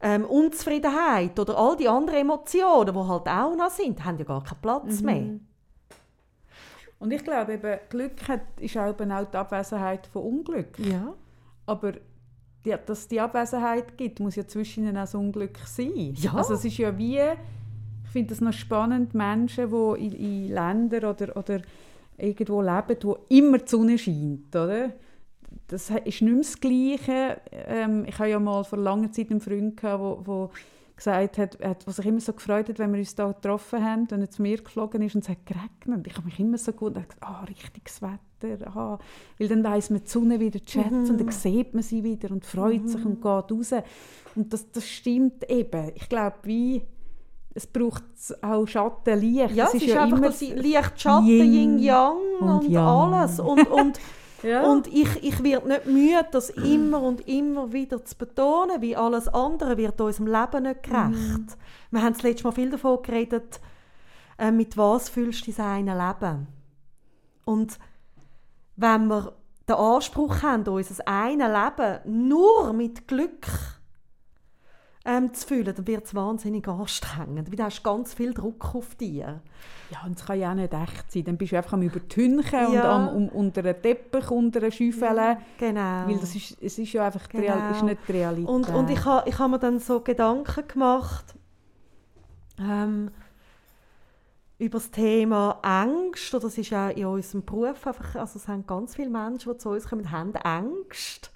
ähm, 0.00 0.24
Unzufriedenheit 0.24 1.38
oder 1.38 1.56
all 1.56 1.76
die 1.76 1.88
anderen 1.88 2.20
Emotionen, 2.20 2.94
die 2.94 3.08
halt 3.08 3.28
auch 3.28 3.56
noch 3.56 3.70
sind, 3.70 4.04
haben 4.04 4.18
ja 4.18 4.24
gar 4.24 4.44
keinen 4.44 4.60
Platz 4.60 5.00
mhm. 5.00 5.06
mehr. 5.06 5.40
Und 6.98 7.10
ich 7.10 7.24
glaube, 7.24 7.54
eben, 7.54 7.78
Glück 7.90 8.28
hat, 8.28 8.40
ist 8.60 8.76
auch 8.76 8.94
die 8.94 9.36
Abwesenheit 9.36 10.06
von 10.06 10.22
Unglück. 10.22 10.78
Ja. 10.78 11.12
Aber 11.66 11.92
die, 12.64 12.74
dass 12.86 13.00
es 13.00 13.08
die 13.08 13.20
Abwesenheit 13.20 13.98
gibt, 13.98 14.20
muss 14.20 14.36
ja 14.36 14.46
zwischen 14.46 14.84
ihnen 14.84 14.96
auch 14.96 15.02
das 15.02 15.14
Unglück 15.14 15.58
sein. 15.66 16.14
Ja. 16.16 16.34
Also 16.34 16.54
es 16.54 16.64
ist 16.64 16.78
ja 16.78 16.96
wie, 16.96 17.18
ich 17.18 18.10
finde 18.10 18.32
es 18.32 18.40
noch 18.40 18.52
spannend, 18.52 19.14
Menschen, 19.14 19.70
die 19.70 20.04
in, 20.04 20.12
in 20.12 20.48
Ländern 20.48 21.04
oder, 21.04 21.36
oder 21.36 21.60
irgendwo 22.16 22.62
leben, 22.62 22.96
wo 23.02 23.18
immer 23.28 23.58
die 23.58 23.68
Sonne 23.68 23.98
scheint, 23.98 24.54
oder? 24.54 24.92
Das 25.74 25.90
ist 25.90 26.22
nicht 26.22 26.22
mehr 26.22 26.36
das 26.36 26.60
Gleiche. 26.60 27.40
Ähm, 27.50 28.04
ich 28.06 28.16
habe 28.20 28.30
ja 28.30 28.38
mal 28.38 28.62
vor 28.62 28.78
langer 28.78 29.10
Zeit 29.10 29.32
einen 29.32 29.40
Freund 29.40 29.76
gehabt, 29.76 30.00
wo, 30.00 30.20
wo 30.24 30.50
gesagt 30.94 31.36
hat, 31.36 31.58
hat, 31.60 31.84
was 31.84 31.96
sich 31.96 32.06
immer 32.06 32.20
so 32.20 32.32
gefreut 32.32 32.68
hat, 32.68 32.78
wenn 32.78 32.92
wir 32.92 33.00
uns 33.00 33.16
da 33.16 33.32
getroffen 33.32 33.84
haben, 33.84 34.08
wenn 34.08 34.20
er 34.20 34.30
zu 34.30 34.40
mir 34.40 34.62
geflogen 34.62 35.02
ist 35.02 35.16
und 35.16 35.24
es 35.24 35.28
hat 35.28 35.44
geregnet. 35.44 36.06
Ich 36.06 36.16
habe 36.16 36.26
mich 36.26 36.38
immer 36.38 36.58
so 36.58 36.70
gut 36.70 36.94
und 36.94 37.02
gesagt, 37.08 37.16
ah, 37.22 37.40
oh, 37.42 37.46
richtiges 37.46 38.00
Wetter, 38.02 38.68
aha. 38.68 39.00
Weil 39.36 39.48
dann 39.48 39.64
weiss 39.64 39.90
man 39.90 40.04
die 40.04 40.08
Sonne 40.08 40.38
wieder 40.38 40.60
schätzen 40.64 41.02
mhm. 41.02 41.10
und 41.10 41.20
dann 41.20 41.30
sieht 41.32 41.74
man 41.74 41.82
sie 41.82 42.04
wieder 42.04 42.30
und 42.30 42.46
freut 42.46 42.82
mhm. 42.82 42.88
sich 42.88 43.04
und 43.04 43.16
geht 43.16 43.24
raus. 43.26 43.72
Und 44.36 44.52
das, 44.52 44.70
das 44.70 44.88
stimmt 44.88 45.50
eben. 45.50 45.90
Ich 45.96 46.08
glaube, 46.08 46.36
wie 46.44 46.82
es 47.52 47.66
braucht 47.66 48.04
auch 48.42 48.64
Schatten, 48.66 49.18
Licht. 49.18 49.56
Ja, 49.56 49.66
es 49.66 49.74
ist, 49.74 49.82
ist 49.82 49.94
ja 49.94 50.04
einfach 50.04 50.18
immer 50.18 50.30
Licht, 50.30 51.00
Schatten, 51.00 51.26
Yin, 51.26 51.78
Yang 51.80 52.16
und, 52.38 52.48
und 52.48 52.68
Yang. 52.68 52.86
alles. 52.86 53.40
Und, 53.40 53.70
und 53.70 54.00
Ja. 54.44 54.70
Und 54.70 54.86
ich, 54.86 55.22
ich 55.22 55.42
werde 55.42 55.68
nicht 55.68 55.86
müde, 55.86 56.26
das 56.30 56.50
immer 56.50 57.00
und 57.02 57.26
immer 57.26 57.72
wieder 57.72 58.04
zu 58.04 58.16
betonen, 58.16 58.82
wie 58.82 58.94
alles 58.94 59.26
andere 59.28 59.76
wird 59.76 60.00
unserem 60.00 60.26
Leben 60.26 60.64
nicht 60.64 60.82
gerecht. 60.82 61.12
Mhm. 61.12 61.46
Wir 61.90 62.02
haben 62.02 62.12
das 62.12 62.22
letzte 62.22 62.44
Mal 62.44 62.52
viel 62.52 62.70
davon 62.70 63.02
geredet, 63.02 63.60
äh, 64.38 64.50
mit 64.50 64.76
was 64.76 65.08
fühlst 65.08 65.46
du 65.46 65.52
dein 65.52 65.86
Leben? 65.86 66.46
Und 67.44 67.78
wenn 68.76 69.06
wir 69.06 69.32
den 69.68 69.76
Anspruch 69.76 70.42
haben, 70.42 70.66
unser 70.68 71.08
eine 71.08 71.48
Leben 71.48 72.28
nur 72.28 72.72
mit 72.72 73.08
Glück 73.08 73.46
ähm, 75.06 75.34
zu 75.34 75.46
fühlen, 75.46 75.74
dann 75.74 75.86
wird 75.86 76.06
es 76.06 76.14
wahnsinnig 76.14 76.66
anstrengend, 76.66 77.50
weil 77.50 77.56
du 77.56 77.62
hast 77.62 77.82
ganz 77.82 78.14
viel 78.14 78.32
Druck 78.32 78.74
auf 78.74 78.94
dir. 78.94 79.42
Ja, 79.90 80.02
und 80.06 80.18
es 80.18 80.24
kann 80.24 80.38
ja 80.38 80.50
auch 80.50 80.54
nicht 80.54 80.72
echt 80.72 81.12
sein. 81.12 81.24
Dann 81.24 81.36
bist 81.36 81.52
du 81.52 81.56
einfach 81.56 81.74
am 81.74 81.82
Übertünchen 81.82 82.72
ja. 82.72 82.96
und 82.96 83.08
am, 83.08 83.08
um, 83.08 83.28
unter 83.28 83.60
einem 83.60 83.80
Teppich, 83.80 84.30
unter 84.30 84.60
einer 84.60 84.70
Schäufel. 84.70 85.36
Genau. 85.58 86.06
Weil 86.06 86.18
das 86.18 86.34
ist, 86.34 86.56
es 86.62 86.78
ist 86.78 86.92
ja 86.92 87.04
einfach 87.06 87.28
genau. 87.28 87.44
Real, 87.44 87.72
ist 87.72 87.82
nicht 87.82 87.98
die 88.08 88.12
Realität. 88.12 88.48
Und, 88.48 88.68
und 88.70 88.90
ich 88.90 89.04
habe 89.04 89.28
ich 89.28 89.38
ha 89.38 89.46
mir 89.46 89.58
dann 89.58 89.78
so 89.78 90.00
Gedanken 90.00 90.66
gemacht 90.66 91.34
ähm, 92.58 93.10
über 94.58 94.78
das 94.78 94.90
Thema 94.90 95.58
Angst. 95.60 96.32
Das 96.32 96.56
ist 96.56 96.70
ja 96.70 96.88
in 96.88 97.04
unserem 97.04 97.44
Beruf 97.44 97.86
einfach, 97.86 98.14
also 98.14 98.38
es 98.38 98.48
haben 98.48 98.66
ganz 98.66 98.96
viele 98.96 99.10
Menschen, 99.10 99.52
die 99.52 99.58
zu 99.58 99.68
uns 99.68 99.86
kommen, 99.86 100.10
haben 100.10 100.34
Angst. 100.36 101.30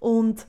Und 0.00 0.46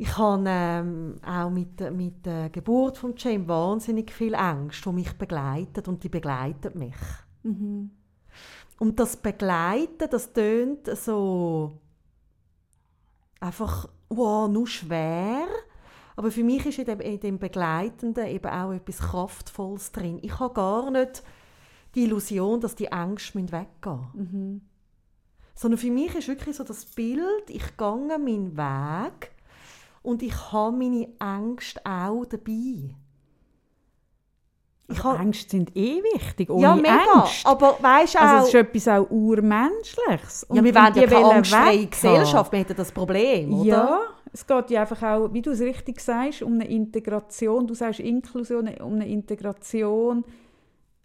ich 0.00 0.16
habe 0.16 0.44
ähm, 0.46 1.16
auch 1.26 1.50
mit, 1.50 1.80
mit 1.92 2.24
der 2.24 2.50
Geburt 2.50 2.98
von 2.98 3.14
James 3.16 3.48
wahnsinnig 3.48 4.12
viel 4.12 4.36
Angst, 4.36 4.86
die 4.86 4.92
mich 4.92 5.12
begleitet 5.18 5.88
und 5.88 6.04
die 6.04 6.08
begleitet 6.08 6.76
mich. 6.76 6.94
Mhm. 7.42 7.90
Und 8.78 9.00
das 9.00 9.16
Begleiten, 9.16 10.08
das 10.08 10.32
tönt 10.32 10.86
so 10.96 11.80
einfach 13.40 13.88
wow, 14.08 14.48
nur 14.48 14.68
schwer. 14.68 15.48
Aber 16.14 16.30
für 16.30 16.44
mich 16.44 16.64
ist 16.66 16.78
in 16.78 16.84
dem, 16.84 17.00
in 17.00 17.18
dem 17.18 17.38
Begleitenden 17.40 18.26
eben 18.28 18.48
auch 18.48 18.72
etwas 18.72 18.98
Kraftvolles 18.98 19.90
drin. 19.90 20.20
Ich 20.22 20.38
habe 20.38 20.54
gar 20.54 20.92
nicht 20.92 21.24
die 21.96 22.04
Illusion, 22.04 22.60
dass 22.60 22.76
die 22.76 22.86
Ängste 22.86 23.40
weggehen 23.40 24.08
müssen. 24.14 24.40
Mhm. 24.40 24.60
Sondern 25.56 25.78
für 25.78 25.90
mich 25.90 26.14
ist 26.14 26.28
wirklich 26.28 26.54
so 26.54 26.62
das 26.62 26.84
Bild, 26.84 27.48
ich 27.48 27.76
gehe 27.76 28.18
meinen 28.18 28.56
Weg 28.56 29.32
und 30.08 30.22
ich 30.22 30.52
habe 30.52 30.74
meine 30.76 31.08
Ängste 31.20 31.80
auch 31.84 32.24
dabei. 32.24 32.94
Also 34.88 35.12
Ängste 35.22 35.50
sind 35.50 35.76
eh 35.76 36.02
wichtig. 36.14 36.48
Ohne 36.48 36.62
ja, 36.62 36.74
mega. 36.74 37.20
Ängste. 37.22 37.46
Aber 37.46 37.76
weißt 37.80 38.16
auch... 38.16 38.20
Also 38.22 38.42
es 38.42 38.48
ist 38.48 38.54
etwas 38.54 38.88
auch 38.88 39.10
urmenschliches. 39.10 40.46
ja, 40.50 40.64
wir 40.64 40.74
wollen 40.74 40.94
ja 40.94 41.06
keine 41.06 41.34
angstfreie 41.34 41.86
Gesellschaft. 41.86 42.52
Wir 42.52 42.58
hätten 42.60 42.76
das 42.76 42.90
Problem, 42.90 43.52
oder? 43.52 43.66
Ja, 43.66 44.00
es 44.32 44.46
geht 44.46 44.70
ja 44.70 44.80
einfach 44.80 45.02
auch, 45.02 45.32
wie 45.32 45.42
du 45.42 45.50
es 45.50 45.60
richtig 45.60 46.00
sagst, 46.00 46.40
um 46.42 46.54
eine 46.54 46.66
Integration. 46.68 47.66
Du 47.66 47.74
sagst 47.74 48.00
Inklusion, 48.00 48.66
um 48.80 48.94
eine 48.94 49.06
Integration 49.08 50.24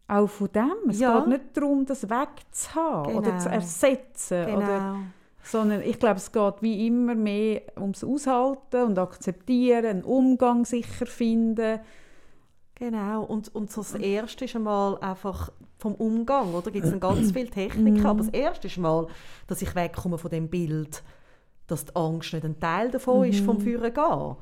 auch 0.07 0.27
von 0.27 0.49
dem. 0.53 0.89
Es 0.89 0.99
Ja. 0.99 1.19
geht 1.19 1.27
nicht 1.27 1.57
darum, 1.57 1.85
das 1.85 2.09
wegzuhaben 2.09 3.15
oder 3.15 3.37
zu 3.37 3.45
Genau. 3.49 3.55
ersetzen. 3.55 4.45
Genau. 4.45 4.57
Oder, 4.57 4.95
sondern 5.43 5.81
ich 5.81 5.99
glaube, 5.99 6.17
es 6.17 6.31
geht 6.31 6.61
wie 6.61 6.87
immer 6.87 7.15
mehr 7.15 7.61
ums 7.77 8.03
Aushalten 8.03 8.83
und 8.83 8.97
Akzeptieren, 8.99 9.85
einen 9.85 10.03
Umgang 10.03 10.65
sicher 10.65 11.05
finden. 11.05 11.79
Genau, 12.75 13.23
und, 13.23 13.53
und 13.53 13.71
so 13.71 13.81
das 13.81 13.95
Erste 13.95 14.45
ist 14.45 14.55
einmal 14.55 14.97
einfach 14.99 15.51
vom 15.77 15.95
Umgang, 15.95 16.53
oder? 16.53 16.71
gibt 16.71 16.85
es 16.85 16.99
ganz 16.99 17.31
viele 17.33 17.49
Techniken, 17.49 18.05
aber 18.05 18.19
das 18.19 18.29
Erste 18.29 18.67
ist 18.67 18.77
mal, 18.77 19.07
dass 19.47 19.61
ich 19.61 19.75
wegkomme 19.75 20.17
von 20.17 20.31
dem 20.31 20.49
Bild, 20.49 21.03
dass 21.67 21.85
die 21.85 21.95
Angst 21.95 22.33
nicht 22.33 22.45
ein 22.45 22.59
Teil 22.59 22.89
davon 22.89 23.27
ist, 23.27 23.41
vom 23.41 23.59
Führen 23.59 23.93
gehen. 23.93 24.35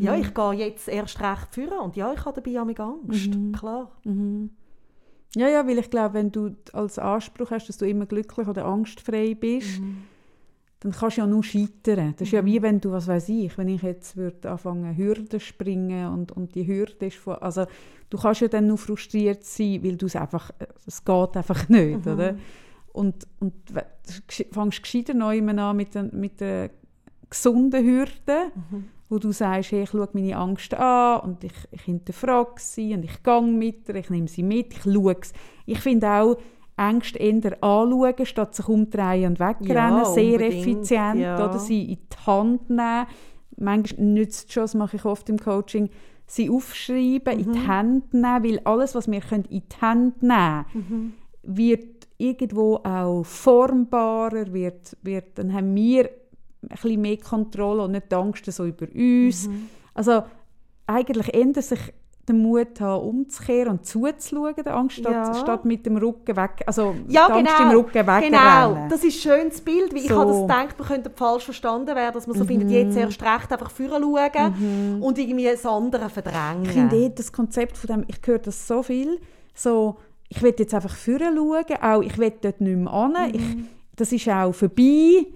Ja, 0.00 0.14
ich 0.14 0.32
gehe 0.32 0.52
jetzt 0.52 0.88
erst 0.88 1.20
recht 1.20 1.48
führen 1.50 1.78
und 1.80 1.96
ja, 1.96 2.12
ich 2.12 2.24
habe 2.24 2.40
dabei 2.40 2.60
auch 2.60 2.64
mit 2.64 2.80
Angst, 2.80 3.32
klar. 3.58 3.90
Ja, 5.36 5.48
ja, 5.48 5.66
weil 5.66 5.78
ich 5.78 5.90
glaube, 5.90 6.14
wenn 6.14 6.30
du 6.30 6.54
als 6.72 6.98
Anspruch 6.98 7.50
hast, 7.50 7.68
dass 7.68 7.76
du 7.76 7.86
immer 7.86 8.06
glücklich 8.06 8.46
oder 8.46 8.64
angstfrei 8.64 9.34
bist, 9.34 9.80
dann 10.84 10.92
kannst 10.92 11.16
du 11.16 11.22
ja 11.22 11.26
nur 11.26 11.42
scheitern. 11.42 12.12
Das 12.18 12.28
ist 12.28 12.32
ja 12.32 12.44
wie 12.44 12.60
wenn 12.60 12.78
du, 12.78 12.92
was 12.92 13.08
weiß 13.08 13.30
ich, 13.30 13.56
wenn 13.56 13.68
ich 13.68 13.80
jetzt 13.80 14.18
würde 14.18 14.50
anfangen 14.50 14.94
Hürden 14.94 15.40
springen 15.40 16.12
und, 16.12 16.30
und 16.32 16.54
die 16.54 16.66
Hürde 16.66 17.06
ist 17.06 17.16
von, 17.16 17.36
also 17.36 17.64
du 18.10 18.18
kannst 18.18 18.42
ja 18.42 18.48
dann 18.48 18.66
nur 18.66 18.76
frustriert 18.76 19.44
sein, 19.44 19.82
weil 19.82 19.96
du 19.96 20.04
es 20.04 20.14
einfach, 20.14 20.50
es 20.86 21.02
geht 21.02 21.36
einfach 21.38 21.68
nicht, 21.70 22.06
oder? 22.06 22.36
Und, 22.92 23.26
und 23.40 23.54
fängst 24.28 24.82
gescheiter 24.82 25.14
neu 25.14 25.40
an 25.40 25.76
mit, 25.76 25.94
den, 25.94 26.10
mit 26.12 26.40
der 26.40 26.70
gesunden 27.30 27.82
Hürde, 27.82 28.52
wo 29.08 29.18
du 29.18 29.32
sagst, 29.32 29.72
hey, 29.72 29.84
ich 29.84 29.90
schaue 29.90 30.10
meine 30.12 30.36
Angst 30.36 30.74
an 30.74 31.20
und 31.20 31.44
ich, 31.44 31.54
ich 31.70 31.82
hinterfrage 31.82 32.56
sie 32.58 32.92
und 32.92 33.06
ich 33.06 33.22
gehe 33.22 33.42
mit 33.42 33.88
ihr, 33.88 33.94
ich 33.94 34.10
nehme 34.10 34.28
sie 34.28 34.42
mit, 34.42 34.74
ich 34.74 34.82
schaue 34.82 35.16
es. 35.18 35.32
Ich 35.64 35.80
finde 35.80 36.10
auch, 36.10 36.36
Ängste 36.76 37.18
eher 37.18 37.62
anschauen, 37.62 38.26
statt 38.26 38.54
sich 38.54 38.68
umdrehen 38.68 39.30
und 39.32 39.40
wegrennen, 39.40 39.98
Ja, 39.98 40.04
sehr 40.06 40.40
effizient, 40.40 41.20
ja. 41.20 41.36
oder 41.48 41.58
sie 41.58 41.82
in 41.92 41.98
die 41.98 42.26
Hand 42.26 42.68
nehmen. 42.70 43.06
Manchmal 43.56 44.06
nützt 44.06 44.48
es 44.48 44.52
schon, 44.54 44.62
das 44.64 44.74
mache 44.74 44.96
ich 44.96 45.04
oft 45.04 45.28
im 45.28 45.38
Coaching, 45.38 45.88
sie 46.26 46.50
aufschreiben, 46.50 47.38
in 47.38 47.48
Mhm. 47.48 47.52
die 47.52 47.66
Hand 47.66 48.14
nehmen, 48.14 48.42
weil 48.44 48.60
alles, 48.64 48.94
was 48.94 49.08
wir 49.10 49.20
können 49.20 49.44
in 49.44 49.62
die 49.68 49.80
Hand 49.80 50.22
nehmen 50.22 50.64
Mhm. 50.74 51.12
wird 51.42 52.08
irgendwo 52.18 52.76
auch 52.76 53.22
formbarer, 53.24 54.52
wird, 54.52 54.96
wird, 55.02 55.38
dann 55.38 55.52
haben 55.52 55.74
wir 55.74 56.04
ein 56.62 56.68
bisschen 56.70 57.00
mehr 57.00 57.16
Kontrolle 57.18 57.82
und 57.84 57.92
nicht 57.92 58.10
die 58.10 58.14
Angst 58.16 58.46
so 58.50 58.64
über 58.64 58.86
uns. 58.94 59.48
Mhm. 59.48 59.68
Also 59.94 60.22
eigentlich 60.86 61.32
ändert 61.34 61.64
sich 61.64 61.80
der 62.26 62.34
Mut 62.34 62.80
haben, 62.80 63.02
umzukehren 63.06 63.68
und 63.72 63.86
zuzuschauen, 63.86 64.54
der 64.64 64.74
Angst, 64.74 64.96
statt, 64.96 65.12
Ja. 65.12 65.34
statt 65.34 65.64
mit 65.64 65.84
dem 65.84 65.96
Rücken 65.96 66.36
weg, 66.36 66.62
also 66.66 66.94
Ja, 67.08 67.26
Angst 67.26 67.56
genau. 67.58 67.70
im 67.70 67.76
Rücken 67.78 67.94
wegrennen. 68.06 68.30
Genau, 68.32 68.86
das 68.88 69.04
ist 69.04 69.26
ein 69.26 69.38
schönes 69.38 69.60
Bild, 69.60 69.92
weil 69.92 70.00
ich 70.02 70.08
So. 70.08 70.18
habe 70.18 70.30
das 70.30 70.40
gedacht, 70.42 70.78
man 70.78 70.88
könnte 70.88 71.10
falsch 71.14 71.44
verstanden 71.44 71.94
werden, 71.94 72.14
dass 72.14 72.26
man 72.26 72.36
so 72.38 72.44
findet, 72.44 72.70
jetzt 72.70 72.96
erst 72.96 73.22
recht 73.22 73.52
einfach 73.52 73.70
führen 73.70 74.02
schauen 74.02 75.00
und 75.02 75.18
irgendwie 75.18 75.44
das 75.44 75.66
andere 75.66 76.08
verdrängen. 76.08 76.64
Ich 76.64 76.70
finde 76.70 76.96
eh 76.96 77.10
das 77.14 77.32
Konzept 77.32 77.76
von 77.76 77.88
dem, 77.88 78.04
ich 78.08 78.18
höre 78.26 78.38
das 78.38 78.66
so 78.66 78.82
viel, 78.82 79.20
so, 79.54 79.96
ich 80.28 80.42
will 80.42 80.54
jetzt 80.58 80.72
einfach 80.74 80.94
vorne 80.96 81.32
schauen, 81.36 81.82
auch 81.82 82.00
ich 82.02 82.16
will 82.18 82.32
dort 82.40 82.60
nicht 82.60 82.76
mehr 82.78 82.92
an, 82.92 83.14
ich, 83.32 83.42
das 83.96 84.12
ist 84.12 84.28
auch 84.28 84.52
vorbei, 84.52 85.26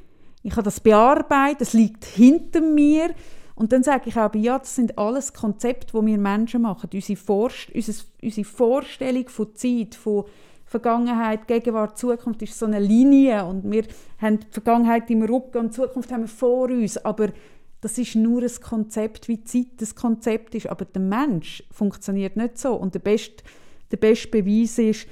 ich 0.42 0.52
habe 0.52 0.62
das 0.62 0.80
bearbeitet, 0.80 1.60
das 1.60 1.72
liegt 1.74 2.04
hinter 2.04 2.60
mir 2.60 3.10
und 3.58 3.72
dann 3.72 3.82
sage 3.82 4.08
ich 4.08 4.16
aber, 4.16 4.38
ja, 4.38 4.56
das 4.56 4.76
sind 4.76 4.96
alles 4.96 5.32
Konzepte, 5.32 5.98
die 5.98 6.06
wir 6.06 6.16
Menschen 6.16 6.62
machen, 6.62 6.90
unsere, 6.94 7.16
Vorst 7.16 7.72
unsere 8.22 8.44
Vorstellung 8.44 9.28
von 9.28 9.52
Zeit, 9.56 9.96
von 9.96 10.26
Vergangenheit, 10.64 11.48
Gegenwart, 11.48 11.98
Zukunft 11.98 12.40
ist 12.42 12.56
so 12.56 12.66
eine 12.66 12.78
Linie. 12.78 13.44
Und 13.46 13.68
wir 13.68 13.82
haben 14.18 14.38
die 14.38 14.46
Vergangenheit 14.48 15.10
im 15.10 15.22
Rücken 15.22 15.58
und 15.58 15.72
die 15.72 15.80
Zukunft 15.80 16.12
haben 16.12 16.20
wir 16.20 16.28
vor 16.28 16.68
uns, 16.68 16.98
aber 16.98 17.30
das 17.80 17.98
ist 17.98 18.14
nur 18.14 18.42
ein 18.42 18.60
Konzept, 18.62 19.26
wie 19.26 19.42
Zeit 19.42 19.66
das 19.78 19.96
Konzept 19.96 20.54
ist, 20.54 20.68
aber 20.68 20.84
der 20.84 21.02
Mensch 21.02 21.64
funktioniert 21.72 22.36
nicht 22.36 22.58
so. 22.58 22.74
Und 22.74 22.94
der 22.94 23.00
beste, 23.00 23.42
der 23.90 23.96
beste 23.96 24.28
Beweis 24.28 24.78
ist, 24.78 25.08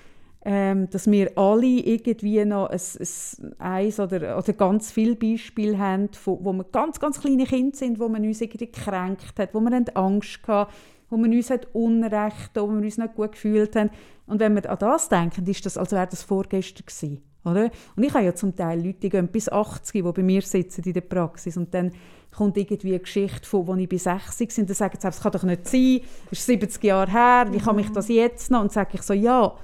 ähm, 0.49 0.89
dass 0.91 1.11
wir 1.11 1.37
alle 1.37 1.67
irgendwie 1.67 2.45
noch 2.45 2.71
ein, 2.71 2.79
ein, 2.79 3.55
eins 3.59 3.99
oder, 3.99 4.39
oder 4.39 4.53
ganz 4.53 4.93
viele 4.93 5.17
Beispiele 5.17 5.77
haben, 5.77 6.09
von, 6.13 6.39
wo 6.41 6.53
wir 6.53 6.63
ganz, 6.63 7.01
ganz 7.01 7.21
kleine 7.21 7.47
Kinder 7.47 7.77
sind, 7.77 7.99
wo 7.99 8.09
man 8.09 8.25
uns 8.25 8.41
irgendwie 8.41 8.71
gekränkt 8.71 9.41
hat, 9.41 9.53
wo 9.53 9.59
wir 9.59 9.75
haben 9.75 9.89
Angst 9.95 10.39
hatten, 10.47 10.73
wo 11.11 11.17
man 11.17 11.33
uns 11.33 11.51
hat 11.51 11.67
Unrecht, 11.75 12.53
wo 12.55 12.69
wir 12.69 12.77
uns 12.77 12.97
nicht 12.97 13.15
gut 13.17 13.33
gefühlt 13.33 13.75
haben. 13.75 13.91
Und 14.29 14.39
wenn 14.39 14.55
wir 14.55 14.71
an 14.71 14.79
das 14.79 15.09
denken, 15.09 15.45
ist 15.49 15.67
das, 15.67 15.77
als 15.77 15.91
wäre 15.91 16.07
das 16.07 16.23
vorgestern 16.23 16.87
gewesen. 16.87 17.23
Oder? 17.45 17.71
Und 17.97 18.05
ich 18.05 18.15
habe 18.15 18.25
ja 18.25 18.35
zum 18.35 18.55
Teil 18.55 18.79
Leute, 18.85 19.01
die 19.01 19.09
gehen 19.09 19.27
bis 19.27 19.49
80, 19.49 19.93
die 19.95 20.03
bei 20.03 20.23
mir 20.23 20.43
sitzen 20.43 20.85
in 20.85 20.93
der 20.93 21.01
Praxis 21.01 21.57
und 21.57 21.75
dann 21.75 21.91
kommt 22.31 22.57
irgendwie 22.57 22.91
eine 22.91 23.01
Geschichte 23.01 23.49
von, 23.49 23.69
als 23.69 23.81
ich 23.81 23.89
bei 23.89 23.97
60 23.97 24.51
war 24.51 24.63
und 24.63 24.71
dann 24.71 24.77
sagen 24.77 24.97
sie, 24.97 25.07
das 25.09 25.21
kann 25.21 25.33
doch 25.33 25.43
nicht 25.43 25.67
sein, 25.67 26.01
das 26.31 26.39
ist 26.39 26.47
70 26.47 26.85
Jahre 26.85 27.11
her, 27.11 27.47
wie 27.51 27.59
kann 27.59 27.75
mich 27.75 27.91
das 27.91 28.07
jetzt 28.09 28.51
noch? 28.53 28.61
Und 28.61 28.71
sage 28.71 28.91
ich 28.95 29.03
so, 29.03 29.13
ja, 29.13 29.57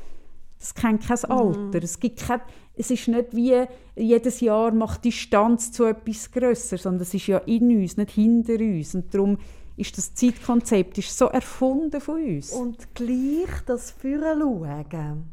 das 0.63 0.75
kennt 0.75 1.07
kein 1.07 1.25
Alter. 1.25 1.83
Es, 1.83 1.99
gibt 1.99 2.21
kein, 2.21 2.41
es 2.75 2.91
ist 2.91 3.09
nicht 3.09 3.35
wie, 3.35 3.65
jedes 3.97 4.41
Jahr 4.41 4.73
macht 4.73 5.05
Distanz 5.05 5.73
zu 5.73 5.85
etwas 5.85 6.31
grösser, 6.31 6.79
sondern 6.79 7.03
es 7.03 7.13
ist 7.15 7.27
ja 7.27 7.39
in 7.39 7.81
uns, 7.81 7.97
nicht 7.97 8.13
hinter 8.13 8.55
uns. 8.55 8.95
Und 8.95 9.13
darum 9.13 9.39
ist 9.77 9.99
das 9.99 10.15
Zeitkonzept 10.15 10.99
ist 10.99 11.17
so 11.19 11.27
erfunden 11.27 12.01
von 12.01 12.23
uns. 12.23 12.53
Und 12.53 12.95
gleich 12.95 13.51
das 13.67 13.91
Führen 13.91 14.41
schauen, 14.41 15.33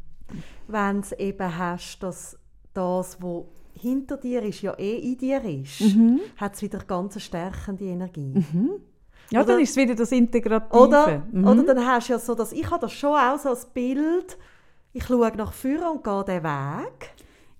wenn 0.67 1.01
du 1.01 1.15
eben 1.19 1.57
hast, 1.57 1.99
dass 1.99 2.37
das, 2.73 3.17
was 3.21 3.43
hinter 3.73 4.17
dir 4.17 4.41
ist, 4.43 4.61
ja 4.61 4.73
eh 4.77 4.97
in 5.11 5.17
dir 5.17 5.43
ist, 5.43 5.81
Mhm. 5.95 6.19
hat 6.37 6.55
es 6.55 6.61
wieder 6.61 6.79
ganz 6.79 7.21
stärkende 7.21 7.85
Energie. 7.85 8.33
ja, 9.31 9.43
dann 9.43 9.55
oder- 9.55 9.59
ist 9.61 9.71
es 9.71 9.75
wieder 9.77 9.95
das 9.95 10.11
Integrative. 10.11 10.77
Oder, 10.83 11.23
Mhm. 11.31 11.47
oder 11.47 11.63
dann 11.63 11.85
hast 11.85 12.09
du 12.09 12.13
ja 12.13 12.19
so, 12.19 12.33
dass 12.35 12.51
ich 12.51 12.69
habe 12.69 12.81
das 12.81 12.93
schon 12.93 13.13
auch 13.15 13.37
so 13.37 13.49
als 13.49 13.65
Bild, 13.67 14.37
ich 14.93 15.03
schaue 15.05 15.31
nach 15.35 15.53
vorne 15.53 15.91
und 15.91 16.03
gehe 16.03 16.23
den 16.25 16.43
Weg. 16.43 17.09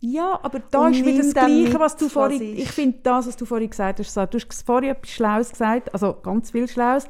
Ja, 0.01 0.39
aber 0.41 0.59
da 0.71 0.85
Und 0.85 0.93
ist 0.93 1.05
wieder 1.05 1.23
das 1.23 1.33
Gleiche, 1.33 1.79
was 1.79 1.95
du 1.97 2.05
was 2.05 2.13
vorhin... 2.13 2.41
ist. 2.53 2.59
Ich 2.63 2.71
finde 2.71 2.99
das, 3.03 3.27
was 3.27 3.35
du 3.35 3.45
vorhin 3.45 3.69
gesagt 3.69 3.99
hast, 3.99 4.13
so, 4.13 4.25
du 4.25 4.37
hast 4.39 4.63
vorhin 4.65 4.91
etwas 4.91 5.09
Schlaues 5.11 5.51
gesagt, 5.51 5.93
also 5.93 6.13
ganz 6.23 6.51
viel 6.51 6.67
Schlaues, 6.69 7.05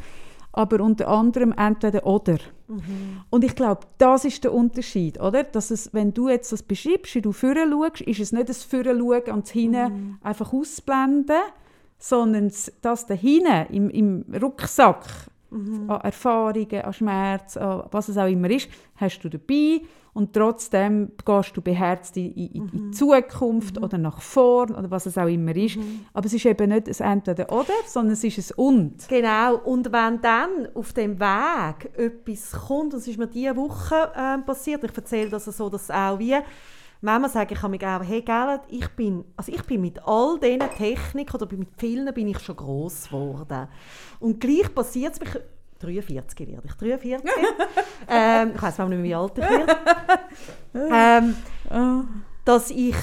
aber 0.53 0.83
unter 0.83 1.07
anderem 1.07 1.53
entweder 1.55 2.03
oder. 2.07 2.37
Mhm. 2.67 3.21
Und 3.29 3.43
ich 3.43 3.55
glaube, 3.55 3.81
das 3.99 4.25
ist 4.25 4.43
der 4.43 4.53
Unterschied, 4.53 5.19
oder? 5.19 5.43
Dass 5.43 5.69
es, 5.69 5.93
wenn 5.93 6.15
du 6.15 6.29
jetzt 6.29 6.51
das 6.51 6.63
beschreibst, 6.63 7.13
wie 7.13 7.21
du 7.21 7.31
vorne 7.31 7.69
schaust, 7.69 8.01
ist 8.01 8.19
es 8.19 8.31
nicht 8.31 8.49
das 8.49 8.63
vorne 8.63 8.97
schauen 8.97 9.33
und 9.35 9.43
das 9.45 9.51
hinten 9.51 9.93
Mhm. 9.93 10.17
einfach 10.23 10.51
ausblenden, 10.51 11.37
sondern 11.99 12.47
das- 12.47 12.71
das 12.81 13.05
da 13.05 13.13
hinten 13.13 13.71
im, 13.71 13.89
im 13.91 14.25
Rucksack 14.41 15.05
Mhm. 15.51 15.89
an 15.91 16.01
Erfahrungen, 16.01 16.81
an 16.81 16.93
Schmerz, 16.93 17.55
an 17.57 17.83
was 17.91 18.07
es 18.09 18.17
auch 18.17 18.27
immer 18.27 18.49
ist, 18.49 18.67
hast 18.95 19.19
du 19.23 19.29
dabei 19.29 19.81
und 20.13 20.33
trotzdem 20.33 21.11
gehst 21.25 21.55
du 21.55 21.61
beherzt 21.61 22.17
in, 22.17 22.33
in, 22.33 22.47
in 22.47 22.63
Mhm. 22.63 22.69
die 22.71 22.91
Zukunft 22.91 23.77
oder 23.81 23.97
nach 23.97 24.21
vorn 24.21 24.75
oder 24.75 24.89
was 24.91 25.05
es 25.05 25.17
auch 25.17 25.27
immer 25.27 25.55
ist. 25.55 25.77
Mhm. 25.77 26.05
Aber 26.13 26.25
es 26.25 26.33
ist 26.33 26.45
eben 26.45 26.69
nicht 26.69 26.87
ein 26.87 27.11
Entweder-Oder, 27.11 27.73
sondern 27.85 28.13
es 28.13 28.23
ist 28.23 28.51
ein 28.51 28.57
Und. 28.57 29.07
Genau, 29.07 29.57
und 29.57 29.91
wenn 29.91 30.21
dann 30.21 30.67
auf 30.73 30.93
dem 30.93 31.19
Weg 31.19 31.97
etwas 31.97 32.51
kommt, 32.51 32.93
das 32.93 33.07
ist 33.07 33.17
mir 33.17 33.27
diese 33.27 33.55
Woche 33.55 34.11
ähm, 34.15 34.45
passiert, 34.45 34.83
ich 34.83 34.95
erzähle 34.95 35.29
das 35.29 35.45
so, 35.45 35.69
dass 35.69 35.89
auch 35.91 36.19
wie, 36.19 36.35
manchmal 37.01 37.29
sage 37.29 37.53
ich 37.53 37.67
mich 37.67 37.85
auch, 37.85 38.03
hey 38.03 38.21
Gerrit, 38.21 38.61
ich 38.67 38.87
bin, 38.89 39.23
also 39.37 39.51
ich 39.51 39.63
bin 39.63 39.81
mit 39.81 40.05
all 40.05 40.39
diesen 40.39 40.59
Techniken 40.77 41.35
oder 41.35 41.55
mit 41.55 41.69
vielen 41.77 42.13
bin 42.13 42.27
ich 42.27 42.39
schon 42.39 42.55
gross 42.55 43.07
geworden. 43.07 43.67
Und 44.19 44.39
gleich 44.39 44.73
passiert 44.73 45.13
es, 45.13 45.19
mich 45.19 45.29
43 45.79 46.47
werde 46.47 46.67
ich, 46.67 46.73
43. 46.73 47.29
ähm, 48.09 48.51
ich 48.55 48.61
weiss 48.61 48.77
nicht 48.77 48.89
mehr, 48.89 49.03
wie 49.03 49.15
alt 49.15 49.37
ich 49.37 49.49
werde. 49.49 49.77
ähm, 51.71 52.23
dass 52.45 52.69
ich 52.69 52.95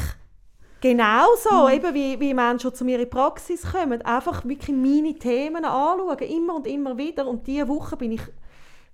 genauso, 0.80 1.68
eben 1.68 1.94
wie, 1.94 2.20
wie 2.20 2.34
Menschen 2.34 2.74
zu 2.74 2.84
mir 2.84 2.98
in 2.98 3.04
die 3.04 3.10
Praxis 3.10 3.62
kommen, 3.70 4.02
einfach 4.02 4.44
wirklich 4.44 4.76
meine 4.76 5.14
Themen 5.14 5.64
anschauen, 5.64 6.18
immer 6.18 6.56
und 6.56 6.66
immer 6.66 6.96
wieder. 6.96 7.26
Und 7.26 7.46
diese 7.46 7.68
Woche 7.68 7.96
bin 7.96 8.12
ich 8.12 8.22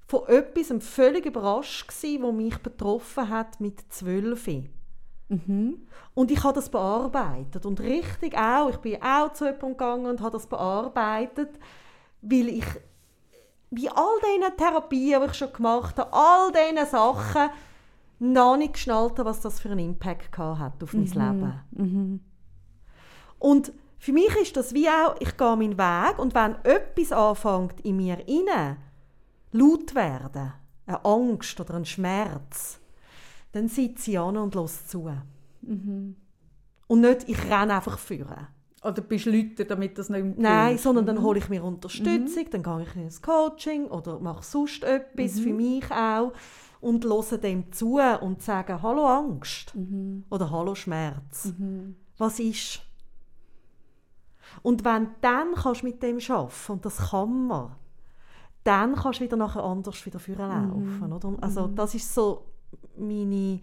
von 0.07 0.27
etwas 0.29 0.73
völlig 0.87 1.27
überrascht 1.27 1.89
gewesen, 1.89 2.23
was 2.23 2.35
mich 2.35 2.59
betroffen 2.59 3.29
hat 3.29 3.61
mit 3.61 3.81
zwölf. 3.93 4.49
Und 6.15 6.31
ich 6.31 6.45
habe 6.45 6.55
das 6.55 6.69
bearbeitet 6.69 7.65
und 7.65 7.81
richtig 7.81 8.37
auch, 8.37 8.69
ich 8.69 8.77
bin 8.77 9.03
auch 9.03 9.33
zu 9.33 9.47
jemandem 9.47 9.71
gegangen 9.71 10.07
und 10.07 10.21
habe 10.21 10.33
das 10.33 10.47
bearbeitet, 10.47 11.59
weil 12.21 12.49
ich 12.49 12.67
bei 13.73 13.91
all 13.91 14.21
diesen 14.21 14.57
Therapien, 14.57 15.21
die 15.23 15.27
ich 15.27 15.35
schon 15.35 15.53
gemacht 15.53 15.99
habe, 15.99 16.13
all 16.13 16.53
diesen 16.53 16.87
Sachen, 16.87 17.51
noch 18.19 18.57
nicht 18.57 18.75
geschnallt 18.75 19.19
was 19.19 19.41
das 19.41 19.59
für 19.59 19.71
einen 19.71 19.91
Impact 19.91 20.39
hat 20.39 20.83
auf 20.83 20.93
mein 20.93 21.05
mhm. 21.05 21.13
Leben. 21.13 21.61
Mhm. 21.73 22.21
Und 23.39 23.73
für 23.99 24.13
mich 24.13 24.37
ist 24.37 24.57
das 24.57 24.75
wie 24.75 24.89
auch, 24.89 25.17
ich 25.19 25.37
gehe 25.37 25.57
meinen 25.57 25.79
Weg 25.79 26.19
und 26.19 26.35
wenn 26.35 26.55
etwas 26.65 27.13
anfängt 27.13 27.81
in 27.81 27.97
mir 27.97 28.29
inne 28.29 28.77
laut 29.51 29.95
werden, 29.95 30.53
eine 30.87 31.05
Angst 31.05 31.59
oder 31.59 31.75
ein 31.75 31.85
Schmerz, 31.85 32.81
dann 33.53 33.69
sitze 33.69 34.13
ich 34.13 34.19
an 34.19 34.37
und 34.37 34.55
los 34.55 34.87
zu. 34.87 35.11
Mhm. 35.63 36.17
Und 36.87 37.01
nicht, 37.01 37.29
ich 37.29 37.43
renne 37.45 37.75
einfach 37.75 37.99
führen. 37.99 38.49
Oder 38.83 39.01
bist 39.03 39.27
du 39.27 39.31
Leute, 39.31 39.65
damit 39.65 39.97
das 39.97 40.09
nicht 40.09 40.39
Nein, 40.39 40.77
sondern 40.77 41.07
dann 41.07 41.17
mhm. 41.19 41.23
hole 41.23 41.39
ich 41.39 41.49
mir 41.49 41.63
Unterstützung, 41.63 42.45
mhm. 42.45 42.51
dann 42.51 42.63
gehe 42.63 42.83
ich 42.83 42.97
ins 42.97 43.23
Coaching 43.23 43.87
oder 43.87 44.19
mache 44.19 44.45
sonst 44.45 44.83
etwas 44.83 45.37
mhm. 45.37 45.43
für 45.43 45.53
mich 45.53 45.91
auch 45.91 46.33
und 46.81 47.05
höre 47.05 47.39
dem 47.39 47.73
zu 47.73 48.01
und 48.21 48.43
sage 48.43 48.83
«Hallo 48.83 49.07
Angst» 49.07 49.75
mhm. 49.77 50.25
oder 50.31 50.51
«Hallo 50.51 50.75
Schmerz». 50.75 51.55
Mhm. 51.57 51.95
Was 52.19 52.41
ist? 52.41 52.83
Und 54.63 54.85
wenn 54.85 55.09
dann 55.21 55.55
kannst 55.55 55.83
du 55.83 55.87
mit 55.87 56.03
dem 56.03 56.19
arbeiten, 56.19 56.73
und 56.73 56.85
das 56.85 57.11
kann 57.11 57.47
man, 57.47 57.77
dann 58.65 58.97
kannst 58.97 59.21
du 59.21 59.25
wieder 59.25 59.37
nachher 59.37 59.63
anders 59.63 60.05
wieder 60.05 60.19
vorlaufen. 60.19 61.07
Mhm. 61.07 61.13
Oder? 61.13 61.37
Also 61.41 61.69
das 61.69 61.95
ist 61.95 62.13
so 62.13 62.47
meine 62.97 63.61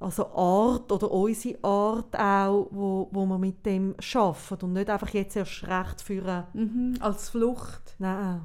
also 0.00 0.26
Art 0.28 0.92
oder 0.92 1.10
unsere 1.10 1.62
Art 1.64 2.16
auch, 2.16 2.68
wo, 2.70 3.08
wo 3.10 3.26
wir 3.26 3.38
mit 3.38 3.66
dem 3.66 3.96
arbeiten 4.14 4.64
und 4.64 4.72
nicht 4.74 4.90
einfach 4.90 5.08
jetzt 5.10 5.36
erst 5.36 5.66
recht 5.66 6.00
führen. 6.00 6.44
Mhm, 6.52 6.94
als 7.00 7.30
Flucht. 7.30 7.96
Nein. 7.98 8.42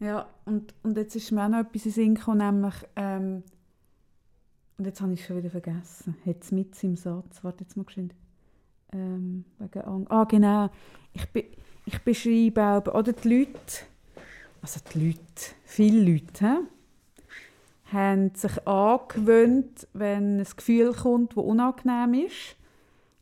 Ja, 0.00 0.26
und, 0.46 0.74
und 0.82 0.96
jetzt 0.96 1.16
ist 1.16 1.30
mir 1.32 1.44
auch 1.44 1.48
noch 1.48 1.60
etwas 1.60 1.86
in 1.86 1.92
Sinn 1.92 2.14
gekommen, 2.14 2.38
nämlich, 2.38 2.74
ähm, 2.96 3.42
und 4.76 4.86
jetzt 4.86 5.00
habe 5.00 5.12
ich 5.12 5.20
es 5.20 5.26
schon 5.26 5.36
wieder 5.36 5.50
vergessen, 5.50 6.16
jetzt 6.24 6.50
mit 6.50 6.82
im 6.82 6.96
Satz, 6.96 7.44
warte 7.44 7.64
jetzt 7.64 7.76
mal 7.76 7.84
geschwind. 7.84 8.14
Ähm, 8.92 9.44
wegen 9.58 9.82
Angst. 9.82 10.10
Ah, 10.10 10.24
genau. 10.24 10.70
Ich, 11.12 11.28
be 11.30 11.44
ich 11.86 12.02
beschreibe 12.02 12.64
auch, 12.64 12.94
oder 12.94 13.12
die 13.12 13.28
Leute, 13.28 13.84
also 14.62 14.80
die 14.92 15.08
Leute, 15.08 15.54
viele 15.64 16.12
Leute, 16.12 16.44
he? 16.44 16.56
Haben 17.92 18.32
sich 18.34 18.66
angewöhnt, 18.66 19.86
wenn 19.92 20.40
ein 20.40 20.46
Gefühl 20.56 20.92
kommt, 20.92 21.36
das 21.36 21.44
unangenehm 21.44 22.26
ist, 22.26 22.56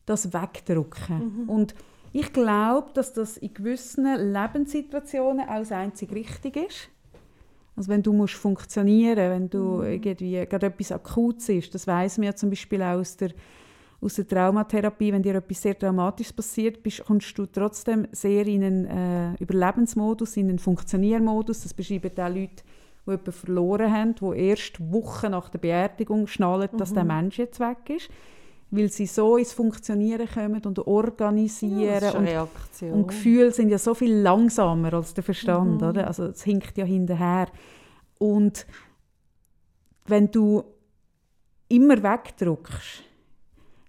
das 0.07 0.33
wegdrücken. 0.33 1.45
Mhm. 1.45 1.49
Und 1.49 1.75
ich 2.13 2.33
glaube, 2.33 2.91
dass 2.95 3.13
das 3.13 3.37
in 3.39 3.55
gewissen 3.55 4.05
Lebenssituationen 4.33 5.49
auch 5.49 5.59
das 5.59 5.73
einzig 5.73 6.13
richtig 6.13 6.57
ist. 6.57 6.89
Also 7.75 7.89
wenn 7.89 8.03
du 8.03 8.13
musst 8.13 8.35
funktionieren, 8.35 9.17
wenn 9.17 9.51
du 9.51 9.79
mhm. 9.79 9.85
irgendwie 9.85 10.47
gerade 10.47 10.67
etwas 10.67 10.93
Akutes 10.93 11.49
ist, 11.49 11.75
das 11.75 11.87
weiß 11.87 12.19
man 12.19 12.27
ja 12.27 12.35
zum 12.35 12.51
Beispiel 12.51 12.83
auch 12.83 12.99
aus 12.99 13.17
der 13.17 13.31
aus 14.03 14.15
der 14.15 14.27
Traumatherapie, 14.27 15.13
wenn 15.13 15.23
dir 15.23 15.37
etwas 15.37 15.63
sehr 15.63 15.75
Dramatisches 15.75 16.33
passiert, 16.33 16.83
bist, 16.83 17.05
kommst 17.05 17.39
du 17.39 17.47
trotzdem 17.47 18.09
sehr 18.11 18.45
in 18.49 18.65
einen 18.65 18.87
äh, 18.87 19.35
Überlebensmodus, 19.41 20.37
in 20.37 20.49
einen 20.49 20.59
Funktioniermodus. 20.59 21.63
Das 21.63 21.73
beschreiben 21.73 22.11
auch 22.11 22.29
Leute, 22.29 22.65
die 23.07 23.11
jemanden 23.11 23.33
verloren 23.33 23.93
haben, 23.93 24.15
die 24.15 24.39
erst 24.49 24.93
Wochen 24.93 25.31
nach 25.31 25.49
der 25.49 25.59
Beerdigung 25.59 26.27
schnallen, 26.27 26.69
dass 26.77 26.91
mhm. 26.91 26.95
der 26.95 27.05
Mensch 27.05 27.39
jetzt 27.39 27.61
weg 27.61 27.91
ist. 27.91 28.09
Weil 28.71 28.89
sie 28.89 29.05
so 29.05 29.37
ins 29.37 29.53
Funktionieren 29.53 30.27
kommen 30.33 30.63
und 30.65 30.79
organisieren. 30.87 32.27
Ja, 32.27 32.49
und, 32.81 32.93
und, 32.93 33.09
Gefühle 33.09 33.51
sind 33.51 33.69
ja 33.69 33.77
so 33.77 33.93
viel 33.95 34.15
langsamer 34.15 34.95
als 34.95 35.13
der 35.13 35.25
Verstand. 35.25 35.83
Mhm. 35.83 35.89
Oder? 35.89 36.07
Also 36.07 36.27
es 36.27 36.43
hinkt 36.43 36.79
ja 36.79 36.85
hinterher. 36.87 37.49
Und 38.19 38.67
wenn 40.07 40.31
du 40.31 40.65
immer 41.69 42.03
wegdrückst, 42.03 43.03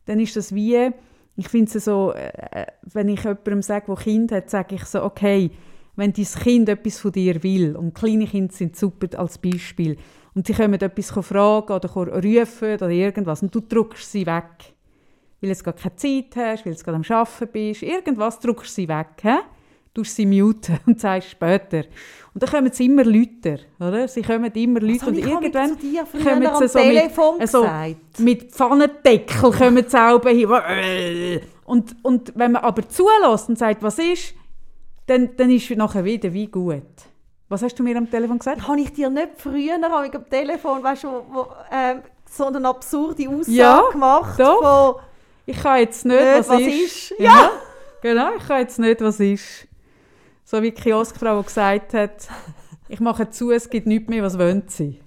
dann 0.05 0.19
ist 0.19 0.35
das 0.35 0.53
wie, 0.53 0.91
ich 1.35 1.47
finde 1.47 1.77
es 1.77 1.85
so, 1.85 2.11
äh, 2.13 2.31
äh, 2.51 2.65
wenn 2.83 3.09
ich 3.09 3.23
jemandem 3.23 3.61
sage, 3.61 3.85
der 3.87 3.95
Kind 3.95 4.31
hat, 4.31 4.49
sage 4.49 4.75
ich 4.75 4.85
so, 4.85 5.03
okay, 5.03 5.51
wenn 5.95 6.13
dein 6.13 6.25
Kind 6.25 6.69
etwas 6.69 6.99
von 6.99 7.11
dir 7.11 7.41
will, 7.43 7.75
und 7.75 7.93
kleine 7.93 8.25
Kinder 8.25 8.53
sind 8.53 8.75
super 8.75 9.19
als 9.19 9.37
Beispiel, 9.37 9.97
und 10.35 10.47
sie 10.47 10.53
können 10.53 10.73
etwas 10.73 11.11
fragen 11.11 11.71
oder 11.73 11.89
rufen 11.89 12.73
oder 12.73 12.89
irgendwas, 12.89 13.43
und 13.43 13.53
du 13.53 13.61
drückst 13.61 14.11
sie 14.11 14.25
weg, 14.25 14.73
weil 15.41 15.53
du 15.53 15.63
gar 15.63 15.73
keine 15.73 15.95
Zeit 15.95 16.35
hast, 16.35 16.65
weil 16.65 16.73
du 16.73 16.83
gerade 16.83 16.95
am 16.97 17.03
Arbeiten 17.17 17.51
bist, 17.51 17.83
irgendwas 17.83 18.39
drückst 18.39 18.77
du 18.77 18.81
sie 18.81 18.87
weg. 18.87 19.07
He? 19.21 19.37
Du 19.93 20.03
sie 20.03 20.25
muten 20.25 20.79
und 20.87 20.99
sagst 20.99 21.29
später. 21.29 21.83
Und 22.33 22.41
dann 22.41 22.49
kommen 22.49 22.71
sie 22.71 22.85
immer 22.85 23.03
lauter, 23.03 23.59
oder? 23.79 24.07
Sie 24.07 24.23
kommen 24.23 24.51
immer 24.51 24.79
lauter 24.79 25.07
und 25.09 25.17
irgendwann 25.19 25.77
kommen 25.77 26.49
sie 26.59 26.67
so 26.67 26.79
mit, 26.79 27.47
so 27.47 27.67
mit 28.23 28.51
Pfannendeckel 28.51 29.51
kommen 29.51 29.85
sie 29.87 30.47
hin. 30.47 31.41
Und, 31.65 31.95
und 32.01 32.33
wenn 32.35 32.53
man 32.53 32.63
aber 32.63 32.89
zulässt 32.89 33.49
und 33.49 33.59
sagt, 33.59 33.83
was 33.83 33.99
ist, 33.99 34.33
dann, 35.05 35.35
dann 35.35 35.49
ist 35.49 35.69
nachher 35.71 36.05
wieder 36.05 36.33
wie 36.33 36.47
gut. 36.47 36.83
Was 37.49 37.61
hast 37.61 37.77
du 37.77 37.83
mir 37.83 37.97
am 37.97 38.09
Telefon 38.09 38.39
gesagt? 38.39 38.67
Habe 38.67 38.79
ich 38.79 38.93
dir 38.93 39.09
nicht 39.09 39.29
früher 39.37 39.75
am 39.75 40.29
Telefon 40.29 40.81
weißt 40.81 41.03
du, 41.03 41.07
wo, 41.31 41.47
äh, 41.71 41.95
so 42.29 42.47
eine 42.47 42.67
absurde 42.67 43.29
Aussage 43.29 43.51
ja, 43.51 43.83
gemacht? 43.91 44.39
Doch. 44.39 44.95
Von, 44.95 45.03
ich 45.45 45.61
kann 45.61 45.79
jetzt 45.79 46.05
nicht, 46.05 46.19
nicht 46.19 46.39
was, 46.39 46.49
was 46.49 46.61
ist. 46.61 47.11
ist. 47.11 47.19
Ja. 47.19 47.51
Genau, 48.01 48.35
ich 48.35 48.47
kann 48.47 48.59
jetzt 48.61 48.79
nicht, 48.79 49.01
was 49.01 49.19
ist. 49.19 49.67
So 50.43 50.61
wie 50.61 50.71
die 50.71 50.81
Kioskfrau, 50.81 51.39
die 51.39 51.45
gesagt 51.45 51.93
hat, 51.93 52.27
ich 52.89 52.99
mache 52.99 53.29
zu, 53.29 53.51
es 53.51 53.69
gibt 53.69 53.87
nichts 53.87 54.09
mehr, 54.09 54.23
was 54.23 54.37
wollen 54.37 54.63
sie. 54.67 54.99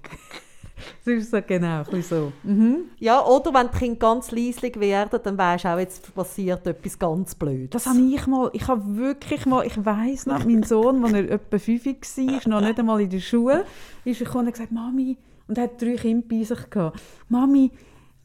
das 1.04 1.14
ist 1.14 1.30
so 1.30 1.38
genau, 1.46 1.82
so. 2.02 2.32
Mhm. 2.42 2.84
Ja, 2.98 3.24
oder 3.24 3.52
wenn 3.54 3.70
die 3.72 3.78
Kinder 3.78 3.98
ganz 3.98 4.30
leislich 4.30 4.78
werden, 4.78 5.20
dann 5.22 5.38
weisst 5.38 5.64
du 5.64 5.68
auch, 5.68 5.78
jetzt 5.78 6.14
passiert 6.14 6.66
etwas 6.66 6.98
ganz 6.98 7.34
Blödes. 7.34 7.70
Das 7.70 7.86
habe 7.86 8.00
ich 8.00 8.26
mal, 8.26 8.50
ich 8.52 8.66
habe 8.68 8.96
wirklich 8.96 9.46
mal, 9.46 9.66
ich 9.66 9.84
weiss 9.84 10.26
noch, 10.26 10.44
mein 10.44 10.62
Sohn, 10.62 11.04
als 11.04 11.12
er 11.12 11.30
etwa 11.30 11.58
fünf 11.58 11.86
war, 11.86 12.48
noch 12.48 12.60
nicht 12.60 12.78
einmal 12.78 13.00
in 13.00 13.10
der 13.10 13.20
Schule, 13.20 13.64
ist 14.04 14.20
er 14.20 14.36
und 14.36 14.52
gesagt, 14.52 14.72
Mami, 14.72 15.16
und 15.48 15.58
er 15.58 15.64
hat 15.64 15.80
drei 15.80 15.96
Kinder 15.96 16.26
bei 16.28 16.42
sich 16.42 16.70
gehabt, 16.70 17.00
Mami, 17.28 17.70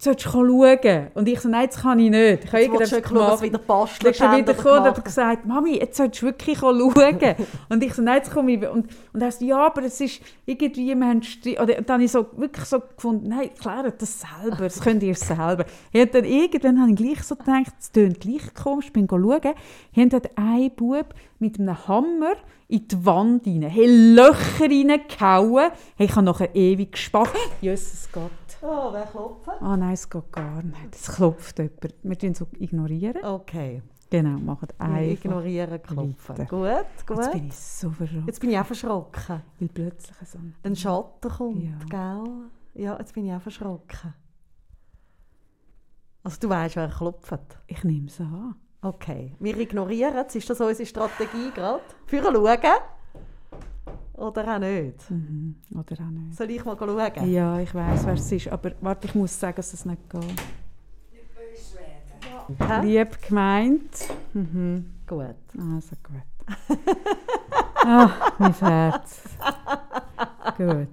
sollst 0.03 0.25
du 0.25 0.29
schauen? 0.29 1.07
Und 1.13 1.27
ich 1.27 1.39
so, 1.39 1.49
nein, 1.49 1.67
das 1.67 1.81
kann 1.81 1.99
ich 1.99 2.09
nicht. 2.09 2.45
Ich 2.45 2.51
habe 2.51 2.63
irgendetwas 2.63 3.03
gemacht. 3.03 3.39
Schauen, 3.39 3.41
wieder 3.41 3.59
Dann 4.19 4.37
wieder 4.37 4.53
gekommen 4.53 4.87
und 4.87 5.05
gesagt, 5.05 5.45
Mami, 5.45 5.77
jetzt 5.77 5.97
solltest 5.97 6.21
du 6.21 6.25
wirklich 6.27 6.57
schauen. 6.57 6.91
und 7.69 7.83
ich 7.83 7.93
so, 7.93 8.01
nein, 8.01 8.17
jetzt 8.17 8.31
komme 8.31 8.51
ich. 8.53 8.67
Und, 8.67 8.87
und 9.13 9.21
er 9.21 9.31
so, 9.31 9.45
ja, 9.45 9.65
aber 9.65 9.83
es 9.83 10.01
ist 10.01 10.21
irgendwie, 10.45 10.95
wir 10.95 11.07
haben 11.07 11.21
Oder 11.61 11.81
dann 11.81 11.93
habe 11.93 12.03
ich 12.03 12.11
so, 12.11 12.25
wirklich 12.35 12.65
so 12.65 12.79
gefunden, 12.79 13.29
nein, 13.29 13.51
klärt 13.59 14.01
das 14.01 14.21
selber, 14.21 14.63
das 14.63 14.81
könnt 14.81 15.03
ihr 15.03 15.15
selber. 15.15 15.65
Und 15.93 16.15
dann 16.15 16.25
irgendwann 16.25 16.81
habe 16.81 16.91
ich 16.91 16.97
gleich 16.97 17.23
so 17.23 17.35
gedacht, 17.35 17.73
es 17.79 17.91
tönt 17.91 18.19
gleich 18.19 18.53
komisch, 18.53 18.87
ich 18.87 18.93
bin 18.93 19.07
schauen. 19.07 19.53
Hier 19.91 20.09
hat 20.11 20.29
ein 20.35 20.71
Bub 20.75 21.13
mit 21.39 21.59
einem 21.59 21.87
Hammer 21.87 22.33
in 22.67 22.87
die 22.87 23.05
Wand 23.05 23.45
rein, 23.45 23.63
hat 23.65 23.75
Löcher 23.75 24.65
reingehauen. 24.65 25.71
Hey, 25.95 26.07
ich 26.07 26.15
habe 26.15 26.25
nachher 26.25 26.55
ewig 26.55 26.93
gespart. 26.93 27.35
Jesus 27.61 28.07
Gott. 28.11 28.31
Oh, 28.61 28.93
wer 28.93 29.05
klopft? 29.05 29.49
Ah 29.49 29.73
oh, 29.73 29.75
nein, 29.75 29.93
es 29.93 30.09
geht 30.09 30.31
gar 30.31 30.61
nicht. 30.61 30.95
Es 30.95 31.11
klopft 31.11 31.57
jemand. 31.57 31.95
Wir 32.03 32.17
tun 32.17 32.33
so 32.33 32.47
ignorieren. 32.59 33.23
Okay. 33.23 33.81
Genau, 34.09 34.37
machen 34.39 34.67
einfach. 34.77 35.25
Ignorieren, 35.25 35.81
klopfen. 35.81 36.35
Gut, 36.47 36.47
gut. 37.07 37.17
Jetzt 37.17 37.31
bin 37.31 37.47
ich 37.47 37.55
so 37.55 37.89
verschrocken. 37.91 38.27
Jetzt 38.27 38.41
bin 38.41 38.49
ich 38.49 38.59
auch 38.59 38.65
verschrocken. 38.65 39.41
Weil 39.59 39.69
plötzlich 39.69 40.17
so 40.27 40.39
ein 40.63 40.75
Schatten 40.75 41.31
kommt, 41.31 41.63
ja. 41.63 41.77
gell? 41.89 42.83
Ja, 42.83 42.97
jetzt 42.99 43.13
bin 43.13 43.25
ich 43.25 43.33
auch 43.33 43.41
verschrocken. 43.41 44.13
Also 46.23 46.37
du 46.39 46.49
weißt, 46.49 46.75
wer 46.75 46.89
klopft? 46.89 47.57
Ich 47.67 47.83
nehme 47.83 48.07
es 48.07 48.19
an. 48.19 48.55
Okay, 48.81 49.35
wir 49.39 49.57
ignorieren 49.57 50.25
es. 50.27 50.35
Ist 50.35 50.49
das 50.49 50.59
unsere 50.59 50.85
Strategie 50.85 51.51
gerade? 51.53 51.81
Für 52.05 52.21
schauen. 52.21 52.81
Oder 54.21 54.55
auch 54.55 54.59
nicht? 54.59 55.09
Mhm. 55.09 55.55
Oder 55.73 56.03
auch 56.03 56.09
nicht. 56.11 56.37
Soll 56.37 56.51
ich 56.51 56.63
mal 56.63 56.77
schauen? 56.77 57.31
Ja, 57.31 57.59
ich 57.59 57.73
weiß, 57.73 58.05
wer 58.05 58.13
es 58.13 58.31
ist. 58.31 58.47
Aber 58.49 58.71
warte, 58.81 59.07
ich 59.07 59.15
muss 59.15 59.39
sagen, 59.39 59.55
dass 59.55 59.73
es 59.73 59.83
nicht 59.83 60.09
geht. 60.09 60.21
Nicht 60.21 61.35
böse 61.35 61.79
werden. 62.59 62.69
Ja. 62.69 62.81
Lieb 62.81 63.19
gemeint. 63.27 64.07
Mhm. 64.33 64.93
Gut. 65.07 65.35
Also 65.57 65.95
gut. 66.03 66.77
Ach, 67.83 68.31
mein 68.37 68.53
Herz. 68.53 69.23
gut. 70.55 70.87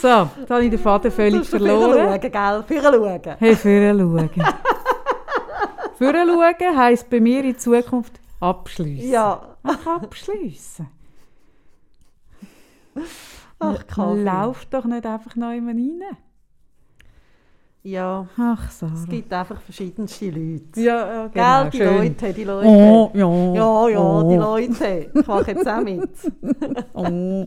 So, 0.00 0.30
jetzt 0.40 0.50
habe 0.50 0.64
ich 0.64 0.70
den 0.70 0.78
Vater 0.78 1.10
völlig 1.10 1.46
verloren. 1.46 2.18
Für 2.20 2.30
schauen, 2.32 2.62
gell? 2.62 2.62
Für 2.66 2.82
schauen. 2.82 3.36
Hey, 3.38 3.56
für 3.56 3.98
schauen. 3.98 4.30
für 5.98 6.12
schauen 6.12 6.76
heisst 6.76 7.10
bei 7.10 7.20
mir 7.20 7.44
in 7.44 7.58
Zukunft 7.58 8.18
abschließen. 8.40 9.10
Ja. 9.10 9.56
Ach, 9.62 9.86
abschließen. 10.02 10.88
Ach, 13.58 13.86
Kaffee. 13.86 14.22
Lauf 14.22 14.64
doch 14.66 14.84
nicht 14.84 15.06
einfach 15.06 15.34
noch 15.36 15.52
immer 15.52 15.70
rein. 15.72 16.02
Ja. 17.86 18.26
Ach, 18.36 18.68
Sarah. 18.70 18.94
Es 18.94 19.08
gibt 19.08 19.32
einfach 19.32 19.60
verschiedenste 19.60 20.28
Leute. 20.30 20.80
Ja, 20.80 21.06
ja 21.06 21.26
genau. 21.28 21.62
Gell, 21.62 21.70
die 21.70 21.76
Schön. 21.78 21.96
Leute, 21.96 22.32
die 22.32 22.44
Leute. 22.44 22.66
Oh, 22.68 23.10
ja. 23.14 23.54
Ja, 23.54 23.88
ja, 23.88 24.00
oh. 24.00 24.28
die 24.28 24.36
Leute. 24.36 25.10
Ich 25.14 25.26
mache 25.26 25.50
jetzt 25.52 25.68
auch 25.68 25.82
mit. 25.82 26.10
Oh. 26.94 27.46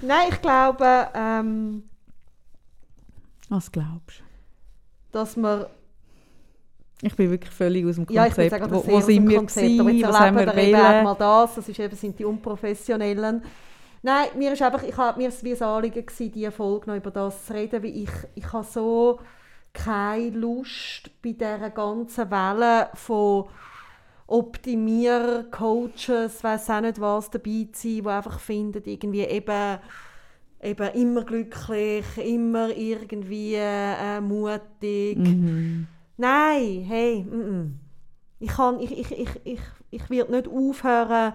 Nein, 0.00 0.28
ich 0.30 0.40
glaube, 0.40 1.08
ähm, 1.12 1.82
Was 3.48 3.72
glaubst 3.72 4.20
du? 4.20 4.24
dass 5.10 5.36
man 5.36 5.66
Ich 7.02 7.16
bin 7.16 7.30
wirklich 7.30 7.52
völlig 7.52 7.84
aus 7.84 7.96
dem 7.96 8.06
Ja, 8.10 8.26
Konzept. 8.26 8.50
sagen, 8.50 8.70
wo, 8.70 8.86
wo 8.86 9.00
sind 9.00 9.28
wir 9.28 9.38
Konzept. 9.38 9.66
Gewesen? 9.66 10.08
Was 10.08 10.20
haben 10.20 10.36
wir 10.36 10.46
wollen? 10.46 11.04
mal 11.04 11.16
das, 11.18 11.56
das 11.56 11.68
ist 11.68 11.80
eben, 11.80 11.96
sind 11.96 12.16
die 12.16 12.24
Unprofessionellen. 12.24 13.42
Nein, 14.02 14.28
mir 14.36 14.52
ist 14.52 14.62
einfach, 14.62 14.82
ich 14.82 14.96
habe 14.96 15.20
mir 15.20 15.32
wie 15.42 15.54
ein 15.54 15.62
Anliegen 15.62 16.06
gewesen, 16.06 16.32
diese 16.32 16.52
Folge 16.52 16.90
noch 16.90 16.96
über 16.96 17.10
das 17.10 17.46
zu 17.46 17.54
reden, 17.54 17.82
weil 17.82 17.96
ich, 17.96 18.10
ich 18.34 18.52
habe 18.52 18.64
so 18.64 19.18
keine 19.72 20.30
Lust 20.30 21.10
bei 21.22 21.32
dieser 21.32 21.70
ganzen 21.70 22.30
Welle 22.30 22.90
von 22.94 23.46
Optimierer, 24.26 25.44
Coaches, 25.50 26.44
weiß 26.44 26.70
auch 26.70 26.80
nicht 26.80 27.00
was 27.00 27.30
dabei 27.30 27.68
zu 27.72 27.88
sein, 27.88 28.02
die 28.02 28.08
einfach 28.08 28.38
finden, 28.38 28.82
irgendwie 28.84 29.22
eben, 29.22 29.78
eben 30.62 30.88
immer 30.94 31.24
glücklich, 31.24 32.04
immer 32.18 32.68
irgendwie 32.68 33.54
äh, 33.54 34.20
mutig. 34.20 35.16
Mhm. 35.16 35.86
Nein, 36.18 36.84
hey, 36.86 37.24
mm 37.24 37.32
-mm. 37.32 37.70
ich 38.40 38.48
kann, 38.48 38.80
ich, 38.80 38.98
ich, 38.98 39.12
ich, 39.12 39.40
ich, 39.44 39.60
ich 39.90 40.10
werde 40.10 40.32
nicht 40.32 40.48
aufhören 40.48 41.34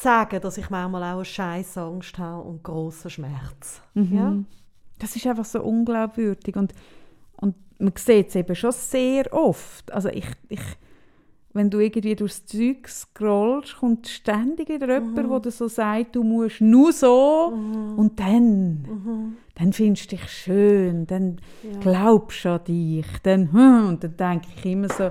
sagen, 0.00 0.40
dass 0.40 0.58
ich 0.58 0.70
manchmal 0.70 1.02
auch 1.02 1.16
eine 1.16 1.24
scheiß 1.24 1.78
Angst 1.78 2.18
habe 2.18 2.42
und 2.42 2.62
grossen 2.62 3.10
Schmerz. 3.10 3.82
Mhm. 3.94 4.16
Ja? 4.16 4.36
Das 4.98 5.16
ist 5.16 5.26
einfach 5.26 5.44
so 5.44 5.62
unglaubwürdig 5.62 6.56
und, 6.56 6.72
und 7.40 7.54
man 7.78 7.92
sieht 7.96 8.28
es 8.28 8.34
eben 8.36 8.54
schon 8.56 8.72
sehr 8.72 9.32
oft. 9.32 9.92
Also 9.92 10.08
ich, 10.08 10.26
ich, 10.48 10.60
wenn 11.52 11.70
du 11.70 11.78
irgendwie 11.78 12.14
durchs 12.16 12.44
Zeug 12.46 12.88
scrollst, 12.88 13.76
kommt 13.78 14.06
ständig 14.08 14.68
wieder 14.68 14.86
jemand, 14.94 15.16
Mhm. 15.16 15.30
der 15.30 15.40
dir 15.40 15.50
so 15.50 15.68
sagt, 15.68 16.16
du 16.16 16.22
musst 16.22 16.60
nur 16.60 16.92
so 16.92 17.52
und 17.96 18.18
dann, 18.20 19.36
dann 19.54 19.72
findest 19.72 20.12
du 20.12 20.16
dich 20.16 20.28
schön, 20.28 21.06
dann 21.06 21.40
glaubst 21.80 22.44
du 22.44 22.50
an 22.50 22.64
dich, 22.64 23.06
dann, 23.22 23.52
hm, 23.52 23.88
und 23.88 24.04
dann 24.04 24.16
denke 24.16 24.48
ich 24.56 24.64
immer 24.66 24.88
so, 24.88 25.10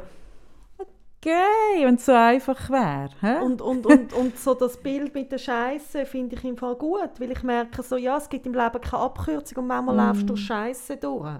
okay, 1.28 1.86
wenn 1.86 1.96
es 1.96 2.06
so 2.06 2.14
einfach 2.14 2.70
wäre. 2.70 3.44
Und, 3.44 3.62
und, 3.62 3.86
und, 3.86 4.14
und 4.14 4.38
so 4.38 4.54
das 4.54 4.78
Bild 4.78 5.14
mit 5.14 5.32
der 5.32 5.38
Scheiße 5.38 6.06
finde 6.06 6.36
ich 6.36 6.44
im 6.44 6.58
Fall 6.58 6.76
gut, 6.76 7.20
weil 7.20 7.32
ich 7.32 7.44
merke 7.44 7.84
so, 7.84 7.98
ja, 7.98 8.18
es 8.18 8.30
gibt 8.30 8.46
im 8.46 8.54
Leben 8.54 8.82
keine 8.82 9.04
Abkürzung 9.04 9.60
und 9.60 9.68
manchmal 9.68 9.96
läufst 9.96 10.24
du 10.24 10.28
durch 10.28 10.46
Scheiße 10.46 10.98
durch. 10.98 11.40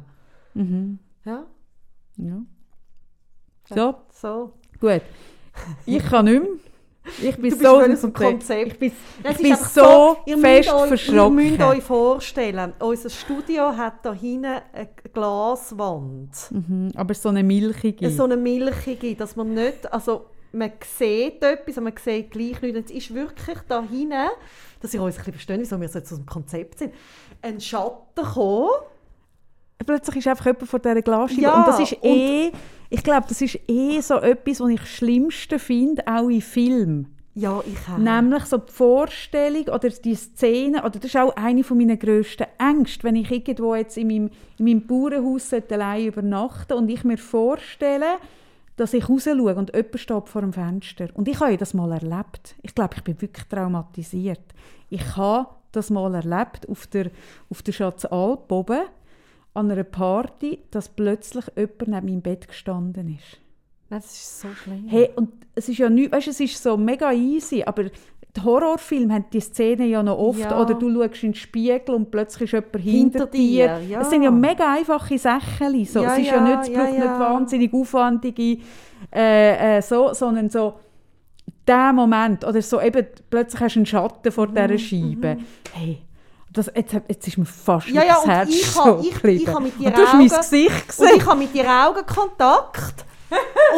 Mhm. 0.54 1.00
Ja, 1.26 1.46
Ja. 2.18 2.42
So, 3.70 3.96
so. 4.14 4.54
gut. 4.80 5.02
Ich 5.86 6.04
kann 6.04 6.26
nicht 6.26 6.42
mehr. 6.42 6.52
Ich 7.22 7.36
bin 7.38 7.56
so 7.58 7.80
Konzept. 8.12 8.74
Ich 8.74 8.80
bin, 8.80 8.92
ich 9.40 9.56
so 9.58 10.18
fest 10.26 10.74
euch, 10.74 10.88
verschrocken. 10.88 11.40
Ihr 11.40 11.52
müsst 11.52 11.62
euch 11.62 11.84
vorstellen, 11.84 12.74
unser 12.80 13.10
Studio 13.10 13.76
hat 13.76 14.06
da 14.06 14.14
hinten 14.14 14.46
eine 14.46 14.90
Glaswand. 15.14 16.32
Mhm, 16.52 16.92
aber 16.96 17.14
so 17.14 17.30
eine 17.30 17.44
milchige. 17.44 18.10
So 18.12 18.24
eine 18.26 18.38
milchige, 18.38 19.16
dass 19.16 19.36
man 19.36 19.54
nicht, 19.54 19.92
also 19.92 20.26
man 20.52 20.72
sieht 20.98 21.44
etwas, 21.44 21.78
aber 21.78 21.86
man 21.86 21.94
sieht 22.04 22.32
gleich 22.32 22.62
nichts. 22.62 22.92
Es 22.92 22.98
ist 22.98 23.14
wirklich 23.14 23.58
da 23.68 23.82
hinten, 23.84 24.28
dass 24.82 24.94
ihr 24.94 25.02
uns 25.02 25.16
ein 25.16 25.18
bisschen 25.20 25.34
versteht, 25.34 25.60
wieso 25.60 25.80
wir 25.82 25.90
so 25.90 26.00
jetzt 26.00 26.12
aus 26.12 26.18
dem 26.20 26.26
Konzept 26.26 26.80
sind, 26.80 26.94
ein 27.42 27.60
Schatten 27.60 28.16
gekommen. 28.16 28.70
Plötzlich 29.86 30.18
ist 30.18 30.28
einfach 30.28 30.46
jemand 30.46 30.68
vor 30.68 30.80
dieser 30.80 31.02
Glasscheibe. 31.02 31.42
Ja, 31.42 31.60
und 31.60 31.68
das 31.68 31.80
ist 31.80 31.94
und- 31.94 32.04
eh, 32.10 32.52
ich 32.90 33.04
glaube, 33.04 33.26
das 33.28 33.42
ist 33.42 33.60
eh 33.68 34.00
so 34.02 34.16
etwas, 34.16 34.60
was 34.60 34.70
ich 34.70 34.80
das 34.80 34.90
Schlimmste 34.90 35.60
finde, 35.60 36.08
auch 36.08 36.30
in 36.30 36.42
Filmen. 36.42 37.18
Ja, 37.36 37.62
ich 37.68 37.78
auch. 37.88 38.00
Nämlich 38.00 38.46
so 38.46 38.58
die 38.58 38.72
Vorstellung 38.72 39.68
oder 39.68 39.90
die 39.90 40.16
Szene, 40.16 40.80
oder 40.80 40.92
das 40.92 41.06
ist 41.06 41.18
auch 41.18 41.36
eine 41.36 41.64
meiner 41.70 41.96
grössten 41.96 42.48
Ängste, 42.58 43.04
wenn 43.04 43.16
ich 43.16 43.30
irgendwo 43.30 43.76
jetzt 43.76 43.96
in 43.96 44.08
meinem, 44.08 44.32
in 44.58 44.66
meinem 44.66 44.88
Bauernhaus 44.88 45.54
allein 45.54 46.08
übernachten 46.08 46.74
und 46.74 46.90
ich 46.90 47.04
mir 47.04 47.20
vorstelle, 47.20 48.18
dass 48.76 48.94
ich 48.94 49.08
raus 49.08 49.26
schaue 49.26 49.56
und 49.56 49.76
jemand 49.76 50.00
steht 50.00 50.30
vor 50.30 50.42
dem 50.42 50.54
Fenster. 50.54 51.10
Und 51.14 51.28
ich 51.28 51.40
habe 51.40 51.58
das 51.58 51.76
mal 51.76 51.92
erlebt. 51.92 52.56
Ich 52.64 52.74
glaube, 52.74 52.96
ich 52.96 53.04
bin 53.04 53.22
wirklich 53.22 53.46
traumatisiert. 53.46 54.42
Ich 54.90 55.16
habe 55.16 55.50
das 55.72 55.92
mal 55.92 56.16
erlebt 56.16 56.68
auf 56.68 56.88
der, 56.88 57.12
auf 57.50 57.62
der 57.62 57.72
Schatzalp 57.72 58.52
oben, 58.52 58.82
an 59.58 59.72
einer 59.72 59.84
Party, 59.84 60.60
dass 60.72 60.90
plötzlich 60.90 61.46
jemand 61.56 61.88
neben 61.88 62.06
meinem 62.06 62.22
Bett 62.22 62.48
gestanden 62.48 63.18
ist. 63.18 63.40
Das 63.90 64.06
ist 64.06 64.42
so 64.42 64.48
schlimm. 64.50 64.86
Hey, 64.88 65.10
und 65.16 65.30
es 65.56 65.70
ist 65.70 65.78
ja 65.78 65.90
nicht, 65.90 66.12
weißt, 66.12 66.28
es 66.28 66.40
ist 66.40 66.62
so 66.62 66.78
mega 66.78 67.12
easy, 67.14 67.64
aber 67.64 67.86
die 67.86 68.44
Horrorfilme 68.44 69.14
haben 69.14 69.26
die 69.32 69.40
Szene 69.40 69.86
ja 69.86 70.04
noch 70.04 70.18
oft. 70.18 70.40
Ja. 70.40 70.62
Oder 70.62 70.76
du 70.76 70.94
schaust 70.94 71.24
in 71.24 71.32
den 71.32 71.36
Spiegel 71.36 71.96
und 71.96 72.12
plötzlich 72.12 72.44
ist 72.44 72.52
jemand 72.54 72.76
Hinter 72.76 73.20
hinter, 73.20 73.26
dir. 73.26 73.80
dir, 73.80 73.88
ja. 73.90 74.02
Es 74.02 74.10
sind 74.10 74.24
ja 74.24 74.32
mega 74.32 74.74
einfache 74.74 75.18
Sachen. 75.18 75.86
So. 75.86 76.04
Ja, 76.04 76.14
es 76.14 76.20
ist 76.20 76.28
ja, 76.28 76.36
ja, 76.36 76.58
nicht, 76.58 76.70
es 76.70 76.76
braucht 76.78 76.94
nicht 76.94 77.06
wahnsinnig 77.06 77.74
aufwendige 77.74 78.58
äh, 79.14 79.78
äh, 79.78 79.82
so, 79.82 80.14
sondern 80.14 80.50
so 80.50 80.74
der 81.68 81.94
Moment 81.94 82.46
oder 82.46 82.62
so 82.62 82.80
eben 82.82 83.06
plötzlich 83.30 83.62
hast 83.62 83.76
du 83.76 83.80
einen 83.80 83.86
Schatten 83.86 84.32
vor 84.32 84.48
Mhm, 84.48 84.56
dieser 84.56 84.78
Scheibe. 84.78 85.38
Hey, 85.74 86.00
das, 86.58 86.72
jetzt, 86.76 86.94
jetzt 87.08 87.28
ist 87.28 87.38
mir 87.38 87.46
fast 87.46 87.88
Ja, 87.90 88.04
ja, 88.04 88.14
das 88.16 88.24
und 88.24 88.30
Herz 88.32 88.50
ich 88.50 88.66
so 88.72 88.84
ha- 88.84 89.00
ich- 89.02 89.24
ich 89.24 89.48
ha 89.48 89.60
mit 89.60 89.80
dir 89.80 89.88
und 89.88 89.98
du 89.98 90.02
hast 90.02 90.14
mein 90.14 90.30
Augen- 90.32 90.38
Gesicht 90.38 90.72
Und 90.72 90.88
gesehen. 90.88 91.10
ich 91.18 91.26
habe 91.26 91.40
mit 91.40 91.54
dir 91.54 91.66
Augenkontakt. 91.70 93.06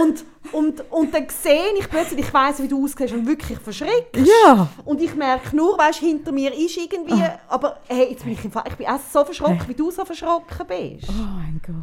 und, 0.02 0.24
und, 0.52 0.92
und 0.92 1.14
dann 1.14 1.26
sehe 1.30 1.74
ich 1.80 1.90
plötzlich, 1.90 2.20
ich 2.20 2.34
weiss, 2.34 2.62
wie 2.62 2.68
du 2.68 2.84
aussiehst 2.84 3.14
und 3.14 3.26
wirklich 3.28 3.58
verschreckt. 3.60 4.16
Ja. 4.18 4.68
Und 4.86 5.02
ich 5.02 5.16
merke 5.16 5.56
nur, 5.56 5.78
weißt, 5.78 6.00
hinter 6.00 6.32
mir 6.32 6.54
ist 6.54 6.78
irgendwie, 6.78 7.22
Ah. 7.22 7.40
aber 7.48 7.78
hey, 7.88 8.10
jetzt 8.12 8.24
bin 8.24 8.34
ich 8.34 8.46
im 8.46 8.52
Fall, 8.52 8.64
ich 8.68 8.76
bin 8.76 8.86
auch 8.88 9.00
so 9.12 9.26
verschrocken, 9.26 9.68
wie 9.68 9.74
du 9.74 9.90
so 9.90 10.06
verschrocken 10.06 10.68
bist. 10.68 11.10
Oh 11.10 11.14
mein 11.14 11.60
Gott. 11.66 11.76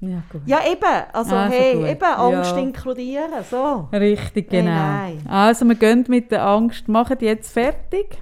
Ja, 0.00 0.22
gut. 0.30 0.42
Ja, 0.44 0.58
eben, 0.70 0.82
also 1.12 1.34
Also 1.36 1.54
hey, 1.54 1.74
gut. 1.76 1.86
eben, 1.86 2.04
Angst 2.04 2.50
Ja. 2.50 2.58
inkludieren, 2.58 3.30
so. 3.48 3.88
Richtig, 3.92 4.46
Hey, 4.50 4.60
genau. 4.62 4.70
nein. 4.74 5.24
also 5.30 5.64
wir 5.64 5.76
gehen 5.76 6.04
mit 6.08 6.30
der 6.32 6.44
Angst, 6.44 6.88
machen 6.88 7.16
jetzt 7.20 7.52
fertig. 7.52 8.18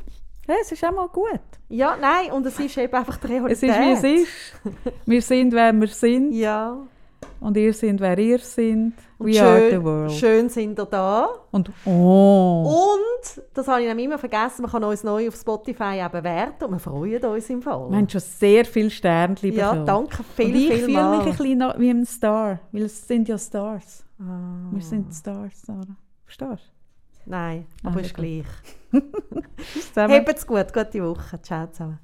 Ja, 0.49 0.55
es 0.61 0.73
ist 0.73 0.85
auch 0.85 0.93
mal 0.93 1.09
gut. 1.09 1.41
Ja, 1.69 1.97
nein, 2.01 2.33
und 2.33 2.45
es 2.47 2.59
ist 2.59 2.77
eben 2.77 2.93
einfach 2.93 3.17
die 3.19 3.27
Es 3.27 3.63
Realität. 3.63 3.63
ist, 3.63 4.03
wie 4.03 4.15
es 4.15 4.23
ist. 4.23 4.33
Wir 5.07 5.23
sind, 5.23 5.53
wer 5.53 5.73
wir 5.73 5.87
sind. 5.89 6.33
Ja. 6.33 6.77
Und 7.39 7.57
ihr 7.57 7.73
sind, 7.73 8.01
wer 8.01 8.19
ihr 8.19 8.39
sind. 8.39 8.95
Und 9.19 9.27
We 9.29 9.35
schön, 9.35 9.43
are 9.45 9.71
the 9.71 9.83
world. 9.83 10.13
schön 10.13 10.49
sind 10.49 10.79
ihr 10.79 10.85
da. 10.85 11.29
Und 11.53 11.71
oh. 11.85 12.97
Und, 12.97 13.43
das 13.55 13.69
habe 13.69 13.83
ich 13.83 13.89
nämlich 13.89 14.07
immer 14.07 14.19
vergessen, 14.19 14.63
man 14.63 14.71
kann 14.71 14.83
uns 14.85 15.05
neu 15.05 15.29
auf 15.29 15.37
Spotify 15.37 16.05
bewerten 16.11 16.65
und 16.65 16.73
wir 16.73 16.79
freuen 16.81 17.25
uns 17.25 17.49
im 17.51 17.63
Fall. 17.63 17.89
Wir 17.91 17.99
haben 17.99 18.09
schon 18.09 18.21
sehr 18.21 18.65
viele 18.65 18.91
Sternchen 18.91 19.53
ja, 19.53 19.71
bekommen. 19.71 19.87
danke 19.87 20.19
Und 20.19 20.27
viel, 20.37 20.57
ich 20.57 20.73
viel 20.73 20.85
fühle 20.85 21.11
mich 21.11 21.21
ein 21.21 21.25
bisschen 21.37 21.73
wie 21.79 21.91
ein 21.91 22.07
Star. 22.07 22.59
Weil 22.73 22.83
es 22.83 23.07
sind 23.07 23.29
ja 23.29 23.39
Stars. 23.39 24.05
Ah. 24.21 24.69
Wir 24.73 24.83
sind 24.83 25.13
Stars, 25.15 25.63
Sarah. 25.65 25.97
Verstehst 26.25 26.73
Nein, 27.27 27.67
Ah, 27.85 27.89
aber 27.89 28.01
ist 28.01 28.15
gleich. 28.15 28.45
Zusammen. 29.81 30.15
Habt's 30.27 30.47
gut, 30.47 30.73
gute 30.73 31.03
Woche. 31.03 31.41
Ciao 31.43 31.67
zusammen. 31.67 31.99